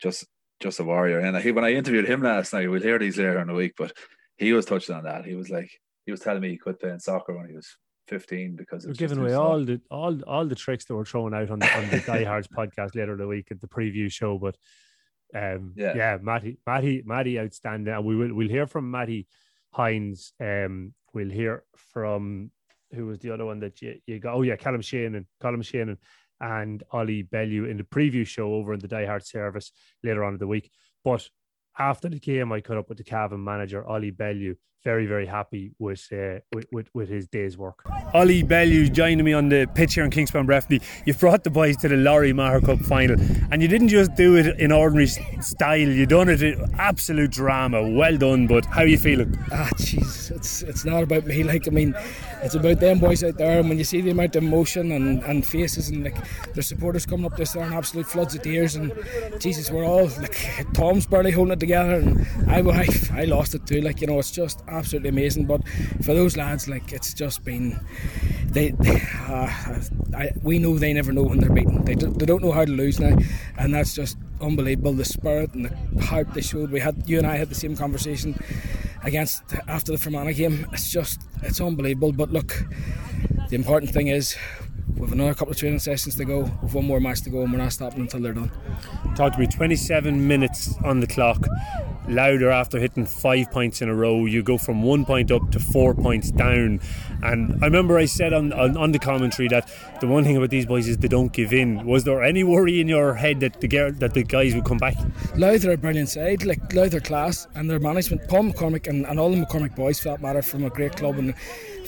just 0.00 0.26
just 0.60 0.80
a 0.80 0.84
warrior. 0.84 1.20
And 1.20 1.36
I, 1.36 1.50
when 1.50 1.64
I 1.64 1.72
interviewed 1.72 2.08
him 2.08 2.22
last 2.22 2.52
night, 2.52 2.68
we'll 2.68 2.82
hear 2.82 2.98
these 2.98 3.18
later 3.18 3.40
in 3.40 3.48
the 3.48 3.54
week, 3.54 3.74
but 3.76 3.92
he 4.36 4.52
was 4.52 4.66
touching 4.66 4.94
on 4.94 5.04
that. 5.04 5.24
He 5.24 5.34
was 5.34 5.50
like, 5.50 5.70
he 6.04 6.10
was 6.10 6.20
telling 6.20 6.40
me 6.40 6.50
he 6.50 6.58
quit 6.58 6.80
playing 6.80 7.00
soccer 7.00 7.36
when 7.36 7.48
he 7.48 7.54
was 7.54 7.76
15 8.08 8.56
because 8.56 8.86
we're 8.86 8.94
giving 8.94 9.18
away 9.18 9.34
all 9.34 9.64
the 9.64 9.80
all 9.90 10.18
all 10.22 10.46
the 10.46 10.54
tricks 10.54 10.86
that 10.86 10.94
were 10.94 11.04
thrown 11.04 11.34
out 11.34 11.50
on 11.50 11.58
the, 11.58 11.76
on 11.76 11.90
the 11.90 12.00
Diehards 12.06 12.48
podcast 12.48 12.94
later 12.94 13.12
in 13.12 13.18
the 13.18 13.26
week 13.26 13.48
at 13.50 13.60
the 13.60 13.68
preview 13.68 14.10
show. 14.10 14.38
But 14.38 14.56
um, 15.34 15.74
yeah, 15.76 15.94
yeah, 15.94 16.18
Matty, 16.20 16.58
Matty, 16.66 17.02
Matty, 17.04 17.38
outstanding. 17.38 17.92
And 17.92 18.04
we 18.04 18.16
will 18.16 18.34
we'll 18.34 18.48
hear 18.48 18.66
from 18.66 18.90
Matty 18.90 19.26
Hines. 19.72 20.32
Um, 20.40 20.94
we'll 21.12 21.30
hear 21.30 21.64
from 21.92 22.50
who 22.92 23.06
was 23.06 23.18
the 23.18 23.30
other 23.30 23.44
one 23.44 23.60
that 23.60 23.80
you, 23.82 23.98
you 24.06 24.18
got? 24.18 24.34
Oh 24.34 24.42
yeah, 24.42 24.56
Colm 24.56 24.82
Shannon, 24.82 25.26
Colm 25.42 25.64
Shannon, 25.64 25.98
and 26.40 26.82
Ollie 26.92 27.22
Bellew 27.22 27.64
in 27.64 27.76
the 27.76 27.82
preview 27.82 28.26
show 28.26 28.54
over 28.54 28.74
in 28.74 28.80
the 28.80 28.88
Die 28.88 29.06
Hard 29.06 29.26
service 29.26 29.72
later 30.02 30.24
on 30.24 30.34
in 30.34 30.38
the 30.38 30.46
week. 30.46 30.70
But 31.04 31.28
after 31.78 32.08
the 32.08 32.18
game, 32.18 32.52
I 32.52 32.60
caught 32.60 32.76
up 32.76 32.88
with 32.88 32.98
the 32.98 33.04
Cavan 33.04 33.42
manager, 33.42 33.86
Ollie 33.86 34.10
Bellew, 34.10 34.56
very 34.84 35.06
very 35.06 35.26
happy 35.26 35.72
with, 35.78 36.06
uh, 36.12 36.40
with, 36.54 36.66
with 36.72 36.88
with 36.94 37.08
his 37.08 37.26
day's 37.26 37.58
work. 37.58 37.84
Ollie 38.14 38.42
Bellew 38.42 38.88
joining 38.88 39.24
me 39.24 39.32
on 39.32 39.48
the 39.48 39.66
pitch 39.74 39.94
here 39.94 40.04
in 40.04 40.10
Kingspan 40.10 40.46
Breffni. 40.46 40.82
You 41.04 41.14
brought 41.14 41.44
the 41.44 41.50
boys 41.50 41.76
to 41.78 41.88
the 41.88 41.96
Lory 41.96 42.32
Meagher 42.32 42.64
Cup 42.64 42.80
final, 42.80 43.16
and 43.50 43.60
you 43.60 43.68
didn't 43.68 43.88
just 43.88 44.14
do 44.14 44.36
it 44.36 44.58
in 44.58 44.72
ordinary 44.72 45.06
style. 45.06 45.78
You 45.78 46.06
done 46.06 46.28
it 46.28 46.42
in 46.42 46.74
absolute 46.78 47.30
drama. 47.30 47.88
Well 47.88 48.16
done, 48.16 48.46
but 48.46 48.64
how 48.66 48.82
are 48.82 48.86
you 48.86 48.98
feeling? 48.98 49.36
Ah, 49.52 49.68
jeez, 49.76 50.30
it's 50.30 50.62
it's 50.62 50.84
not 50.84 51.02
about 51.02 51.26
me. 51.26 51.42
Like 51.42 51.66
I 51.66 51.70
mean, 51.70 51.94
it's 52.42 52.54
about 52.54 52.80
them 52.80 52.98
boys 52.98 53.24
out 53.24 53.36
there. 53.36 53.60
And 53.60 53.68
when 53.68 53.78
you 53.78 53.84
see 53.84 54.00
the 54.00 54.10
amount 54.10 54.36
of 54.36 54.42
emotion 54.42 54.92
and, 54.92 55.22
and 55.24 55.44
faces 55.44 55.88
and 55.88 56.04
like 56.04 56.16
their 56.54 56.62
supporters 56.62 57.06
coming 57.06 57.26
up 57.26 57.36
this 57.36 57.52
there 57.52 57.64
in 57.64 57.72
absolute 57.72 58.06
floods 58.06 58.34
of 58.34 58.42
tears, 58.42 58.74
and 58.74 58.92
Jesus, 59.38 59.70
we're 59.70 59.84
all 59.84 60.06
like 60.18 60.66
Tom's 60.74 61.06
barely 61.06 61.30
holding 61.30 61.52
it 61.52 61.60
together, 61.60 61.94
and 61.94 62.26
I 62.48 62.60
I, 62.60 62.86
I 63.12 63.24
lost 63.24 63.54
it 63.54 63.66
too. 63.66 63.80
Like 63.80 64.00
you 64.00 64.06
know, 64.06 64.18
it's 64.18 64.30
just 64.30 64.62
absolutely 64.68 65.10
amazing. 65.10 65.46
But 65.46 65.62
for 66.02 66.14
those 66.14 66.36
lads, 66.36 66.68
like 66.68 66.92
it's 66.92 67.14
just 67.14 67.44
been 67.44 67.80
they, 68.46 68.72
uh, 69.28 69.50
I, 70.16 70.30
we 70.42 70.58
know 70.58 70.78
they 70.78 70.92
never 70.92 71.12
know 71.12 71.22
when 71.22 71.38
they're 71.38 71.52
beaten. 71.52 71.84
They, 71.84 71.94
do, 71.94 72.10
they 72.10 72.26
don't 72.26 72.42
know 72.42 72.52
how 72.52 72.64
to 72.64 72.72
lose 72.72 72.98
now, 72.98 73.16
and 73.58 73.74
that's 73.74 73.94
just 73.94 74.16
unbelievable. 74.40 74.92
The 74.94 75.04
spirit 75.04 75.54
and 75.54 75.66
the 75.66 76.02
heart 76.04 76.32
they 76.34 76.40
showed. 76.40 76.70
We 76.70 76.80
had 76.80 77.08
you 77.08 77.18
and 77.18 77.26
I 77.26 77.36
had 77.36 77.48
the 77.50 77.54
same 77.54 77.76
conversation 77.76 78.34
against 79.04 79.42
after 79.66 79.92
the 79.92 79.98
Fermanagh 79.98 80.32
game. 80.34 80.66
It's 80.72 80.90
just 80.90 81.20
it's 81.42 81.60
unbelievable. 81.60 82.12
But 82.12 82.32
look, 82.32 82.64
the 83.48 83.56
important 83.56 83.92
thing 83.92 84.08
is 84.08 84.36
we've 84.96 85.12
another 85.12 85.34
couple 85.34 85.52
of 85.52 85.58
training 85.58 85.78
sessions 85.78 86.16
to 86.16 86.24
go, 86.24 86.50
with 86.62 86.74
one 86.74 86.86
more 86.86 87.00
match 87.00 87.22
to 87.22 87.30
go, 87.30 87.42
and 87.42 87.52
we're 87.52 87.58
not 87.58 87.72
stopping 87.72 88.00
until 88.00 88.20
they're 88.20 88.32
done. 88.32 88.50
Talk 89.16 89.34
to 89.34 89.40
me. 89.40 89.46
27 89.46 90.26
minutes 90.26 90.74
on 90.84 91.00
the 91.00 91.06
clock. 91.06 91.46
Louth 92.08 92.40
after 92.42 92.78
hitting 92.78 93.04
five 93.04 93.50
points 93.50 93.82
in 93.82 93.88
a 93.88 93.94
row. 93.94 94.24
You 94.24 94.42
go 94.42 94.56
from 94.56 94.82
one 94.82 95.04
point 95.04 95.30
up 95.30 95.50
to 95.50 95.60
four 95.60 95.94
points 95.94 96.30
down. 96.30 96.80
And 97.22 97.62
I 97.62 97.66
remember 97.66 97.98
I 97.98 98.06
said 98.06 98.32
on, 98.32 98.52
on, 98.52 98.76
on 98.76 98.92
the 98.92 98.98
commentary 98.98 99.48
that 99.48 99.70
the 100.00 100.06
one 100.06 100.24
thing 100.24 100.36
about 100.36 100.50
these 100.50 100.64
boys 100.64 100.88
is 100.88 100.96
they 100.96 101.08
don't 101.08 101.32
give 101.32 101.52
in. 101.52 101.84
Was 101.84 102.04
there 102.04 102.22
any 102.22 102.44
worry 102.44 102.80
in 102.80 102.88
your 102.88 103.14
head 103.14 103.40
that 103.40 103.60
the 103.60 103.68
girl, 103.68 103.92
that 103.92 104.14
the 104.14 104.22
guys 104.22 104.54
would 104.54 104.64
come 104.64 104.78
back? 104.78 104.96
Louth 105.36 105.64
are 105.66 105.72
a 105.72 105.76
brilliant 105.76 106.08
side, 106.08 106.44
like 106.44 106.72
Louth 106.72 106.94
are 106.94 107.00
class, 107.00 107.46
and 107.54 107.68
their 107.68 107.80
management, 107.80 108.26
Paul 108.28 108.44
McCormick 108.44 108.86
and, 108.86 109.04
and 109.06 109.20
all 109.20 109.30
the 109.30 109.36
McCormick 109.36 109.76
boys 109.76 110.00
for 110.00 110.08
that 110.08 110.22
matter, 110.22 110.40
from 110.40 110.64
a 110.64 110.70
great 110.70 110.96
club 110.96 111.18
and 111.18 111.34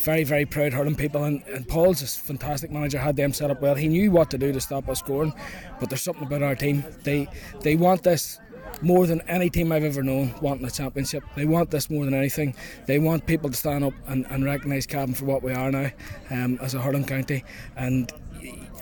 very, 0.01 0.25
very 0.25 0.47
proud 0.47 0.73
hurling 0.73 0.97
people. 0.97 1.25
And, 1.25 1.43
and 1.45 1.67
Paul's 1.69 2.03
a 2.03 2.07
fantastic 2.07 2.71
manager, 2.71 2.99
had 2.99 3.17
them 3.17 3.33
set 3.33 3.51
up 3.51 3.61
well. 3.61 3.75
He 3.75 3.89
knew 3.89 4.11
what 4.11 4.31
to 4.31 4.39
do 4.39 4.53
to 4.53 4.61
stop 4.61 4.89
us 4.89 4.99
scoring, 4.99 5.35
but 5.79 5.91
there's 5.91 6.03
something 6.03 6.25
about 6.25 6.43
our 6.43 6.55
team. 6.55 6.85
They 7.05 7.29
they 7.61 7.77
want 7.77 8.03
this 8.03 8.41
more 8.83 9.07
than 9.07 9.21
any 9.23 9.51
team 9.51 9.73
I've 9.73 9.85
ever 9.85 10.03
known 10.03 10.35
wanting 10.41 10.67
a 10.67 10.71
championship. 10.71 11.23
They 11.37 11.45
want 11.45 11.71
this 11.71 11.91
more 11.91 12.05
than 12.05 12.15
anything. 12.15 12.55
They 12.87 12.99
want 12.99 13.27
people 13.27 13.51
to 13.51 13.57
stand 13.57 13.85
up 13.85 13.93
and, 14.07 14.27
and 14.31 14.45
recognise 14.45 14.87
Cavan 14.87 15.15
for 15.15 15.27
what 15.27 15.43
we 15.43 15.53
are 15.53 15.71
now 15.71 15.91
um, 16.31 16.59
as 16.63 16.75
a 16.75 16.81
hurling 16.81 17.05
county. 17.05 17.45
And 17.77 18.13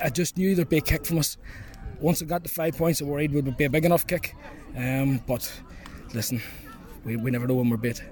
I 0.03 0.11
just 0.11 0.37
knew 0.37 0.55
there'd 0.55 0.69
be 0.69 0.79
a 0.79 0.83
kick 0.83 1.05
from 1.05 1.19
us. 1.19 1.37
Once 2.01 2.23
I 2.23 2.27
got 2.27 2.45
the 2.45 2.49
five 2.49 2.77
points, 2.77 3.03
I 3.03 3.07
worried 3.07 3.33
would 3.33 3.57
be 3.57 3.65
a 3.65 3.71
big 3.71 3.85
enough 3.85 4.07
kick. 4.07 4.37
Um, 4.77 5.21
but 5.27 5.51
listen, 6.15 6.41
we, 7.05 7.17
we 7.17 7.31
never 7.31 7.47
know 7.47 7.55
when 7.55 7.71
we're 7.71 7.77
bit. 7.77 8.03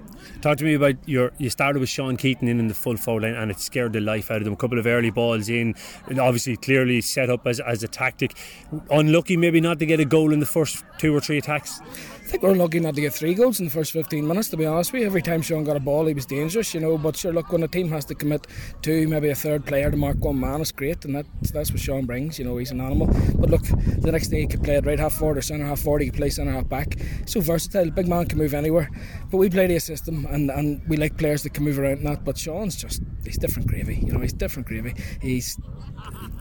Talk 0.41 0.57
to 0.59 0.63
me 0.63 0.73
about 0.73 0.95
your. 1.05 1.31
You 1.37 1.49
started 1.49 1.79
with 1.79 1.89
Sean 1.89 2.17
Keating 2.17 2.47
in, 2.47 2.59
in 2.59 2.67
the 2.67 2.73
full 2.73 2.97
forward 2.97 3.23
line, 3.23 3.35
and 3.35 3.51
it 3.51 3.59
scared 3.59 3.93
the 3.93 3.99
life 3.99 4.31
out 4.31 4.37
of 4.37 4.43
them. 4.43 4.53
A 4.53 4.57
couple 4.57 4.79
of 4.79 4.85
early 4.85 5.09
balls 5.09 5.49
in, 5.49 5.75
and 6.07 6.19
obviously 6.19 6.55
clearly 6.57 7.01
set 7.01 7.29
up 7.29 7.45
as, 7.47 7.59
as 7.59 7.83
a 7.83 7.87
tactic. 7.87 8.37
Unlucky, 8.89 9.37
maybe 9.37 9.61
not 9.61 9.79
to 9.79 9.85
get 9.85 9.99
a 9.99 10.05
goal 10.05 10.33
in 10.33 10.39
the 10.39 10.45
first 10.45 10.83
two 10.97 11.15
or 11.15 11.19
three 11.19 11.37
attacks. 11.37 11.79
I 12.27 12.29
think 12.29 12.43
we're 12.43 12.55
lucky 12.55 12.81
not 12.81 12.93
to 12.95 12.99
get 12.99 13.13
three 13.13 13.33
goals 13.33 13.61
in 13.61 13.67
the 13.67 13.71
first 13.71 13.93
15 13.93 14.27
minutes, 14.27 14.49
to 14.49 14.57
be 14.57 14.65
honest 14.65 14.91
with 14.91 14.99
you. 14.99 15.07
Every 15.07 15.21
time 15.21 15.41
Sean 15.41 15.63
got 15.63 15.77
a 15.77 15.79
ball, 15.79 16.07
he 16.07 16.13
was 16.13 16.25
dangerous, 16.25 16.73
you 16.73 16.81
know. 16.81 16.97
But 16.97 17.15
sure, 17.15 17.31
look, 17.31 17.53
when 17.53 17.63
a 17.63 17.69
team 17.69 17.87
has 17.87 18.03
to 18.03 18.15
commit 18.15 18.47
two, 18.81 19.07
maybe 19.07 19.29
a 19.29 19.35
third 19.35 19.65
player 19.65 19.89
to 19.89 19.95
mark 19.95 20.17
one 20.19 20.37
man, 20.37 20.59
it's 20.59 20.73
great, 20.73 21.05
and 21.05 21.15
that's, 21.15 21.51
that's 21.51 21.71
what 21.71 21.79
Sean 21.79 22.05
brings, 22.05 22.37
you 22.37 22.43
know, 22.43 22.57
he's 22.57 22.71
an 22.71 22.81
animal. 22.81 23.07
But 23.35 23.49
look, 23.49 23.61
the 23.61 24.11
next 24.11 24.27
day 24.27 24.41
he 24.41 24.47
could 24.47 24.61
play 24.61 24.75
at 24.75 24.85
right 24.85 24.99
half 24.99 25.13
forward 25.13 25.37
or 25.37 25.41
centre 25.41 25.65
half 25.65 25.79
forward, 25.79 26.01
he 26.01 26.09
could 26.09 26.17
play 26.17 26.29
centre 26.29 26.51
half 26.51 26.67
back. 26.67 26.97
So 27.25 27.39
versatile, 27.39 27.91
big 27.91 28.09
man 28.09 28.25
can 28.25 28.39
move 28.39 28.53
anywhere. 28.53 28.91
But 29.31 29.37
we 29.37 29.49
play 29.49 29.67
the 29.67 29.79
system, 29.79 30.25
and, 30.29 30.51
and 30.51 30.85
we 30.89 30.97
like 30.97 31.15
players 31.17 31.43
that 31.43 31.53
can 31.53 31.63
move 31.63 31.79
around 31.79 32.03
that. 32.03 32.25
But 32.25 32.37
Sean's 32.37 32.75
just, 32.75 33.03
he's 33.23 33.37
different 33.37 33.69
gravy, 33.69 34.03
you 34.05 34.11
know, 34.11 34.19
he's 34.19 34.33
different 34.33 34.67
gravy. 34.67 34.95
He's 35.21 35.57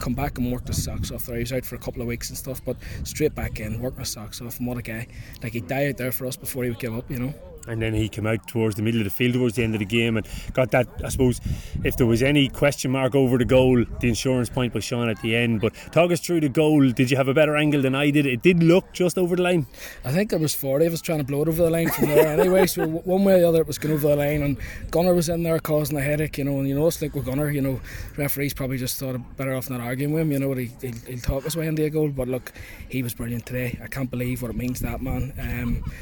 come 0.00 0.14
back 0.14 0.38
and 0.38 0.50
worked 0.52 0.68
his 0.68 0.82
socks 0.82 1.10
off 1.10 1.26
there. 1.26 1.36
He 1.36 1.40
was 1.40 1.52
out 1.52 1.64
for 1.64 1.74
a 1.74 1.78
couple 1.78 2.02
of 2.02 2.08
weeks 2.08 2.28
and 2.28 2.38
stuff, 2.38 2.64
but 2.64 2.76
straight 3.04 3.34
back 3.34 3.60
in, 3.60 3.80
working 3.80 4.00
his 4.00 4.10
socks 4.10 4.40
off, 4.40 4.58
and 4.58 4.66
what 4.66 4.78
a 4.78 4.82
guy. 4.82 5.06
Like, 5.42 5.52
he 5.52 5.60
die 5.60 5.88
out 5.88 5.96
there 5.96 6.12
for 6.12 6.26
us 6.26 6.36
before 6.36 6.64
he 6.64 6.70
would 6.70 6.78
give 6.78 6.96
up, 6.96 7.10
you 7.10 7.18
know 7.18 7.34
and 7.66 7.80
then 7.80 7.94
he 7.94 8.08
came 8.08 8.26
out 8.26 8.46
towards 8.46 8.76
the 8.76 8.82
middle 8.82 9.00
of 9.00 9.04
the 9.04 9.10
field 9.10 9.34
towards 9.34 9.56
the 9.56 9.62
end 9.62 9.74
of 9.74 9.78
the 9.78 9.84
game 9.84 10.16
and 10.16 10.26
got 10.52 10.70
that 10.70 10.88
I 11.04 11.08
suppose 11.08 11.40
if 11.84 11.96
there 11.96 12.06
was 12.06 12.22
any 12.22 12.48
question 12.48 12.90
mark 12.90 13.14
over 13.14 13.38
the 13.38 13.44
goal 13.44 13.84
the 14.00 14.08
insurance 14.08 14.48
point 14.48 14.74
was 14.74 14.84
shown 14.84 15.08
at 15.08 15.20
the 15.22 15.36
end. 15.36 15.60
But 15.60 15.74
talk 15.92 16.10
us 16.10 16.20
through 16.20 16.40
the 16.40 16.48
goal. 16.48 16.90
Did 16.90 17.10
you 17.10 17.16
have 17.16 17.28
a 17.28 17.34
better 17.34 17.56
angle 17.56 17.82
than 17.82 17.94
I 17.94 18.10
did? 18.10 18.26
It 18.26 18.42
did 18.42 18.62
look 18.62 18.92
just 18.92 19.18
over 19.18 19.36
the 19.36 19.42
line. 19.42 19.66
I 20.04 20.12
think 20.12 20.30
there 20.30 20.38
was 20.38 20.54
40 20.54 20.86
of 20.86 20.92
us 20.92 21.00
trying 21.00 21.18
to 21.18 21.24
blow 21.24 21.42
it 21.42 21.48
over 21.48 21.62
the 21.62 21.70
line 21.70 21.90
from 21.90 22.08
there 22.08 22.38
anyway 22.38 22.66
so 22.66 22.86
one 22.86 23.24
way 23.24 23.34
or 23.34 23.40
the 23.40 23.48
other 23.48 23.60
it 23.60 23.66
was 23.66 23.78
going 23.78 23.94
over 23.94 24.08
the 24.08 24.16
line 24.16 24.42
and 24.42 24.56
Gunner 24.90 25.14
was 25.14 25.28
in 25.28 25.42
there 25.42 25.58
causing 25.58 25.96
a 25.96 26.02
headache 26.02 26.38
you 26.38 26.44
know 26.44 26.58
and 26.58 26.68
you 26.68 26.74
know 26.74 26.86
it's 26.86 27.00
like 27.00 27.14
with 27.14 27.26
Gunner 27.26 27.50
you 27.50 27.60
know 27.60 27.80
referees 28.16 28.54
probably 28.54 28.78
just 28.78 28.98
thought 28.98 29.16
better 29.36 29.54
off 29.54 29.70
not 29.70 29.80
arguing 29.80 30.12
with 30.12 30.22
him 30.22 30.32
you 30.32 30.38
know 30.38 30.52
he, 30.54 30.70
he'll, 30.80 30.94
he'll 31.06 31.18
talk 31.18 31.44
his 31.44 31.56
way 31.56 31.66
into 31.66 31.84
a 31.84 31.90
goal. 31.90 32.08
But 32.08 32.28
look 32.28 32.52
he 32.88 33.02
was 33.02 33.14
brilliant 33.14 33.46
today. 33.46 33.78
I 33.82 33.88
can't 33.88 34.10
believe 34.10 34.42
what 34.42 34.50
it 34.50 34.56
means 34.56 34.80
that 34.80 35.02
man. 35.02 35.32
Um, 35.38 35.92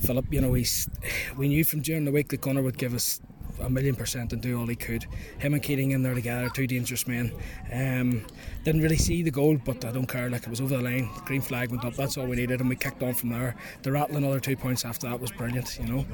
Philip, 0.00 0.32
you 0.32 0.40
know, 0.40 0.54
he's 0.54 0.88
we 1.36 1.48
knew 1.48 1.64
from 1.64 1.80
during 1.80 2.04
the 2.04 2.12
week 2.12 2.28
that 2.28 2.40
Gunner 2.40 2.62
would 2.62 2.78
give 2.78 2.94
us 2.94 3.20
a 3.60 3.68
million 3.68 3.94
percent 3.94 4.32
and 4.32 4.40
do 4.40 4.58
all 4.58 4.66
he 4.66 4.76
could. 4.76 5.06
Him 5.38 5.54
and 5.54 5.62
Keating 5.62 5.90
in 5.90 6.02
there 6.02 6.14
together, 6.14 6.48
two 6.48 6.66
dangerous 6.66 7.06
men. 7.06 7.32
Um, 7.72 8.26
didn't 8.64 8.80
really 8.80 8.96
see 8.96 9.22
the 9.22 9.30
goal, 9.30 9.58
but 9.62 9.84
I 9.84 9.92
don't 9.92 10.06
care. 10.06 10.30
Like 10.30 10.42
it 10.42 10.48
was 10.48 10.60
over 10.60 10.76
the 10.76 10.82
line, 10.82 11.08
green 11.26 11.40
flag 11.40 11.70
went 11.70 11.84
up. 11.84 11.94
That's 11.94 12.16
all 12.16 12.26
we 12.26 12.36
needed, 12.36 12.60
and 12.60 12.68
we 12.68 12.76
kicked 12.76 13.02
on 13.02 13.14
from 13.14 13.30
there. 13.30 13.56
The 13.82 13.92
rattling 13.92 14.24
other 14.24 14.40
two 14.40 14.56
points 14.56 14.84
after 14.84 15.08
that 15.08 15.20
was 15.20 15.30
brilliant. 15.32 15.78
You 15.78 15.86
know. 15.86 16.06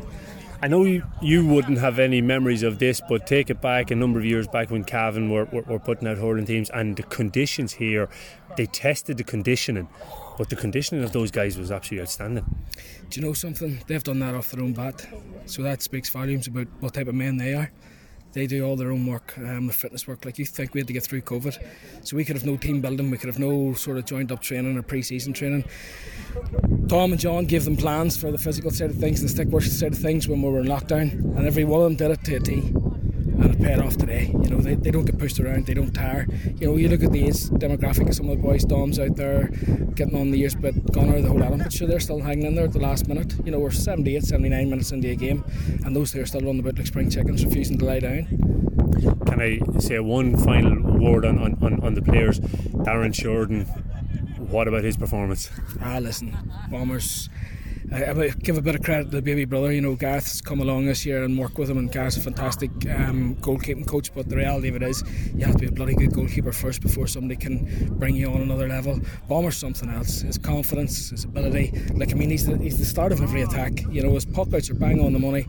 I 0.63 0.69
know 0.69 0.85
you, 0.85 1.05
you 1.21 1.47
wouldn't 1.47 1.79
have 1.79 1.99
any 1.99 2.23
memories 2.23 2.63
of 2.63 2.79
this, 2.79 3.03
but 3.09 3.27
take 3.27 3.51
it 3.51 3.61
back 3.61 3.91
a 3.91 3.95
number 3.95 4.19
of 4.19 4.25
years 4.25 4.49
back 4.49 4.71
when 4.71 4.85
Cavan 4.85 5.31
were, 5.31 5.45
were, 5.47 5.63
were 5.63 5.79
putting 5.79 6.09
out 6.09 6.19
hurling 6.19 6.47
teams, 6.47 6.71
and 6.71 6.97
the 6.97 7.03
conditions 7.03 7.75
here, 7.75 8.09
they 8.57 8.67
tested 8.67 9.19
the 9.19 9.25
conditioning 9.25 9.89
but 10.37 10.51
the 10.51 10.57
conditioning 10.57 11.05
of 11.05 11.13
those 11.13 11.31
guys 11.31 11.59
was 11.59 11.71
absolutely 11.71 12.03
outstanding. 12.03 12.45
Do 13.11 13.21
you 13.21 13.27
know 13.27 13.33
something? 13.33 13.83
They've 13.87 14.03
done 14.03 14.19
that 14.21 14.35
off 14.35 14.51
their 14.51 14.63
own 14.63 14.73
bat, 14.73 15.07
so 15.47 15.63
that 15.63 15.83
speaks 15.83 16.09
volumes 16.09 16.47
about 16.47 16.69
what 16.81 16.95
type 16.95 17.09
of 17.09 17.15
men 17.15 17.37
they 17.37 17.55
are. 17.55 17.71
They 18.33 18.47
do 18.47 18.67
all 18.67 18.77
their 18.77 18.93
own 18.93 19.07
work, 19.07 19.33
um, 19.39 19.67
the 19.67 19.73
fitness 19.73 20.07
work. 20.07 20.27
Like 20.27 20.39
you 20.39 20.45
think 20.45 20.75
we 20.75 20.81
had 20.81 20.87
to 20.89 20.93
get 20.93 21.05
through 21.05 21.23
COVID, 21.23 21.57
so 22.03 22.17
we 22.17 22.25
could 22.25 22.37
have 22.37 22.45
no 22.45 22.57
team 22.57 22.83
building, 22.83 23.11
we 23.11 23.17
could 23.17 23.29
have 23.29 23.39
no 23.39 23.73
sort 23.73 23.97
of 23.97 24.05
joined 24.05 24.31
up 24.31 24.43
training 24.43 24.77
or 24.77 24.83
pre-season 24.83 25.33
training. 25.33 25.65
Tom 26.89 27.13
and 27.13 27.21
John 27.21 27.47
gave 27.47 27.65
them 27.65 27.77
plans 27.77 28.17
for 28.17 28.31
the 28.31 28.39
physical 28.39 28.71
side 28.71 28.91
of 28.91 28.97
things, 28.97 29.21
and 29.21 29.29
the 29.29 29.33
stick 29.33 29.49
work 29.49 29.63
side 29.63 29.93
of 29.93 29.99
things 29.99 30.29
when 30.29 30.43
we 30.43 30.51
were 30.51 30.61
in 30.61 30.67
lockdown, 30.67 31.13
and 31.37 31.47
every 31.47 31.65
one 31.65 31.81
of 31.81 31.85
them 31.85 31.97
did 31.97 32.11
it 32.11 32.25
to 32.25 32.35
a 32.37 32.41
T 32.41 32.75
and 33.39 33.55
it 33.55 33.61
paid 33.61 33.79
off 33.79 33.97
today. 33.97 34.27
You 34.33 34.51
know, 34.51 34.59
they, 34.59 34.75
they 34.75 34.91
don't 34.91 35.05
get 35.05 35.19
pushed 35.19 35.39
around, 35.41 35.67
they 35.67 35.75
don't 35.75 35.93
tire. 35.93 36.27
You 36.59 36.69
know, 36.69 36.77
you 36.77 36.89
look 36.89 37.03
at 37.03 37.13
the 37.13 37.27
age 37.27 37.45
demographic 37.51 38.09
of 38.09 38.15
some 38.15 38.29
of 38.29 38.37
the 38.37 38.43
boys, 38.43 38.65
Dom's 38.65 38.99
out 38.99 39.17
there 39.17 39.49
getting 39.95 40.17
on 40.17 40.31
the 40.31 40.39
years, 40.39 40.55
but 40.55 40.75
gone 40.93 41.09
out 41.11 41.17
of 41.17 41.23
the 41.23 41.29
whole 41.29 41.43
element, 41.43 41.65
but 41.65 41.73
sure, 41.73 41.89
they're 41.89 42.01
still 42.01 42.21
hanging 42.21 42.47
in 42.47 42.55
there 42.55 42.65
at 42.65 42.73
the 42.73 42.79
last 42.79 43.09
minute. 43.09 43.35
You 43.45 43.53
know, 43.53 43.59
we're 43.59 43.71
78, 43.71 44.25
79 44.25 44.71
minutes 44.71 44.93
into 44.93 45.11
a 45.11 45.15
game, 45.15 45.45
and 45.85 45.95
those 45.95 46.13
two 46.13 46.21
are 46.21 46.27
still 46.27 46.41
on 46.41 46.47
running 46.47 46.61
about 46.61 46.79
like 46.79 46.87
spring 46.87 47.11
chickens, 47.11 47.45
refusing 47.45 47.79
to 47.79 47.85
lie 47.85 48.01
down. 48.01 48.27
Can 49.27 49.41
I 49.41 49.61
say 49.79 49.99
one 50.01 50.37
final 50.37 50.99
word 50.99 51.25
on, 51.25 51.39
on, 51.39 51.59
on, 51.63 51.81
on 51.81 51.95
the 51.95 52.03
players? 52.03 52.41
Darren 52.41 53.15
Sheridan, 53.15 53.65
what 54.49 54.69
about 54.69 54.85
his 54.85 54.97
performance? 54.97 55.51
Ah, 55.83 55.99
listen, 55.99 56.37
Bombers 56.71 57.29
I, 57.93 58.11
I 58.11 58.29
give 58.31 58.59
a 58.59 58.63
bit 58.63 58.75
of 58.75 58.83
credit 58.83 59.11
to 59.11 59.17
the 59.17 59.23
baby 59.23 59.45
brother. 59.45 59.73
You 59.73 59.81
know, 59.81 59.95
Gareth's 59.95 60.41
come 60.41 60.61
along 60.61 60.87
this 60.87 61.07
year 61.07 61.23
and 61.23 61.39
worked 61.39 61.59
with 61.59 61.71
him, 61.71 61.79
and 61.79 61.91
Gareth's 61.91 62.17
a 62.17 62.21
fantastic 62.21 62.71
um, 62.91 63.37
goalkeeping 63.37 63.87
coach. 63.87 64.13
But 64.15 64.29
the 64.29 64.37
reality 64.37 64.69
of 64.69 64.77
it 64.77 64.83
is, 64.83 65.03
you 65.35 65.45
have 65.45 65.55
to 65.57 65.61
be 65.61 65.67
a 65.67 65.73
bloody 65.73 65.95
good 65.95 66.13
goalkeeper 66.13 66.53
first 66.53 66.81
before 66.81 67.07
somebody 67.07 67.37
can 67.37 67.95
bring 67.99 68.17
you 68.17 68.31
on 68.31 68.41
another 68.41 68.69
level. 68.69 69.01
Bomber's 69.29 69.57
something 69.57 69.89
else. 69.89 70.23
His 70.23 70.39
confidence, 70.39 71.11
his 71.11 71.25
ability. 71.25 71.73
Like 71.95 72.13
I 72.13 72.15
mean, 72.15 72.31
he's 72.31 72.47
the, 72.47 72.59
he's 72.59 72.79
the 72.79 72.85
start 72.85 73.13
of 73.13 73.21
every 73.21 73.43
attack. 73.43 73.83
You 73.91 74.03
know, 74.03 74.15
his 74.15 74.25
puck 74.25 74.53
outs 74.53 74.71
are 74.71 74.75
bang 74.75 75.01
on 75.01 75.13
the 75.13 75.19
money 75.19 75.47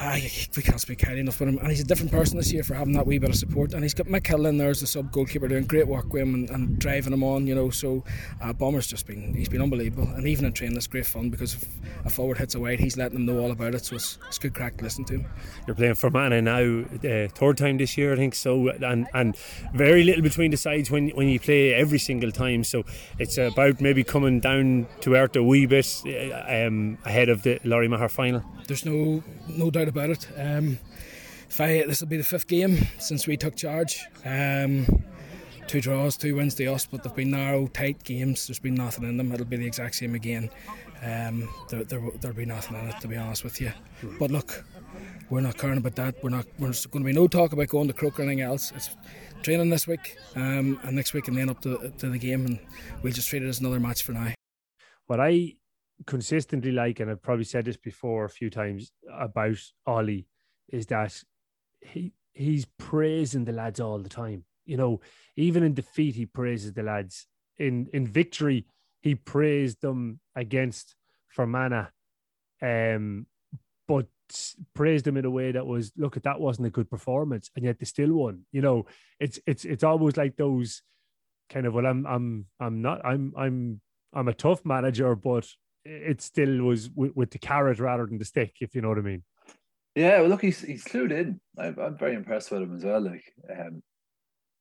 ah, 0.00 0.16
we 0.56 0.62
can't 0.62 0.80
speak 0.80 1.04
highly 1.04 1.20
enough 1.20 1.40
about 1.40 1.50
him. 1.50 1.58
And 1.58 1.68
he's 1.68 1.80
a 1.80 1.84
different 1.84 2.10
person 2.10 2.36
this 2.36 2.52
year 2.52 2.62
for 2.62 2.74
having 2.74 2.94
that 2.94 3.06
wee 3.06 3.18
bit 3.18 3.30
of 3.30 3.36
support. 3.36 3.74
And 3.74 3.82
he's 3.82 3.94
got 3.94 4.06
Mick 4.06 4.26
Hill 4.26 4.46
in 4.46 4.56
there 4.56 4.70
as 4.70 4.80
the 4.80 4.86
sub 4.86 5.12
goalkeeper 5.12 5.48
doing 5.48 5.64
great 5.64 5.86
work 5.86 6.12
with 6.12 6.22
him 6.22 6.34
and, 6.34 6.50
and 6.50 6.78
driving 6.78 7.12
him 7.12 7.22
on, 7.22 7.46
you 7.46 7.54
know. 7.54 7.70
So 7.70 8.02
uh, 8.40 8.52
Bomber's 8.52 8.86
just 8.86 9.06
been 9.06 9.34
he's 9.34 9.48
been 9.48 9.62
unbelievable. 9.62 10.08
And 10.08 10.26
even 10.26 10.44
in 10.44 10.52
training, 10.52 10.76
it's 10.76 10.86
great 10.86 11.06
fun 11.06 11.30
because 11.30 11.54
if 11.54 11.68
a 12.04 12.10
forward 12.10 12.38
hits 12.38 12.54
a 12.54 12.60
wide, 12.60 12.80
he's 12.80 12.96
letting 12.96 13.14
them 13.14 13.26
know 13.26 13.42
all 13.42 13.50
about 13.50 13.74
it. 13.74 13.84
So 13.84 13.96
it's, 13.96 14.18
it's 14.26 14.38
good 14.38 14.54
crack 14.54 14.78
to 14.78 14.84
listen 14.84 15.04
to 15.06 15.14
him. 15.14 15.26
You're 15.66 15.76
playing 15.76 15.94
for 15.94 16.10
Fermanagh 16.10 16.40
now, 16.40 16.84
uh, 17.08 17.28
third 17.28 17.58
time 17.58 17.78
this 17.78 17.96
year, 17.98 18.12
I 18.12 18.16
think. 18.16 18.34
So 18.34 18.68
and 18.68 19.06
and 19.12 19.36
very 19.74 20.02
little 20.02 20.22
between 20.22 20.50
the 20.50 20.56
sides 20.56 20.90
when 20.90 21.10
when 21.10 21.28
you 21.28 21.38
play 21.38 21.74
every 21.74 21.98
single 21.98 22.32
time. 22.32 22.64
So 22.64 22.84
it's 23.18 23.38
about 23.38 23.80
maybe 23.80 24.04
coming 24.04 24.40
down 24.40 24.86
to 25.02 25.14
earth 25.14 25.36
a 25.36 25.42
wee 25.42 25.66
bit 25.66 26.02
uh, 26.06 26.66
um, 26.66 26.98
ahead 27.04 27.28
of 27.28 27.42
the 27.42 27.60
Lory 27.64 27.88
Meagher 27.88 28.10
final. 28.10 28.42
There's 28.66 28.84
no 28.84 29.22
no 29.48 29.70
doubt 29.70 29.88
about 29.90 30.10
it. 30.10 30.26
Um, 30.36 30.78
I, 31.58 31.84
this 31.86 32.00
will 32.00 32.08
be 32.08 32.16
the 32.16 32.24
fifth 32.24 32.46
game 32.46 32.78
since 32.98 33.26
we 33.26 33.36
took 33.36 33.54
charge. 33.54 34.00
Um, 34.24 34.86
two 35.66 35.82
draws, 35.82 36.16
two 36.16 36.34
wins 36.36 36.54
to 36.54 36.66
us, 36.66 36.86
but 36.86 37.02
they've 37.02 37.14
been 37.14 37.32
narrow, 37.32 37.66
tight 37.66 38.02
games. 38.02 38.46
There's 38.46 38.58
been 38.58 38.76
nothing 38.76 39.04
in 39.04 39.18
them. 39.18 39.30
It'll 39.32 39.44
be 39.44 39.58
the 39.58 39.66
exact 39.66 39.96
same 39.96 40.14
again. 40.14 40.48
Um, 41.02 41.48
there, 41.68 41.84
there, 41.84 42.00
there'll 42.20 42.36
be 42.36 42.46
nothing 42.46 42.78
in 42.78 42.88
it, 42.88 42.98
to 43.00 43.08
be 43.08 43.16
honest 43.16 43.44
with 43.44 43.60
you. 43.60 43.72
But 44.18 44.30
look, 44.30 44.64
we're 45.28 45.40
not 45.42 45.58
caring 45.58 45.78
about 45.78 45.96
that. 45.96 46.14
We're 46.22 46.30
not. 46.30 46.46
There's 46.58 46.86
going 46.86 47.04
to 47.04 47.06
be 47.06 47.12
no 47.12 47.28
talk 47.28 47.52
about 47.52 47.68
going 47.68 47.88
to 47.88 47.94
Croke 47.94 48.18
or 48.18 48.22
anything 48.22 48.40
else. 48.40 48.72
It's 48.74 48.90
training 49.42 49.70
this 49.70 49.86
week 49.86 50.16
um, 50.36 50.80
and 50.82 50.96
next 50.96 51.12
week, 51.12 51.28
and 51.28 51.36
then 51.36 51.50
up 51.50 51.60
to, 51.62 51.92
to 51.98 52.08
the 52.08 52.18
game, 52.18 52.46
and 52.46 52.58
we'll 53.02 53.12
just 53.12 53.28
treat 53.28 53.42
it 53.42 53.48
as 53.48 53.60
another 53.60 53.80
match 53.80 54.02
for 54.02 54.12
now. 54.12 54.32
What 55.06 55.20
I 55.20 55.56
consistently 56.06 56.72
like, 56.72 57.00
and 57.00 57.10
I've 57.10 57.22
probably 57.22 57.44
said 57.44 57.64
this 57.64 57.76
before 57.76 58.24
a 58.24 58.30
few 58.30 58.50
times 58.50 58.92
about 59.12 59.58
Ollie, 59.86 60.26
is 60.72 60.86
that 60.86 61.22
he 61.80 62.12
he's 62.32 62.66
praising 62.78 63.44
the 63.44 63.52
lads 63.52 63.80
all 63.80 63.98
the 63.98 64.08
time. 64.08 64.44
You 64.64 64.76
know, 64.76 65.00
even 65.36 65.62
in 65.62 65.74
defeat, 65.74 66.14
he 66.14 66.26
praises 66.26 66.72
the 66.72 66.82
lads. 66.82 67.26
In 67.58 67.88
in 67.92 68.06
victory, 68.06 68.66
he 69.02 69.14
praised 69.14 69.80
them 69.80 70.20
against 70.36 70.94
Fermanagh, 71.28 71.88
um, 72.62 73.26
but 73.88 74.06
praised 74.74 75.04
them 75.04 75.16
in 75.16 75.24
a 75.24 75.30
way 75.30 75.52
that 75.52 75.66
was 75.66 75.92
look 75.96 76.16
at 76.16 76.22
that 76.22 76.40
wasn't 76.40 76.66
a 76.66 76.70
good 76.70 76.90
performance, 76.90 77.50
and 77.56 77.64
yet 77.64 77.78
they 77.78 77.86
still 77.86 78.12
won. 78.12 78.44
You 78.52 78.62
know, 78.62 78.86
it's 79.18 79.38
it's 79.46 79.64
it's 79.64 79.84
almost 79.84 80.16
like 80.16 80.36
those 80.36 80.82
kind 81.50 81.66
of 81.66 81.74
well, 81.74 81.86
I'm 81.86 82.06
I'm 82.06 82.46
I'm 82.60 82.82
not 82.82 83.04
I'm 83.04 83.32
I'm 83.36 83.80
I'm 84.12 84.28
a 84.28 84.34
tough 84.34 84.64
manager, 84.64 85.14
but 85.14 85.46
it 85.84 86.20
still 86.20 86.62
was 86.62 86.90
with, 86.90 87.14
with, 87.16 87.30
the 87.30 87.38
carrot 87.38 87.78
rather 87.78 88.06
than 88.06 88.18
the 88.18 88.24
stick, 88.24 88.56
if 88.60 88.74
you 88.74 88.82
know 88.82 88.88
what 88.88 88.98
I 88.98 89.02
mean. 89.02 89.22
Yeah, 89.94 90.20
well, 90.20 90.30
look, 90.30 90.42
he's 90.42 90.60
he's 90.60 90.84
clued 90.84 91.10
in. 91.10 91.40
I'm, 91.58 91.76
I'm 91.78 91.98
very 91.98 92.14
impressed 92.14 92.50
with 92.50 92.62
him 92.62 92.76
as 92.76 92.84
well. 92.84 93.00
Like, 93.00 93.24
um, 93.50 93.82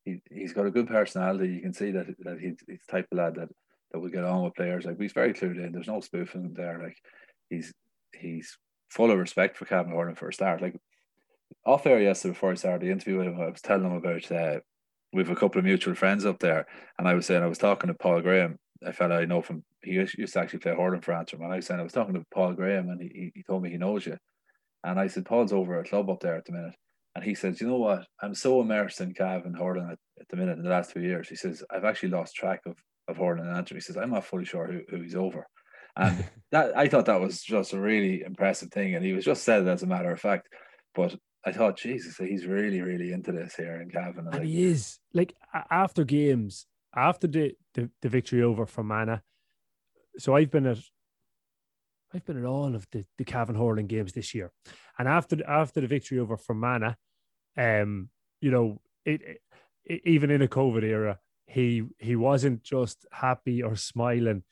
he 0.06 0.22
he's 0.32 0.54
got 0.54 0.66
a 0.66 0.72
good 0.72 0.88
personality. 0.88 1.54
You 1.54 1.62
can 1.62 1.74
see 1.74 1.92
that 1.92 2.08
that 2.20 2.40
he's, 2.40 2.58
he's 2.68 2.86
type 2.90 3.08
of 3.12 3.18
lad 3.18 3.36
that 3.36 3.50
that 3.92 4.00
will 4.00 4.10
get 4.10 4.24
on 4.24 4.44
with 4.44 4.56
players. 4.56 4.86
Like, 4.86 5.00
he's 5.00 5.14
very 5.14 5.34
clued 5.34 5.64
in. 5.64 5.72
There's 5.72 5.88
no 5.88 6.02
spoofing 6.02 6.54
there. 6.54 6.80
Like, 6.82 6.98
he's 7.50 7.74
he's 8.18 8.58
full 8.90 9.12
of 9.12 9.20
respect 9.20 9.58
for 9.58 9.66
Cavan 9.66 9.92
hurling 9.92 10.16
for 10.16 10.30
a 10.30 10.34
start. 10.34 10.62
Like, 10.62 10.76
off 11.66 11.86
air 11.86 12.02
yesterday 12.02 12.34
before 12.34 12.52
I 12.52 12.56
started 12.56 12.82
the 12.82 12.92
interview 12.92 13.18
with 13.18 13.28
him, 13.28 13.40
I 13.40 13.50
was 13.50 13.62
telling 13.62 13.86
him 13.86 13.94
about 13.94 14.32
uh, 14.32 14.60
we 15.14 15.22
have 15.22 15.32
a 15.32 15.36
couple 15.36 15.60
of 15.60 15.66
mutual 15.66 15.96
friends 15.96 16.26
up 16.26 16.40
there, 16.40 16.66
and 16.98 17.08
I 17.08 17.14
was 17.14 17.28
saying 17.28 17.44
I 17.44 17.48
was 17.48 17.58
talking 17.58 17.88
to 17.90 17.94
Paul 17.94 18.22
Graham, 18.22 18.58
a 18.84 18.94
fella 18.94 19.18
I 19.18 19.26
know 19.26 19.42
from 19.42 19.64
he 19.84 19.94
used 19.94 20.34
to 20.34 20.40
actually 20.40 20.60
play 20.60 20.76
hurling 20.76 21.02
for 21.02 21.14
Antrim, 21.14 21.42
and 21.42 21.54
I 21.54 21.58
was 21.58 21.66
saying 21.66 21.80
I 21.80 21.84
was 21.84 21.94
talking 21.94 22.14
to 22.16 22.24
Paul 22.34 22.54
Graham, 22.54 22.90
and 22.90 23.02
he, 23.02 23.32
he 23.34 23.44
told 23.44 23.64
me 23.64 23.70
he 23.70 23.78
knows 23.78 24.06
you, 24.06 24.18
and 24.84 25.00
I 25.00 25.08
said 25.08 25.26
Paul's 25.26 25.54
over 25.54 25.80
a 25.80 25.86
club 25.86 26.10
up 26.10 26.20
there 26.20 26.36
at 26.36 26.46
the 26.46 26.52
minute, 26.52 26.76
and 27.16 27.24
he 27.24 27.36
says, 27.36 27.60
you 27.62 27.68
know 27.68 27.78
what, 27.78 28.06
I'm 28.22 28.36
so 28.36 28.62
immersed 28.62 29.02
in 29.02 29.14
Cavan 29.14 29.54
hurling 29.54 29.90
at, 29.92 29.98
at 30.20 30.28
the 30.30 30.38
minute 30.38 30.58
in 30.58 30.64
the 30.64 30.70
last 30.70 30.92
two 30.92 31.02
years. 31.02 31.30
He 31.30 31.36
says 31.36 31.64
I've 31.72 31.86
actually 31.86 32.10
lost 32.10 32.36
track 32.36 32.62
of 32.66 32.76
of 33.10 33.18
hurling 33.18 33.44
in 33.44 33.56
Antrim. 33.56 33.78
He 33.78 33.82
says 33.82 33.98
I'm 33.98 34.12
not 34.12 34.26
fully 34.26 34.46
sure 34.46 34.68
who, 34.68 34.82
who 34.90 35.02
he's 35.02 35.16
over. 35.16 35.48
And 35.96 36.26
that 36.52 36.78
I 36.78 36.88
thought 36.88 37.08
that 37.08 37.20
was 37.20 37.42
just 37.42 37.74
a 37.74 37.80
really 37.80 38.22
impressive 38.22 38.72
thing, 38.72 38.96
and 38.96 39.04
he 39.04 39.14
was 39.14 39.26
just 39.26 39.44
said 39.44 39.64
it 39.64 39.68
as 39.68 39.84
a 39.84 39.88
matter 39.88 40.12
of 40.12 40.20
fact. 40.20 40.48
But 40.96 41.16
I 41.46 41.52
thought, 41.52 41.78
Jesus, 41.78 42.18
he's 42.18 42.46
really, 42.46 42.82
really 42.82 43.12
into 43.12 43.32
this 43.32 43.56
here 43.56 43.82
in 43.82 43.90
Cavan. 43.90 44.28
And, 44.28 44.36
and 44.36 44.46
he 44.46 44.66
is 44.66 45.00
like 45.14 45.36
after 45.72 46.04
games, 46.04 46.66
after 46.96 47.28
the, 47.28 47.54
the, 47.74 47.90
the 48.02 48.10
victory 48.10 48.44
over 48.44 48.66
Fermanagh, 48.66 49.22
so 50.20 50.36
I've 50.36 50.52
been 50.52 50.66
at 50.66 50.80
I've 52.14 52.26
been 52.26 52.40
at 52.40 52.46
all 52.46 52.74
of 52.74 52.88
the, 52.92 53.06
the 53.18 53.24
Cavan 53.24 53.56
Hurling 53.56 53.86
games 53.86 54.14
this 54.14 54.34
year. 54.34 54.52
And 54.98 55.08
after 55.08 55.38
after 55.48 55.82
the 55.82 55.88
victory 55.88 56.20
over 56.20 56.38
Fermanagh, 56.38 56.96
um, 57.58 58.10
you 58.42 58.52
know, 58.52 58.82
it, 59.06 59.22
it, 59.86 60.02
even 60.06 60.32
in 60.32 60.42
a 60.42 60.48
COVID 60.48 60.84
era, 60.84 61.20
he 61.48 61.84
he 61.98 62.16
wasn't 62.16 62.64
just 62.64 63.06
happy 63.12 63.62
or 63.64 63.76
smiling. 63.76 64.44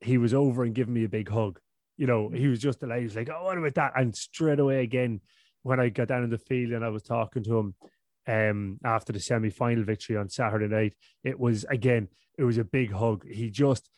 He 0.00 0.18
was 0.18 0.34
over 0.34 0.64
and 0.64 0.74
giving 0.74 0.94
me 0.94 1.04
a 1.04 1.08
big 1.08 1.28
hug. 1.28 1.58
You 1.96 2.06
know, 2.06 2.28
he 2.28 2.48
was 2.48 2.60
just 2.60 2.80
delighted. 2.80 3.02
He 3.02 3.06
was 3.06 3.16
like, 3.16 3.30
"Oh, 3.30 3.44
what 3.44 3.58
about 3.58 3.74
that?" 3.74 3.92
And 3.96 4.14
straight 4.14 4.60
away 4.60 4.82
again, 4.82 5.20
when 5.62 5.80
I 5.80 5.88
got 5.88 6.08
down 6.08 6.24
in 6.24 6.30
the 6.30 6.38
field 6.38 6.72
and 6.72 6.84
I 6.84 6.90
was 6.90 7.02
talking 7.02 7.42
to 7.44 7.58
him, 7.58 7.74
um, 8.26 8.78
after 8.84 9.12
the 9.12 9.20
semi-final 9.20 9.84
victory 9.84 10.16
on 10.16 10.28
Saturday 10.28 10.68
night. 10.68 10.94
It 11.24 11.38
was 11.38 11.64
again, 11.64 12.08
it 12.38 12.44
was 12.44 12.58
a 12.58 12.64
big 12.64 12.92
hug. 12.92 13.26
He 13.26 13.50
just 13.50 13.88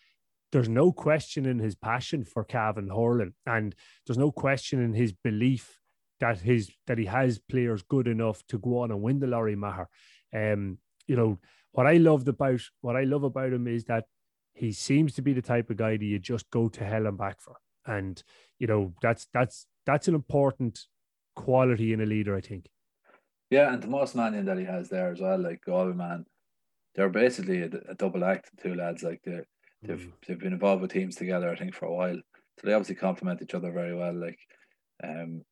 there's 0.52 0.68
no 0.68 0.92
question 0.92 1.46
in 1.46 1.58
his 1.58 1.74
passion 1.74 2.24
for 2.24 2.44
Cavan 2.44 2.88
Hurling, 2.88 3.34
and 3.46 3.74
there's 4.06 4.18
no 4.18 4.30
question 4.30 4.82
in 4.82 4.94
his 4.94 5.12
belief 5.12 5.78
that 6.20 6.40
his 6.40 6.70
that 6.86 6.98
he 6.98 7.04
has 7.06 7.38
players 7.38 7.82
good 7.82 8.08
enough 8.08 8.42
to 8.48 8.58
go 8.58 8.80
on 8.80 8.90
and 8.90 9.02
win 9.02 9.20
the 9.20 9.26
Lory 9.26 9.56
Meagher. 9.56 9.86
Um, 10.34 10.78
you 11.06 11.16
know 11.16 11.38
what 11.72 11.86
I 11.86 11.94
loved 11.94 12.28
about 12.28 12.60
what 12.80 12.96
I 12.96 13.04
love 13.04 13.24
about 13.24 13.52
him 13.52 13.66
is 13.66 13.84
that 13.84 14.04
he 14.54 14.72
seems 14.72 15.14
to 15.14 15.22
be 15.22 15.32
the 15.32 15.42
type 15.42 15.70
of 15.70 15.76
guy 15.76 15.96
that 15.96 16.04
you 16.04 16.18
just 16.18 16.50
go 16.50 16.68
to 16.68 16.84
hell 16.84 17.06
and 17.06 17.18
back 17.18 17.40
for, 17.40 17.56
and 17.86 18.22
you 18.58 18.66
know 18.66 18.94
that's 19.02 19.26
that's 19.32 19.66
that's 19.86 20.08
an 20.08 20.14
important 20.14 20.80
quality 21.36 21.92
in 21.92 22.00
a 22.00 22.06
leader, 22.06 22.36
I 22.36 22.40
think. 22.40 22.66
Yeah, 23.50 23.72
and 23.72 23.80
Tomas 23.80 24.14
Mannion 24.14 24.44
that 24.46 24.58
he 24.58 24.64
has 24.64 24.88
there 24.88 25.10
as 25.10 25.20
well, 25.20 25.38
like 25.38 25.64
Galway 25.64 25.94
man, 25.94 26.26
they're 26.94 27.08
basically 27.08 27.62
a, 27.62 27.70
a 27.88 27.94
double 27.94 28.24
act, 28.24 28.50
two 28.60 28.74
lads. 28.74 29.02
Like 29.02 29.22
they 29.24 29.40
they've 29.82 29.98
mm. 30.00 30.12
they've 30.26 30.38
been 30.38 30.52
involved 30.52 30.82
with 30.82 30.92
teams 30.92 31.16
together, 31.16 31.50
I 31.50 31.56
think, 31.56 31.74
for 31.74 31.86
a 31.86 31.94
while. 31.94 32.16
So 32.60 32.66
they 32.66 32.72
obviously 32.72 32.96
complement 32.96 33.42
each 33.42 33.54
other 33.54 33.70
very 33.70 33.94
well. 33.94 34.14
Like, 34.14 34.38
um, 35.02 35.42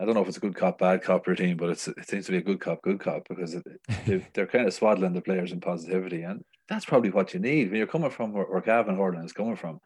I 0.00 0.04
don't 0.04 0.14
know 0.14 0.22
if 0.22 0.28
it's 0.28 0.36
a 0.36 0.40
good 0.40 0.54
cop, 0.54 0.78
bad 0.78 1.02
cop 1.02 1.26
routine, 1.26 1.56
but 1.56 1.70
it's 1.70 1.88
it 1.88 2.08
seems 2.08 2.26
to 2.26 2.32
be 2.32 2.38
a 2.38 2.42
good 2.42 2.60
cop, 2.60 2.82
good 2.82 3.00
cop 3.00 3.28
because 3.28 3.54
it, 3.54 4.24
they're 4.34 4.46
kind 4.46 4.66
of 4.66 4.74
swaddling 4.74 5.12
the 5.12 5.20
players 5.20 5.52
in 5.52 5.60
positivity, 5.60 6.22
and 6.22 6.44
that's 6.68 6.84
probably 6.84 7.10
what 7.10 7.34
you 7.34 7.40
need 7.40 7.68
when 7.68 7.78
you're 7.78 7.86
coming 7.86 8.10
from 8.10 8.32
where, 8.32 8.44
where 8.44 8.60
Cavan 8.60 8.96
Hurling 8.96 9.24
is 9.24 9.32
coming 9.32 9.56
from. 9.56 9.80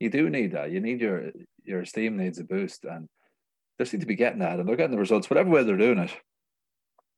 You 0.00 0.10
do 0.10 0.30
need 0.30 0.52
that. 0.52 0.70
You 0.70 0.80
need 0.80 1.00
your 1.00 1.30
your 1.64 1.82
esteem 1.82 2.16
needs 2.16 2.38
a 2.38 2.44
boost, 2.44 2.84
and 2.84 3.08
they 3.78 3.84
seem 3.84 4.00
to 4.00 4.06
be 4.06 4.16
getting 4.16 4.40
that, 4.40 4.58
and 4.58 4.68
they're 4.68 4.76
getting 4.76 4.92
the 4.92 5.00
results. 5.00 5.28
Whatever 5.28 5.50
way 5.50 5.62
they're 5.64 5.76
doing 5.76 5.98
it, 5.98 6.10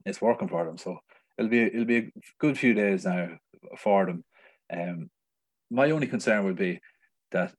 it's 0.04 0.20
working 0.20 0.48
for 0.48 0.64
them. 0.64 0.76
So 0.76 0.98
it'll 1.38 1.50
be 1.50 1.62
it'll 1.62 1.84
be 1.84 1.98
a 1.98 2.10
good 2.38 2.58
few 2.58 2.74
days 2.74 3.04
now 3.04 3.28
for 3.78 4.06
them. 4.06 4.24
Um, 4.72 5.10
my 5.70 5.90
only 5.90 6.06
concern 6.06 6.44
would 6.44 6.56
be 6.56 6.80
that 7.32 7.54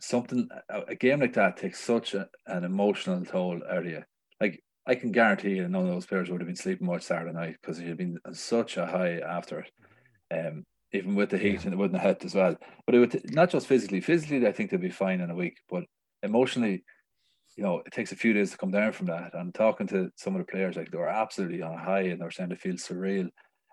something 0.00 0.48
a 0.68 0.94
game 0.94 1.20
like 1.20 1.34
that 1.34 1.56
takes 1.56 1.80
such 1.80 2.14
a, 2.14 2.28
an 2.46 2.64
emotional 2.64 3.24
toll 3.24 3.60
out 3.70 3.78
of 3.78 3.86
you. 3.86 4.02
Like 4.40 4.62
I 4.86 4.94
can 4.94 5.12
guarantee 5.12 5.56
you, 5.56 5.68
none 5.68 5.82
of 5.82 5.88
those 5.88 6.06
players 6.06 6.30
would 6.30 6.40
have 6.40 6.48
been 6.48 6.56
sleeping 6.56 6.86
much 6.86 7.02
Saturday 7.02 7.32
night 7.32 7.56
because 7.60 7.80
you'd 7.80 7.98
been 7.98 8.18
on 8.26 8.34
such 8.34 8.76
a 8.76 8.86
high 8.86 9.18
after 9.18 9.60
it. 9.60 9.70
Um, 10.30 10.64
even 10.92 11.14
with 11.14 11.30
the 11.30 11.38
heat 11.38 11.64
and 11.64 11.72
it 11.72 11.76
wouldn't 11.76 12.00
have 12.00 12.06
helped 12.06 12.24
as 12.24 12.34
well. 12.34 12.56
But 12.86 12.94
it 12.94 12.98
would 12.98 13.34
not 13.34 13.50
just 13.50 13.66
physically. 13.66 14.00
Physically, 14.00 14.46
I 14.46 14.52
think 14.52 14.70
they'd 14.70 14.80
be 14.80 14.90
fine 14.90 15.20
in 15.20 15.30
a 15.30 15.34
week, 15.34 15.58
but 15.68 15.84
emotionally, 16.22 16.84
you 17.56 17.64
know, 17.64 17.82
it 17.84 17.92
takes 17.92 18.12
a 18.12 18.16
few 18.16 18.32
days 18.32 18.50
to 18.52 18.56
come 18.56 18.70
down 18.70 18.92
from 18.92 19.06
that. 19.06 19.34
And 19.34 19.54
talking 19.54 19.86
to 19.88 20.10
some 20.16 20.34
of 20.34 20.40
the 20.40 20.50
players, 20.50 20.76
like 20.76 20.90
they 20.90 20.98
were 20.98 21.08
absolutely 21.08 21.62
on 21.62 21.72
a 21.72 21.78
high 21.78 22.02
and 22.02 22.20
they 22.20 22.24
were 22.24 22.30
saying 22.30 22.50
they 22.50 22.56
feel 22.56 22.74
surreal. 22.74 23.28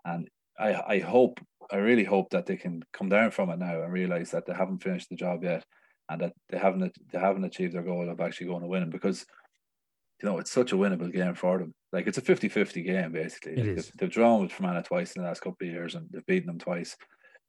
And 0.06 0.28
I, 0.60 0.96
I 0.96 1.00
hope, 1.00 1.40
I 1.72 1.78
really 1.78 2.04
hope 2.04 2.30
that 2.32 2.46
they 2.46 2.58
can 2.58 2.84
come 2.94 3.10
down 3.10 3.32
from 3.32 3.50
it 3.50 3.60
now 3.60 3.82
and 3.82 3.92
realize 3.92 4.32
that 4.32 4.46
they 4.46 4.54
haven't 4.54 4.84
finished 4.84 5.10
the 5.10 5.16
job 5.16 5.44
yet, 5.44 5.66
and 6.10 6.22
that 6.22 6.34
they 6.50 6.58
haven't 6.58 6.94
they 7.12 7.20
haven't 7.20 7.46
achieved 7.46 7.74
their 7.74 7.82
goal 7.82 8.10
of 8.10 8.20
actually 8.20 8.48
going 8.48 8.62
to 8.62 8.68
win. 8.68 8.90
Because 8.90 9.26
you 10.22 10.30
know, 10.30 10.40
it's 10.40 10.52
such 10.52 10.72
a 10.72 10.76
winnable 10.76 11.12
game 11.12 11.36
for 11.36 11.60
them. 11.60 11.74
Like 11.92 12.08
it's 12.08 12.18
a 12.18 12.22
50-50 12.22 12.86
game 12.86 13.12
basically. 13.12 13.56
Like 13.58 13.76
they've, 13.76 13.92
they've, 13.98 14.10
drawn 14.10 14.42
with 14.42 14.54
Fermanagh 14.54 14.84
twice 14.84 15.14
in 15.14 15.22
the 15.22 15.28
last 15.28 15.42
couple 15.42 15.68
of 15.68 15.74
years 15.74 15.96
and 15.96 16.08
they've 16.12 16.26
beaten 16.26 16.48
them 16.48 16.60
twice 16.60 16.96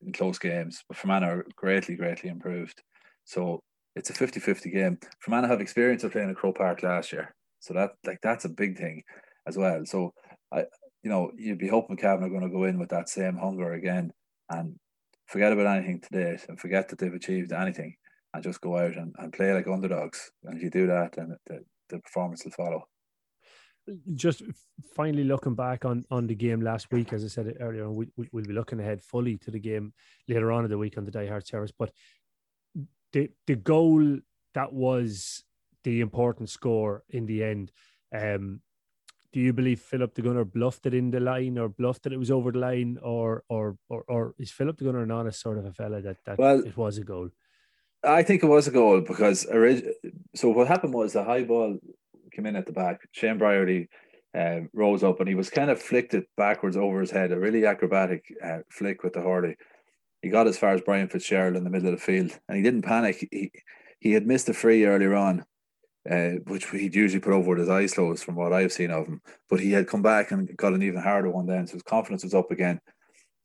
in 0.05 0.13
close 0.13 0.39
games. 0.39 0.83
But 0.89 0.97
Fermanagh 0.97 1.29
are 1.29 1.47
greatly, 1.55 1.95
greatly 1.95 2.31
improved. 2.31 2.83
So 3.25 3.61
it's 3.95 4.11
a 4.11 4.13
50-50 4.13 4.73
game. 4.73 4.99
Fermanagh 5.21 5.49
have 5.49 5.61
experience 5.61 6.03
of 6.03 6.13
playing 6.13 6.31
at 6.31 6.37
Croke 6.37 6.59
Park 6.59 6.83
last 6.83 7.13
year. 7.13 7.35
So 7.61 7.75
that 7.75 7.93
like 8.05 8.19
that's 8.23 8.45
a 8.45 8.51
big 8.51 8.77
thing 8.77 9.05
as 9.47 9.57
well. 9.57 9.87
So 9.87 10.13
I 10.53 10.65
you 11.05 11.11
know, 11.11 11.31
you'd 11.37 11.59
be 11.59 11.69
hoping 11.69 11.99
Cavan 11.99 12.25
are 12.25 12.31
going 12.31 12.41
to 12.41 12.49
go 12.49 12.65
in 12.65 12.79
with 12.79 12.89
that 12.89 13.11
same 13.11 13.37
hunger 13.37 13.75
again 13.75 14.11
and 14.49 14.77
forget 15.27 15.53
about 15.53 15.67
anything 15.67 16.01
today 16.01 16.39
and 16.49 16.59
forget 16.59 16.89
that 16.89 16.99
they've 16.99 17.13
achieved 17.13 17.53
anything 17.53 17.95
and 18.33 18.43
just 18.43 18.63
go 18.63 18.79
out 18.79 18.97
and, 18.97 19.15
and 19.19 19.33
play 19.33 19.53
like 19.53 19.69
underdogs. 19.69 20.33
And 20.45 20.57
if 20.57 20.63
you 20.63 20.71
do 20.71 20.87
that, 20.87 21.13
then 21.13 21.37
the, 21.47 21.63
the 21.91 21.99
performance 21.99 22.43
will 22.45 22.53
follow. 22.53 22.89
Just 24.15 24.43
finally 24.97 25.25
looking 25.25 25.55
back 25.55 25.85
on 25.85 26.07
on 26.11 26.27
the 26.27 26.35
game 26.35 26.63
last 26.63 26.91
week, 26.91 27.13
as 27.13 27.23
I 27.23 27.29
said 27.29 27.55
earlier, 27.61 27.91
we, 27.91 28.09
we, 28.17 28.31
will 28.33 28.45
be 28.45 28.55
looking 28.55 28.81
ahead 28.81 29.03
fully 29.03 29.37
to 29.39 29.51
the 29.51 29.61
game 29.61 29.93
later 30.27 30.51
on 30.53 30.65
in 30.65 30.71
the 30.71 30.79
week 30.79 30.97
on 30.97 31.05
the 31.05 31.11
Die 31.11 31.27
Hard 31.27 31.47
service. 31.47 31.71
But 31.79 31.93
the 33.13 33.29
the 33.47 33.57
goal 33.57 34.21
that 34.55 34.73
was 34.73 35.45
the 35.83 36.01
important 36.01 36.49
score 36.49 37.05
in 37.11 37.27
the 37.27 37.45
end. 37.45 37.73
Um, 38.11 38.63
do 39.35 39.41
you 39.41 39.53
believe 39.53 39.81
Philip 39.81 40.15
the 40.15 40.23
Gunner 40.23 40.45
bluffed 40.45 40.87
it 40.87 40.95
in 40.95 41.11
the 41.11 41.19
line 41.19 41.59
or 41.59 41.69
bluffed 41.69 42.05
that 42.05 42.13
it 42.13 42.19
was 42.19 42.31
over 42.31 42.53
the 42.53 42.61
line 42.61 42.99
or 43.03 43.43
or 43.49 43.77
or, 43.89 44.05
or 44.07 44.35
is 44.39 44.53
Philip 44.53 44.79
the 44.79 44.85
Gunner 44.85 45.03
an 45.03 45.11
honest 45.11 45.41
sort 45.41 45.59
of 45.59 45.65
a 45.67 45.73
fella 45.73 46.01
that, 46.03 46.19
that 46.25 46.39
well, 46.39 46.61
it 46.61 46.77
was 46.77 46.99
a 46.99 47.03
goal? 47.03 47.31
I 48.05 48.23
think 48.23 48.45
it 48.45 48.47
was 48.47 48.69
a 48.69 48.71
goal 48.71 49.01
because 49.01 49.41
so 50.37 50.49
what 50.51 50.69
happened 50.69 50.95
was 50.95 51.13
the 51.13 51.25
high 51.25 51.43
ball 51.43 51.77
came 52.31 52.47
in 52.47 52.55
at 52.55 52.67
the 52.67 52.73
back. 52.73 53.01
Shane 53.11 53.41
Brierly 53.41 53.89
uh, 54.39 54.61
rose 54.73 55.03
up 55.03 55.19
and 55.19 55.29
he 55.29 55.35
was 55.35 55.51
kind 55.51 55.71
of 55.71 55.83
flicked 55.83 56.15
it 56.15 56.29
backwards 56.37 56.77
over 56.77 57.01
his 57.01 57.11
head, 57.11 57.33
a 57.33 57.39
really 57.39 57.67
acrobatic 57.67 58.25
uh, 58.43 58.59
flick 58.71 59.03
with 59.03 59.15
the 59.15 59.21
hurley. 59.21 59.57
He 60.23 60.29
got 60.29 60.47
as 60.47 60.57
far 60.57 60.75
as 60.75 60.81
Brian 60.81 61.09
Fitzgerald 61.09 61.57
in 61.57 61.65
the 61.65 61.71
middle 61.71 61.89
of 61.89 61.97
the 61.97 62.01
field 62.01 62.39
and 62.49 62.57
he 62.57 62.63
didn't 62.63 62.83
panic. 62.83 63.27
He 63.33 63.51
he 63.99 64.13
had 64.13 64.29
missed 64.29 64.49
a 64.49 64.55
free 64.55 64.85
earlier 64.85 65.17
on 65.17 65.45
uh, 66.11 66.31
which 66.47 66.69
he'd 66.71 66.95
usually 66.95 67.21
put 67.21 67.33
over 67.33 67.51
with 67.51 67.61
his 67.61 67.69
eyes 67.69 67.95
closed 67.95 68.25
from 68.25 68.35
what 68.35 68.53
I've 68.53 68.73
seen 68.73 68.91
of 68.91 69.07
him. 69.07 69.21
But 69.49 69.61
he 69.61 69.73
had 69.73 69.89
come 69.89 70.03
back 70.03 70.31
and 70.31 70.55
got 70.57 70.75
an 70.75 70.83
even 70.83 71.01
harder 71.01 71.31
one 71.31 71.47
then, 71.47 71.67
so 71.67 71.75
his 71.75 71.83
confidence 71.83 72.25
was 72.25 72.35
up 72.35 72.51
again. 72.51 72.81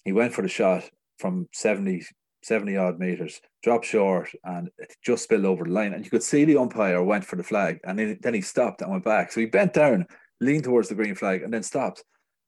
He 0.04 0.12
went 0.12 0.34
for 0.34 0.42
the 0.42 0.48
shot 0.48 0.90
from 1.18 1.48
70, 1.54 2.06
70 2.44 2.78
odd 2.78 3.00
meters, 3.00 3.40
dropped 3.64 3.86
short, 3.86 4.30
and 4.44 4.70
it 4.78 4.94
just 5.04 5.24
spilled 5.24 5.46
over 5.46 5.64
the 5.64 5.72
line. 5.72 5.94
And 5.94 6.04
you 6.04 6.12
could 6.12 6.24
see 6.24 6.46
the 6.46 6.58
umpire 6.58 7.04
went 7.04 7.26
for 7.26 7.36
the 7.36 7.44
flag, 7.44 7.80
and 7.84 7.98
then, 7.98 8.20
then 8.22 8.34
he 8.34 8.42
stopped 8.42 8.82
and 8.82 8.92
went 8.92 9.06
back. 9.06 9.32
So 9.32 9.40
he 9.40 9.46
bent 9.46 9.74
down, 9.74 10.06
leaned 10.42 10.66
towards 10.66 10.90
the 10.90 10.96
green 10.96 11.16
flag, 11.16 11.44
and 11.44 11.54
then 11.54 11.64
stopped. 11.64 12.04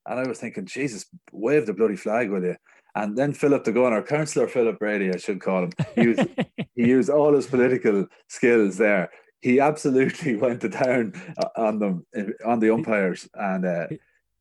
And 0.05 0.19
I 0.19 0.27
was 0.27 0.39
thinking, 0.39 0.65
Jesus, 0.65 1.05
wave 1.31 1.65
the 1.65 1.73
bloody 1.73 1.95
flag, 1.95 2.29
will 2.29 2.43
you? 2.43 2.55
And 2.95 3.17
then 3.17 3.33
Philip 3.33 3.63
the 3.63 3.71
Gunner, 3.71 4.01
Councillor 4.01 4.47
Philip 4.47 4.77
Brady, 4.79 5.13
I 5.13 5.17
should 5.17 5.39
call 5.39 5.63
him, 5.63 5.71
he 5.95 6.01
used, 6.01 6.19
he 6.75 6.87
used 6.87 7.09
all 7.09 7.33
his 7.33 7.47
political 7.47 8.07
skills 8.27 8.77
there 8.77 9.09
he 9.41 9.59
absolutely 9.59 10.35
went 10.37 10.61
to 10.61 10.69
town 10.69 11.13
uh, 11.37 11.49
on 11.55 11.79
them 11.79 12.05
on 12.45 12.59
the 12.59 12.73
umpires, 12.73 13.27
and 13.33 13.65
uh, 13.65 13.87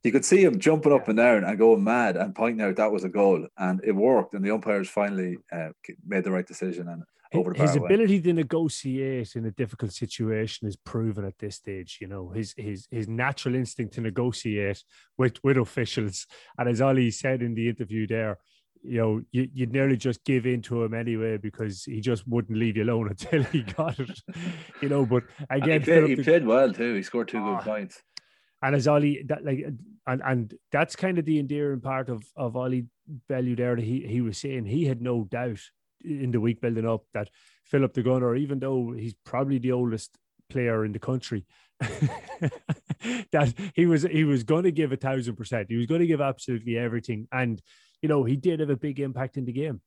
you 0.02 0.12
could 0.12 0.24
see 0.24 0.42
him 0.42 0.58
jumping 0.58 0.92
up 0.92 1.08
and 1.08 1.18
down 1.18 1.44
and 1.44 1.58
going 1.58 1.84
mad 1.84 2.16
and 2.16 2.34
pointing 2.34 2.64
out 2.64 2.76
that 2.76 2.92
was 2.92 3.04
a 3.04 3.08
goal, 3.08 3.46
and 3.58 3.80
it 3.84 3.92
worked. 3.92 4.34
And 4.34 4.44
the 4.44 4.54
umpires 4.54 4.88
finally 4.88 5.38
uh, 5.52 5.70
made 6.06 6.24
the 6.24 6.30
right 6.30 6.46
decision 6.46 6.88
and 6.88 7.02
over 7.32 7.54
his 7.54 7.76
ability 7.76 8.20
to 8.20 8.32
negotiate 8.32 9.36
in 9.36 9.46
a 9.46 9.52
difficult 9.52 9.92
situation 9.92 10.66
is 10.66 10.76
proven 10.76 11.24
at 11.24 11.38
this 11.38 11.56
stage. 11.56 11.98
You 12.00 12.08
know 12.08 12.30
his 12.30 12.54
his 12.56 12.88
his 12.90 13.08
natural 13.08 13.54
instinct 13.54 13.94
to 13.94 14.00
negotiate 14.00 14.82
with 15.16 15.42
with 15.44 15.56
officials, 15.56 16.26
and 16.58 16.68
as 16.68 16.80
Ollie 16.80 17.10
said 17.10 17.42
in 17.42 17.54
the 17.54 17.68
interview 17.68 18.06
there, 18.06 18.38
you 18.82 18.98
know, 18.98 19.22
you, 19.32 19.48
would 19.58 19.72
nearly 19.72 19.96
just 19.96 20.24
give 20.24 20.46
in 20.46 20.62
to 20.62 20.82
him 20.82 20.94
anyway 20.94 21.36
because 21.36 21.84
he 21.84 22.00
just 22.00 22.26
wouldn't 22.26 22.58
leave 22.58 22.76
you 22.76 22.84
alone 22.84 23.08
until 23.10 23.42
he 23.44 23.62
got 23.62 23.98
it. 23.98 24.18
You 24.80 24.88
know, 24.88 25.04
but 25.06 25.24
again, 25.50 25.80
he, 25.80 25.84
played, 25.84 26.18
he 26.18 26.22
played, 26.24 26.46
well 26.46 26.72
too. 26.72 26.94
He 26.94 27.02
scored 27.02 27.28
two 27.28 27.38
oh, 27.38 27.44
good 27.44 27.60
ah. 27.60 27.62
points. 27.62 28.02
And 28.62 28.74
as 28.74 28.86
Ollie 28.86 29.22
that 29.28 29.44
like 29.44 29.64
and 30.06 30.22
and 30.24 30.54
that's 30.70 30.94
kind 30.94 31.18
of 31.18 31.24
the 31.24 31.38
endearing 31.38 31.80
part 31.80 32.08
of 32.08 32.22
of 32.36 32.56
Ollie 32.56 32.86
Bellew 33.28 33.56
there 33.56 33.76
that 33.76 33.84
he 33.84 34.06
he 34.06 34.20
was 34.20 34.38
saying 34.38 34.66
he 34.66 34.84
had 34.84 35.00
no 35.00 35.24
doubt 35.24 35.60
in 36.04 36.30
the 36.30 36.40
week 36.40 36.60
building 36.60 36.86
up 36.86 37.04
that 37.14 37.28
Philip 37.64 37.94
the 37.94 38.02
Gunner, 38.02 38.34
even 38.36 38.58
though 38.58 38.92
he's 38.92 39.14
probably 39.24 39.58
the 39.58 39.72
oldest 39.72 40.16
player 40.48 40.84
in 40.84 40.92
the 40.92 40.98
country, 40.98 41.46
that 41.80 43.54
he 43.74 43.86
was 43.86 44.02
he 44.02 44.24
was 44.24 44.42
going 44.42 44.64
to 44.64 44.72
give 44.72 44.92
a 44.92 44.96
thousand 44.96 45.36
percent. 45.36 45.68
He 45.70 45.76
was 45.76 45.86
going 45.86 46.00
to 46.00 46.06
give 46.06 46.20
absolutely 46.20 46.76
everything, 46.76 47.28
and 47.32 47.62
you 48.02 48.08
know, 48.08 48.24
he 48.24 48.36
did 48.36 48.60
have 48.60 48.70
a 48.70 48.76
big 48.76 49.00
impact 49.00 49.36
in 49.36 49.44
the 49.44 49.52
game. 49.52 49.80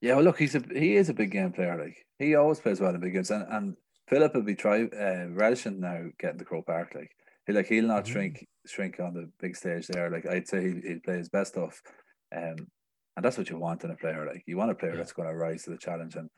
Yeah, 0.00 0.16
well, 0.16 0.24
look, 0.24 0.38
he's 0.38 0.54
a 0.54 0.62
he 0.74 0.96
is 0.96 1.08
a 1.08 1.14
big 1.14 1.30
game 1.30 1.52
player. 1.52 1.78
Like 1.78 1.96
he 2.18 2.34
always 2.34 2.60
plays 2.60 2.80
well 2.80 2.94
in 2.94 3.00
big 3.00 3.14
games, 3.14 3.30
and, 3.30 3.46
and 3.50 3.76
Philip 4.08 4.34
will 4.34 4.42
be 4.42 4.54
try 4.54 4.84
uh, 4.84 5.26
relishing 5.30 5.80
now 5.80 6.04
getting 6.18 6.38
the 6.38 6.44
Croke 6.44 6.66
Park. 6.66 6.92
Like 6.94 7.10
he 7.46 7.52
like 7.52 7.66
he'll 7.66 7.86
not 7.86 8.04
mm-hmm. 8.04 8.12
shrink 8.12 8.46
shrink 8.66 9.00
on 9.00 9.14
the 9.14 9.30
big 9.40 9.56
stage 9.56 9.86
there. 9.86 10.10
Like 10.10 10.26
I'd 10.26 10.48
say 10.48 10.62
he 10.62 10.80
he'll 10.86 11.00
play 11.00 11.16
his 11.16 11.28
best 11.28 11.56
off, 11.56 11.80
um, 12.36 12.56
and 13.16 13.24
that's 13.24 13.38
what 13.38 13.48
you 13.48 13.58
want 13.58 13.82
in 13.82 13.90
a 13.90 13.96
player. 13.96 14.26
Like 14.26 14.42
you 14.46 14.56
want 14.56 14.70
a 14.70 14.74
player 14.74 14.92
yeah. 14.92 14.98
that's 14.98 15.12
going 15.12 15.28
to 15.28 15.34
rise 15.34 15.64
to 15.64 15.70
the 15.70 15.78
challenge, 15.78 16.16
and 16.16 16.28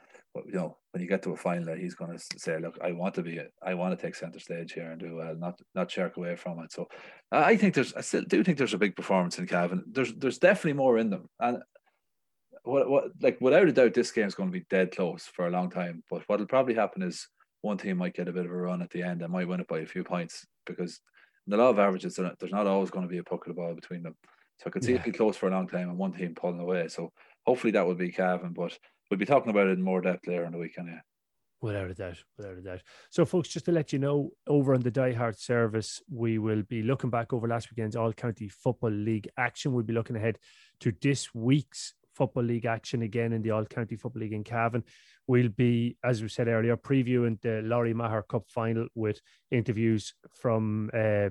you 0.46 0.52
know 0.52 0.76
when 0.92 1.02
you 1.02 1.08
get 1.08 1.22
to 1.24 1.32
a 1.32 1.36
final, 1.36 1.74
he's 1.74 1.94
going 1.94 2.16
to 2.16 2.24
say, 2.38 2.58
"Look, 2.58 2.78
I 2.80 2.92
want 2.92 3.14
to 3.16 3.22
be, 3.22 3.40
I 3.62 3.74
want 3.74 3.98
to 3.98 4.06
take 4.06 4.14
center 4.14 4.38
stage 4.38 4.72
here 4.72 4.90
and 4.90 5.00
do 5.00 5.16
well, 5.16 5.34
not 5.34 5.60
not 5.74 5.90
shirk 5.90 6.16
away 6.16 6.36
from 6.36 6.60
it." 6.60 6.72
So 6.72 6.88
I 7.32 7.56
think 7.56 7.74
there's, 7.74 7.94
I 7.94 8.00
still 8.02 8.22
do 8.22 8.44
think 8.44 8.58
there's 8.58 8.74
a 8.74 8.78
big 8.78 8.96
performance 8.96 9.38
in 9.38 9.46
Cavan. 9.46 9.84
There's 9.90 10.14
there's 10.14 10.38
definitely 10.38 10.74
more 10.74 10.98
in 10.98 11.10
them, 11.10 11.28
and 11.40 11.58
what 12.62 12.88
what 12.88 13.04
like 13.20 13.40
without 13.40 13.68
a 13.68 13.72
doubt, 13.72 13.94
this 13.94 14.12
game's 14.12 14.34
going 14.34 14.50
to 14.50 14.58
be 14.58 14.66
dead 14.70 14.94
close 14.94 15.26
for 15.26 15.46
a 15.46 15.50
long 15.50 15.70
time. 15.70 16.04
But 16.08 16.22
what'll 16.28 16.46
probably 16.46 16.74
happen 16.74 17.02
is 17.02 17.28
one 17.62 17.78
team 17.78 17.96
might 17.96 18.14
get 18.14 18.28
a 18.28 18.32
bit 18.32 18.46
of 18.46 18.52
a 18.52 18.56
run 18.56 18.82
at 18.82 18.90
the 18.90 19.02
end 19.02 19.22
and 19.22 19.32
might 19.32 19.48
win 19.48 19.60
it 19.60 19.68
by 19.68 19.80
a 19.80 19.86
few 19.86 20.04
points 20.04 20.46
because 20.64 21.00
in 21.46 21.50
the 21.50 21.56
law 21.56 21.70
of 21.70 21.78
averages, 21.78 22.14
there's 22.14 22.52
not 22.52 22.66
always 22.66 22.90
going 22.90 23.04
to 23.04 23.10
be 23.10 23.18
a 23.18 23.24
puck 23.24 23.46
of 23.46 23.50
the 23.50 23.60
ball 23.60 23.74
between 23.74 24.02
them. 24.02 24.14
So 24.58 24.64
I 24.66 24.70
could 24.70 24.84
see 24.84 24.92
yeah. 24.92 24.98
it 24.98 25.04
be 25.04 25.12
close 25.12 25.36
for 25.36 25.48
a 25.48 25.52
long 25.52 25.68
time 25.68 25.88
and 25.88 25.98
one 25.98 26.12
team 26.12 26.34
pulling 26.34 26.60
away. 26.60 26.88
So 26.88 27.12
hopefully 27.46 27.72
that 27.72 27.86
would 27.86 27.98
be 27.98 28.10
Cavan, 28.10 28.52
but 28.52 28.76
we'll 29.10 29.18
be 29.18 29.26
talking 29.26 29.50
about 29.50 29.68
it 29.68 29.78
in 29.78 29.82
more 29.82 30.00
depth 30.00 30.26
later 30.26 30.44
in 30.44 30.52
the 30.52 30.58
weekend. 30.58 30.88
Yeah. 30.88 31.00
Without 31.60 31.90
a 31.90 31.94
doubt, 31.94 32.22
without 32.36 32.56
a 32.56 32.60
doubt. 32.60 32.82
So, 33.10 33.24
folks, 33.24 33.48
just 33.48 33.64
to 33.64 33.72
let 33.72 33.92
you 33.92 33.98
know, 33.98 34.30
over 34.46 34.74
on 34.74 34.80
the 34.80 34.92
Die 34.92 35.12
Hard 35.12 35.36
service, 35.36 36.00
we 36.08 36.38
will 36.38 36.62
be 36.62 36.82
looking 36.82 37.10
back 37.10 37.32
over 37.32 37.48
last 37.48 37.68
weekend's 37.70 37.96
All 37.96 38.12
County 38.12 38.46
Football 38.48 38.92
League 38.92 39.28
action. 39.36 39.72
We'll 39.72 39.82
be 39.82 39.92
looking 39.92 40.14
ahead 40.14 40.38
to 40.80 40.92
this 41.02 41.34
week's 41.34 41.94
Football 42.14 42.44
League 42.44 42.64
action 42.64 43.02
again 43.02 43.32
in 43.32 43.42
the 43.42 43.50
All 43.50 43.64
County 43.64 43.96
Football 43.96 44.22
League 44.22 44.34
in 44.34 44.44
Cavan. 44.44 44.84
We'll 45.26 45.48
be, 45.48 45.96
as 46.04 46.22
we 46.22 46.28
said 46.28 46.46
earlier, 46.46 46.76
previewing 46.76 47.40
the 47.40 47.60
Lory 47.64 47.92
Meagher 47.92 48.26
Cup 48.28 48.44
final 48.48 48.86
with 48.94 49.20
interviews 49.50 50.14
from 50.40 50.90
uh, 50.94 51.30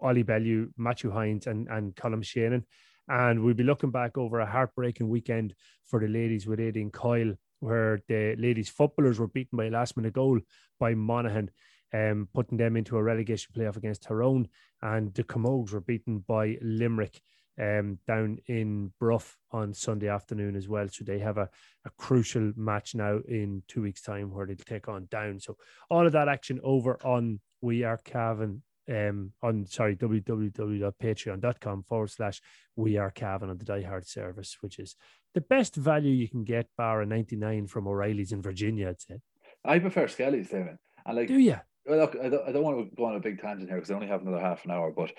Ollie 0.00 0.22
Bellew, 0.22 0.70
Matthew 0.76 1.10
Hines, 1.10 1.46
and, 1.46 1.68
and 1.68 1.94
Colm 1.94 2.24
Shannon. 2.24 2.64
And 3.08 3.42
we'll 3.42 3.54
be 3.54 3.64
looking 3.64 3.90
back 3.90 4.18
over 4.18 4.40
a 4.40 4.50
heartbreaking 4.50 5.08
weekend 5.08 5.54
for 5.86 5.98
the 5.98 6.08
ladies 6.08 6.46
with 6.46 6.58
Aideen 6.58 6.92
Coyle, 6.92 7.34
where 7.60 8.02
the 8.08 8.36
ladies 8.36 8.68
footballers 8.68 9.18
were 9.18 9.28
beaten 9.28 9.56
by 9.56 9.66
a 9.66 9.70
last 9.70 9.96
minute 9.96 10.12
goal 10.12 10.38
by 10.78 10.94
Monaghan, 10.94 11.50
um, 11.94 12.28
putting 12.34 12.58
them 12.58 12.76
into 12.76 12.96
a 12.96 13.02
relegation 13.02 13.52
playoff 13.56 13.76
against 13.76 14.02
Tyrone. 14.02 14.48
And 14.82 15.14
the 15.14 15.24
Camogues 15.24 15.72
were 15.72 15.80
beaten 15.80 16.18
by 16.18 16.58
Limerick 16.60 17.20
um, 17.60 17.98
down 18.06 18.38
in 18.46 18.92
Bruff 19.00 19.36
on 19.50 19.74
Sunday 19.74 20.08
afternoon 20.08 20.54
as 20.54 20.68
well. 20.68 20.88
So 20.88 21.04
they 21.04 21.18
have 21.18 21.38
a, 21.38 21.48
a 21.84 21.90
crucial 21.96 22.52
match 22.56 22.94
now 22.94 23.20
in 23.26 23.62
two 23.68 23.82
weeks' 23.82 24.02
time 24.02 24.32
where 24.32 24.46
they'll 24.46 24.56
take 24.56 24.88
on 24.88 25.08
Down. 25.10 25.40
So 25.40 25.56
all 25.90 26.06
of 26.06 26.12
that 26.12 26.28
action 26.28 26.60
over 26.62 26.98
on 27.04 27.40
We 27.60 27.84
Are 27.84 27.98
Cavan 27.98 28.62
um, 28.88 29.32
on 29.42 29.66
sorry 29.66 29.96
www.patreon.com 29.96 31.82
forward 31.82 32.10
slash 32.10 32.40
we 32.76 32.96
are 32.96 33.10
Cavan 33.10 33.50
on 33.50 33.58
the 33.58 33.64
Die 33.64 33.82
Hard 33.82 34.06
service, 34.06 34.56
which 34.60 34.78
is 34.78 34.96
the 35.34 35.40
best 35.40 35.76
value 35.76 36.12
you 36.12 36.28
can 36.28 36.44
get 36.44 36.68
bar 36.76 37.02
a 37.02 37.06
99 37.06 37.66
from 37.66 37.86
O'Reilly's 37.86 38.32
in 38.32 38.42
Virginia, 38.42 38.88
I'd 38.88 39.00
say. 39.00 39.20
I 39.64 39.78
prefer 39.78 40.08
Skelly's, 40.08 40.48
David. 40.48 40.78
And 41.04 41.16
like, 41.16 41.28
Do 41.28 41.38
you? 41.38 41.56
well, 41.86 41.98
look, 41.98 42.16
I 42.22 42.28
don't, 42.28 42.48
I 42.48 42.52
don't 42.52 42.62
want 42.62 42.90
to 42.90 42.96
go 42.96 43.04
on 43.04 43.16
a 43.16 43.20
big 43.20 43.40
tangent 43.40 43.68
here 43.68 43.76
because 43.78 43.90
I 43.90 43.94
only 43.94 44.08
have 44.08 44.22
another 44.22 44.40
half 44.40 44.64
an 44.64 44.70
hour. 44.70 44.92
But 44.92 45.12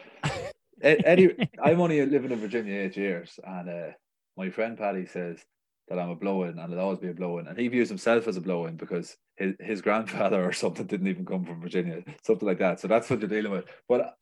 Eddie, 0.81 1.35
I'm 1.63 1.81
only 1.81 2.05
living 2.05 2.31
in 2.31 2.39
Virginia 2.39 2.81
eight 2.81 2.97
years, 2.97 3.39
and 3.43 3.69
uh, 3.69 3.91
my 4.37 4.49
friend 4.49 4.77
Paddy 4.77 5.05
says 5.05 5.43
that 5.87 5.99
I'm 5.99 6.09
a 6.09 6.15
blow-in, 6.15 6.59
and 6.59 6.73
I'll 6.73 6.79
always 6.79 6.99
be 6.99 7.09
a 7.09 7.13
blow-in, 7.13 7.47
and 7.47 7.57
he 7.57 7.67
views 7.67 7.89
himself 7.89 8.27
as 8.27 8.37
a 8.37 8.41
blow-in 8.41 8.75
because 8.77 9.15
his 9.39 9.55
his 9.59 9.81
grandfather 9.81 10.43
or 10.43 10.51
something 10.53 10.85
didn't 10.85 11.07
even 11.07 11.25
come 11.25 11.43
from 11.45 11.61
Virginia, 11.61 12.03
something 12.23 12.47
like 12.47 12.59
that. 12.59 12.79
So 12.79 12.87
that's 12.87 13.09
what 13.09 13.19
you're 13.21 13.29
dealing 13.29 13.51
with. 13.51 13.65
But 13.87 14.13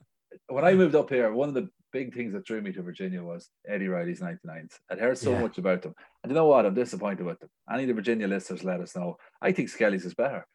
when 0.48 0.64
I 0.64 0.74
moved 0.74 0.96
up 0.96 1.10
here, 1.10 1.32
one 1.34 1.50
of 1.50 1.56
the 1.56 1.70
big 1.92 2.14
things 2.14 2.34
that 2.34 2.46
drew 2.46 2.62
me 2.62 2.72
to 2.74 2.82
Virginia 2.84 3.24
was 3.24 3.50
Eddie 3.68 3.88
Riley's 3.88 4.22
99s. 4.22 4.74
I'd 4.92 5.00
heard 5.00 5.18
so 5.18 5.32
Yeah. 5.32 5.42
much 5.42 5.58
about 5.58 5.82
them. 5.82 5.96
And 6.24 6.30
you 6.32 6.36
know 6.36 6.46
what? 6.48 6.66
I'm 6.66 6.74
disappointed 6.74 7.26
with 7.26 7.40
them. 7.40 7.50
Any 7.72 7.84
of 7.84 7.88
the 7.88 7.94
Virginia 7.94 8.28
listeners 8.28 8.64
let 8.64 8.82
us 8.82 8.96
know. 8.96 9.18
I 9.42 9.52
think 9.52 9.70
Skelly's 9.70 10.06
is 10.06 10.14
better. 10.14 10.46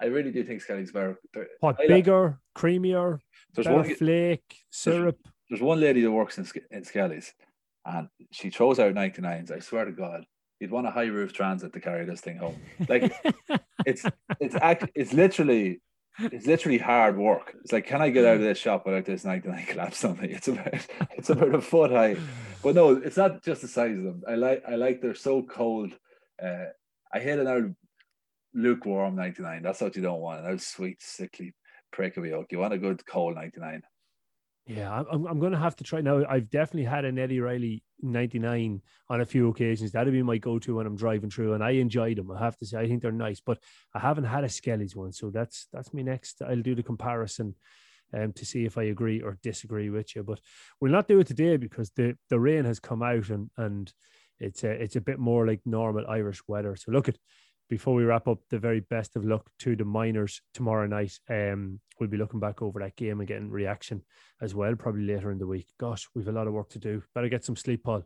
I 0.00 0.06
really 0.06 0.30
do 0.32 0.42
think 0.44 0.62
Skelly's 0.62 0.92
better. 0.92 1.18
What, 1.60 1.76
I 1.78 1.82
like- 1.82 1.88
bigger, 1.88 2.40
creamier, 2.56 3.18
There's 3.54 3.68
one, 3.68 3.84
flake, 3.94 4.56
syrup? 4.70 5.18
there's 5.50 5.60
one 5.60 5.80
lady 5.80 6.00
that 6.02 6.10
works 6.10 6.38
in, 6.38 6.46
in 6.70 6.84
Skelly's 6.84 7.34
and 7.84 8.08
she 8.30 8.48
throws 8.50 8.78
out 8.78 8.94
99s. 8.94 9.50
I 9.50 9.58
swear 9.58 9.84
to 9.84 9.92
God, 9.92 10.24
you'd 10.60 10.70
want 10.70 10.86
a 10.86 10.90
high 10.90 11.06
roof 11.06 11.32
transit 11.32 11.72
to 11.72 11.80
carry 11.80 12.04
this 12.04 12.20
thing 12.20 12.36
home. 12.36 12.56
Like 12.88 13.12
it's 13.86 14.04
it's 14.38 14.54
act 14.56 14.90
it's 14.94 15.12
literally 15.12 15.80
it's 16.18 16.46
literally 16.46 16.76
hard 16.78 17.16
work. 17.16 17.54
It's 17.62 17.72
like, 17.72 17.86
can 17.86 18.02
I 18.02 18.10
get 18.10 18.26
out 18.26 18.36
of 18.36 18.42
this 18.42 18.58
shop 18.58 18.84
without 18.84 19.06
this 19.06 19.24
99 19.24 19.64
collapse 19.66 20.04
on 20.04 20.20
me? 20.20 20.28
It's 20.28 20.48
about 20.48 20.86
it's 21.16 21.30
about 21.30 21.54
a 21.54 21.60
foot 21.60 21.90
high. 21.90 22.16
But 22.62 22.74
no, 22.74 22.90
it's 22.92 23.16
not 23.16 23.42
just 23.42 23.62
the 23.62 23.68
size 23.68 23.96
of 23.96 24.04
them. 24.04 24.22
I 24.28 24.34
like 24.34 24.62
I 24.68 24.74
like 24.76 25.00
they're 25.00 25.14
so 25.14 25.42
cold. 25.42 25.94
Uh, 26.42 26.66
I 27.12 27.20
hate 27.20 27.38
an 27.38 27.46
old 27.48 27.74
lukewarm 28.54 29.16
99. 29.16 29.62
That's 29.62 29.80
what 29.80 29.96
you 29.96 30.02
don't 30.02 30.20
want. 30.20 30.40
An 30.44 30.50
old 30.50 30.60
sweet, 30.60 31.00
sickly 31.02 31.54
prick 31.92 32.16
of. 32.16 32.26
You 32.26 32.44
want 32.58 32.74
a 32.74 32.78
good 32.78 33.04
cold 33.06 33.34
99. 33.36 33.82
Yeah, 34.66 34.92
I'm- 34.92 35.06
I'm, 35.10 35.26
I'm 35.26 35.40
going 35.40 35.52
to 35.52 35.58
have 35.58 35.76
to 35.76 35.84
try 35.84 36.00
now. 36.00 36.24
I've 36.28 36.50
definitely 36.50 36.84
had 36.84 37.04
an 37.04 37.18
Eddie 37.18 37.40
Riley 37.40 37.82
99 38.02 38.82
on 39.08 39.20
a 39.20 39.26
few 39.26 39.48
occasions. 39.48 39.92
That'd 39.92 40.12
be 40.12 40.22
my 40.22 40.38
go 40.38 40.58
to 40.58 40.76
when 40.76 40.86
I'm 40.86 40.96
driving 40.96 41.30
through, 41.30 41.54
and 41.54 41.64
I 41.64 41.70
enjoyed 41.70 42.18
them. 42.18 42.30
I 42.30 42.38
have 42.38 42.56
to 42.58 42.66
say, 42.66 42.78
I 42.78 42.86
think 42.86 43.02
they're 43.02 43.12
nice, 43.12 43.40
but 43.40 43.58
I 43.94 43.98
haven't 43.98 44.24
had 44.24 44.44
a 44.44 44.48
Skelly's 44.48 44.96
one. 44.96 45.12
So 45.12 45.30
that's 45.30 45.66
that's 45.72 45.92
me 45.92 46.02
next. 46.02 46.42
I'll 46.42 46.62
do 46.62 46.74
the 46.74 46.82
comparison 46.82 47.54
um, 48.12 48.32
to 48.32 48.44
see 48.44 48.64
if 48.64 48.78
I 48.78 48.84
agree 48.84 49.22
or 49.22 49.38
disagree 49.42 49.90
with 49.90 50.14
you. 50.14 50.22
But 50.22 50.40
we'll 50.80 50.92
not 50.92 51.08
do 51.08 51.20
it 51.20 51.26
today 51.26 51.56
because 51.56 51.90
the, 51.90 52.16
the 52.28 52.40
rain 52.40 52.64
has 52.64 52.80
come 52.80 53.02
out 53.02 53.28
and, 53.30 53.50
and 53.56 53.92
it's 54.38 54.64
a, 54.64 54.70
it's 54.70 54.96
a 54.96 55.00
bit 55.00 55.18
more 55.18 55.46
like 55.46 55.60
normal 55.64 56.06
Irish 56.08 56.40
weather. 56.48 56.76
So 56.76 56.92
look 56.92 57.08
at 57.08 57.18
before 57.70 57.94
we 57.94 58.02
wrap 58.04 58.26
up, 58.26 58.40
the 58.50 58.58
very 58.58 58.80
best 58.80 59.14
of 59.14 59.24
luck 59.24 59.48
to 59.60 59.76
the 59.76 59.84
minors 59.84 60.42
tomorrow 60.52 60.86
night. 60.86 61.18
Um, 61.30 61.78
we'll 61.98 62.10
be 62.10 62.16
looking 62.16 62.40
back 62.40 62.60
over 62.60 62.80
that 62.80 62.96
game 62.96 63.20
and 63.20 63.28
getting 63.28 63.48
reaction 63.48 64.02
as 64.42 64.54
well, 64.54 64.74
probably 64.74 65.06
later 65.06 65.30
in 65.30 65.38
the 65.38 65.46
week. 65.46 65.68
Gosh, 65.78 66.08
we've 66.14 66.28
a 66.28 66.32
lot 66.32 66.48
of 66.48 66.52
work 66.52 66.68
to 66.70 66.80
do. 66.80 67.02
Better 67.14 67.28
get 67.28 67.44
some 67.44 67.56
sleep, 67.56 67.84
Paul. 67.84 68.04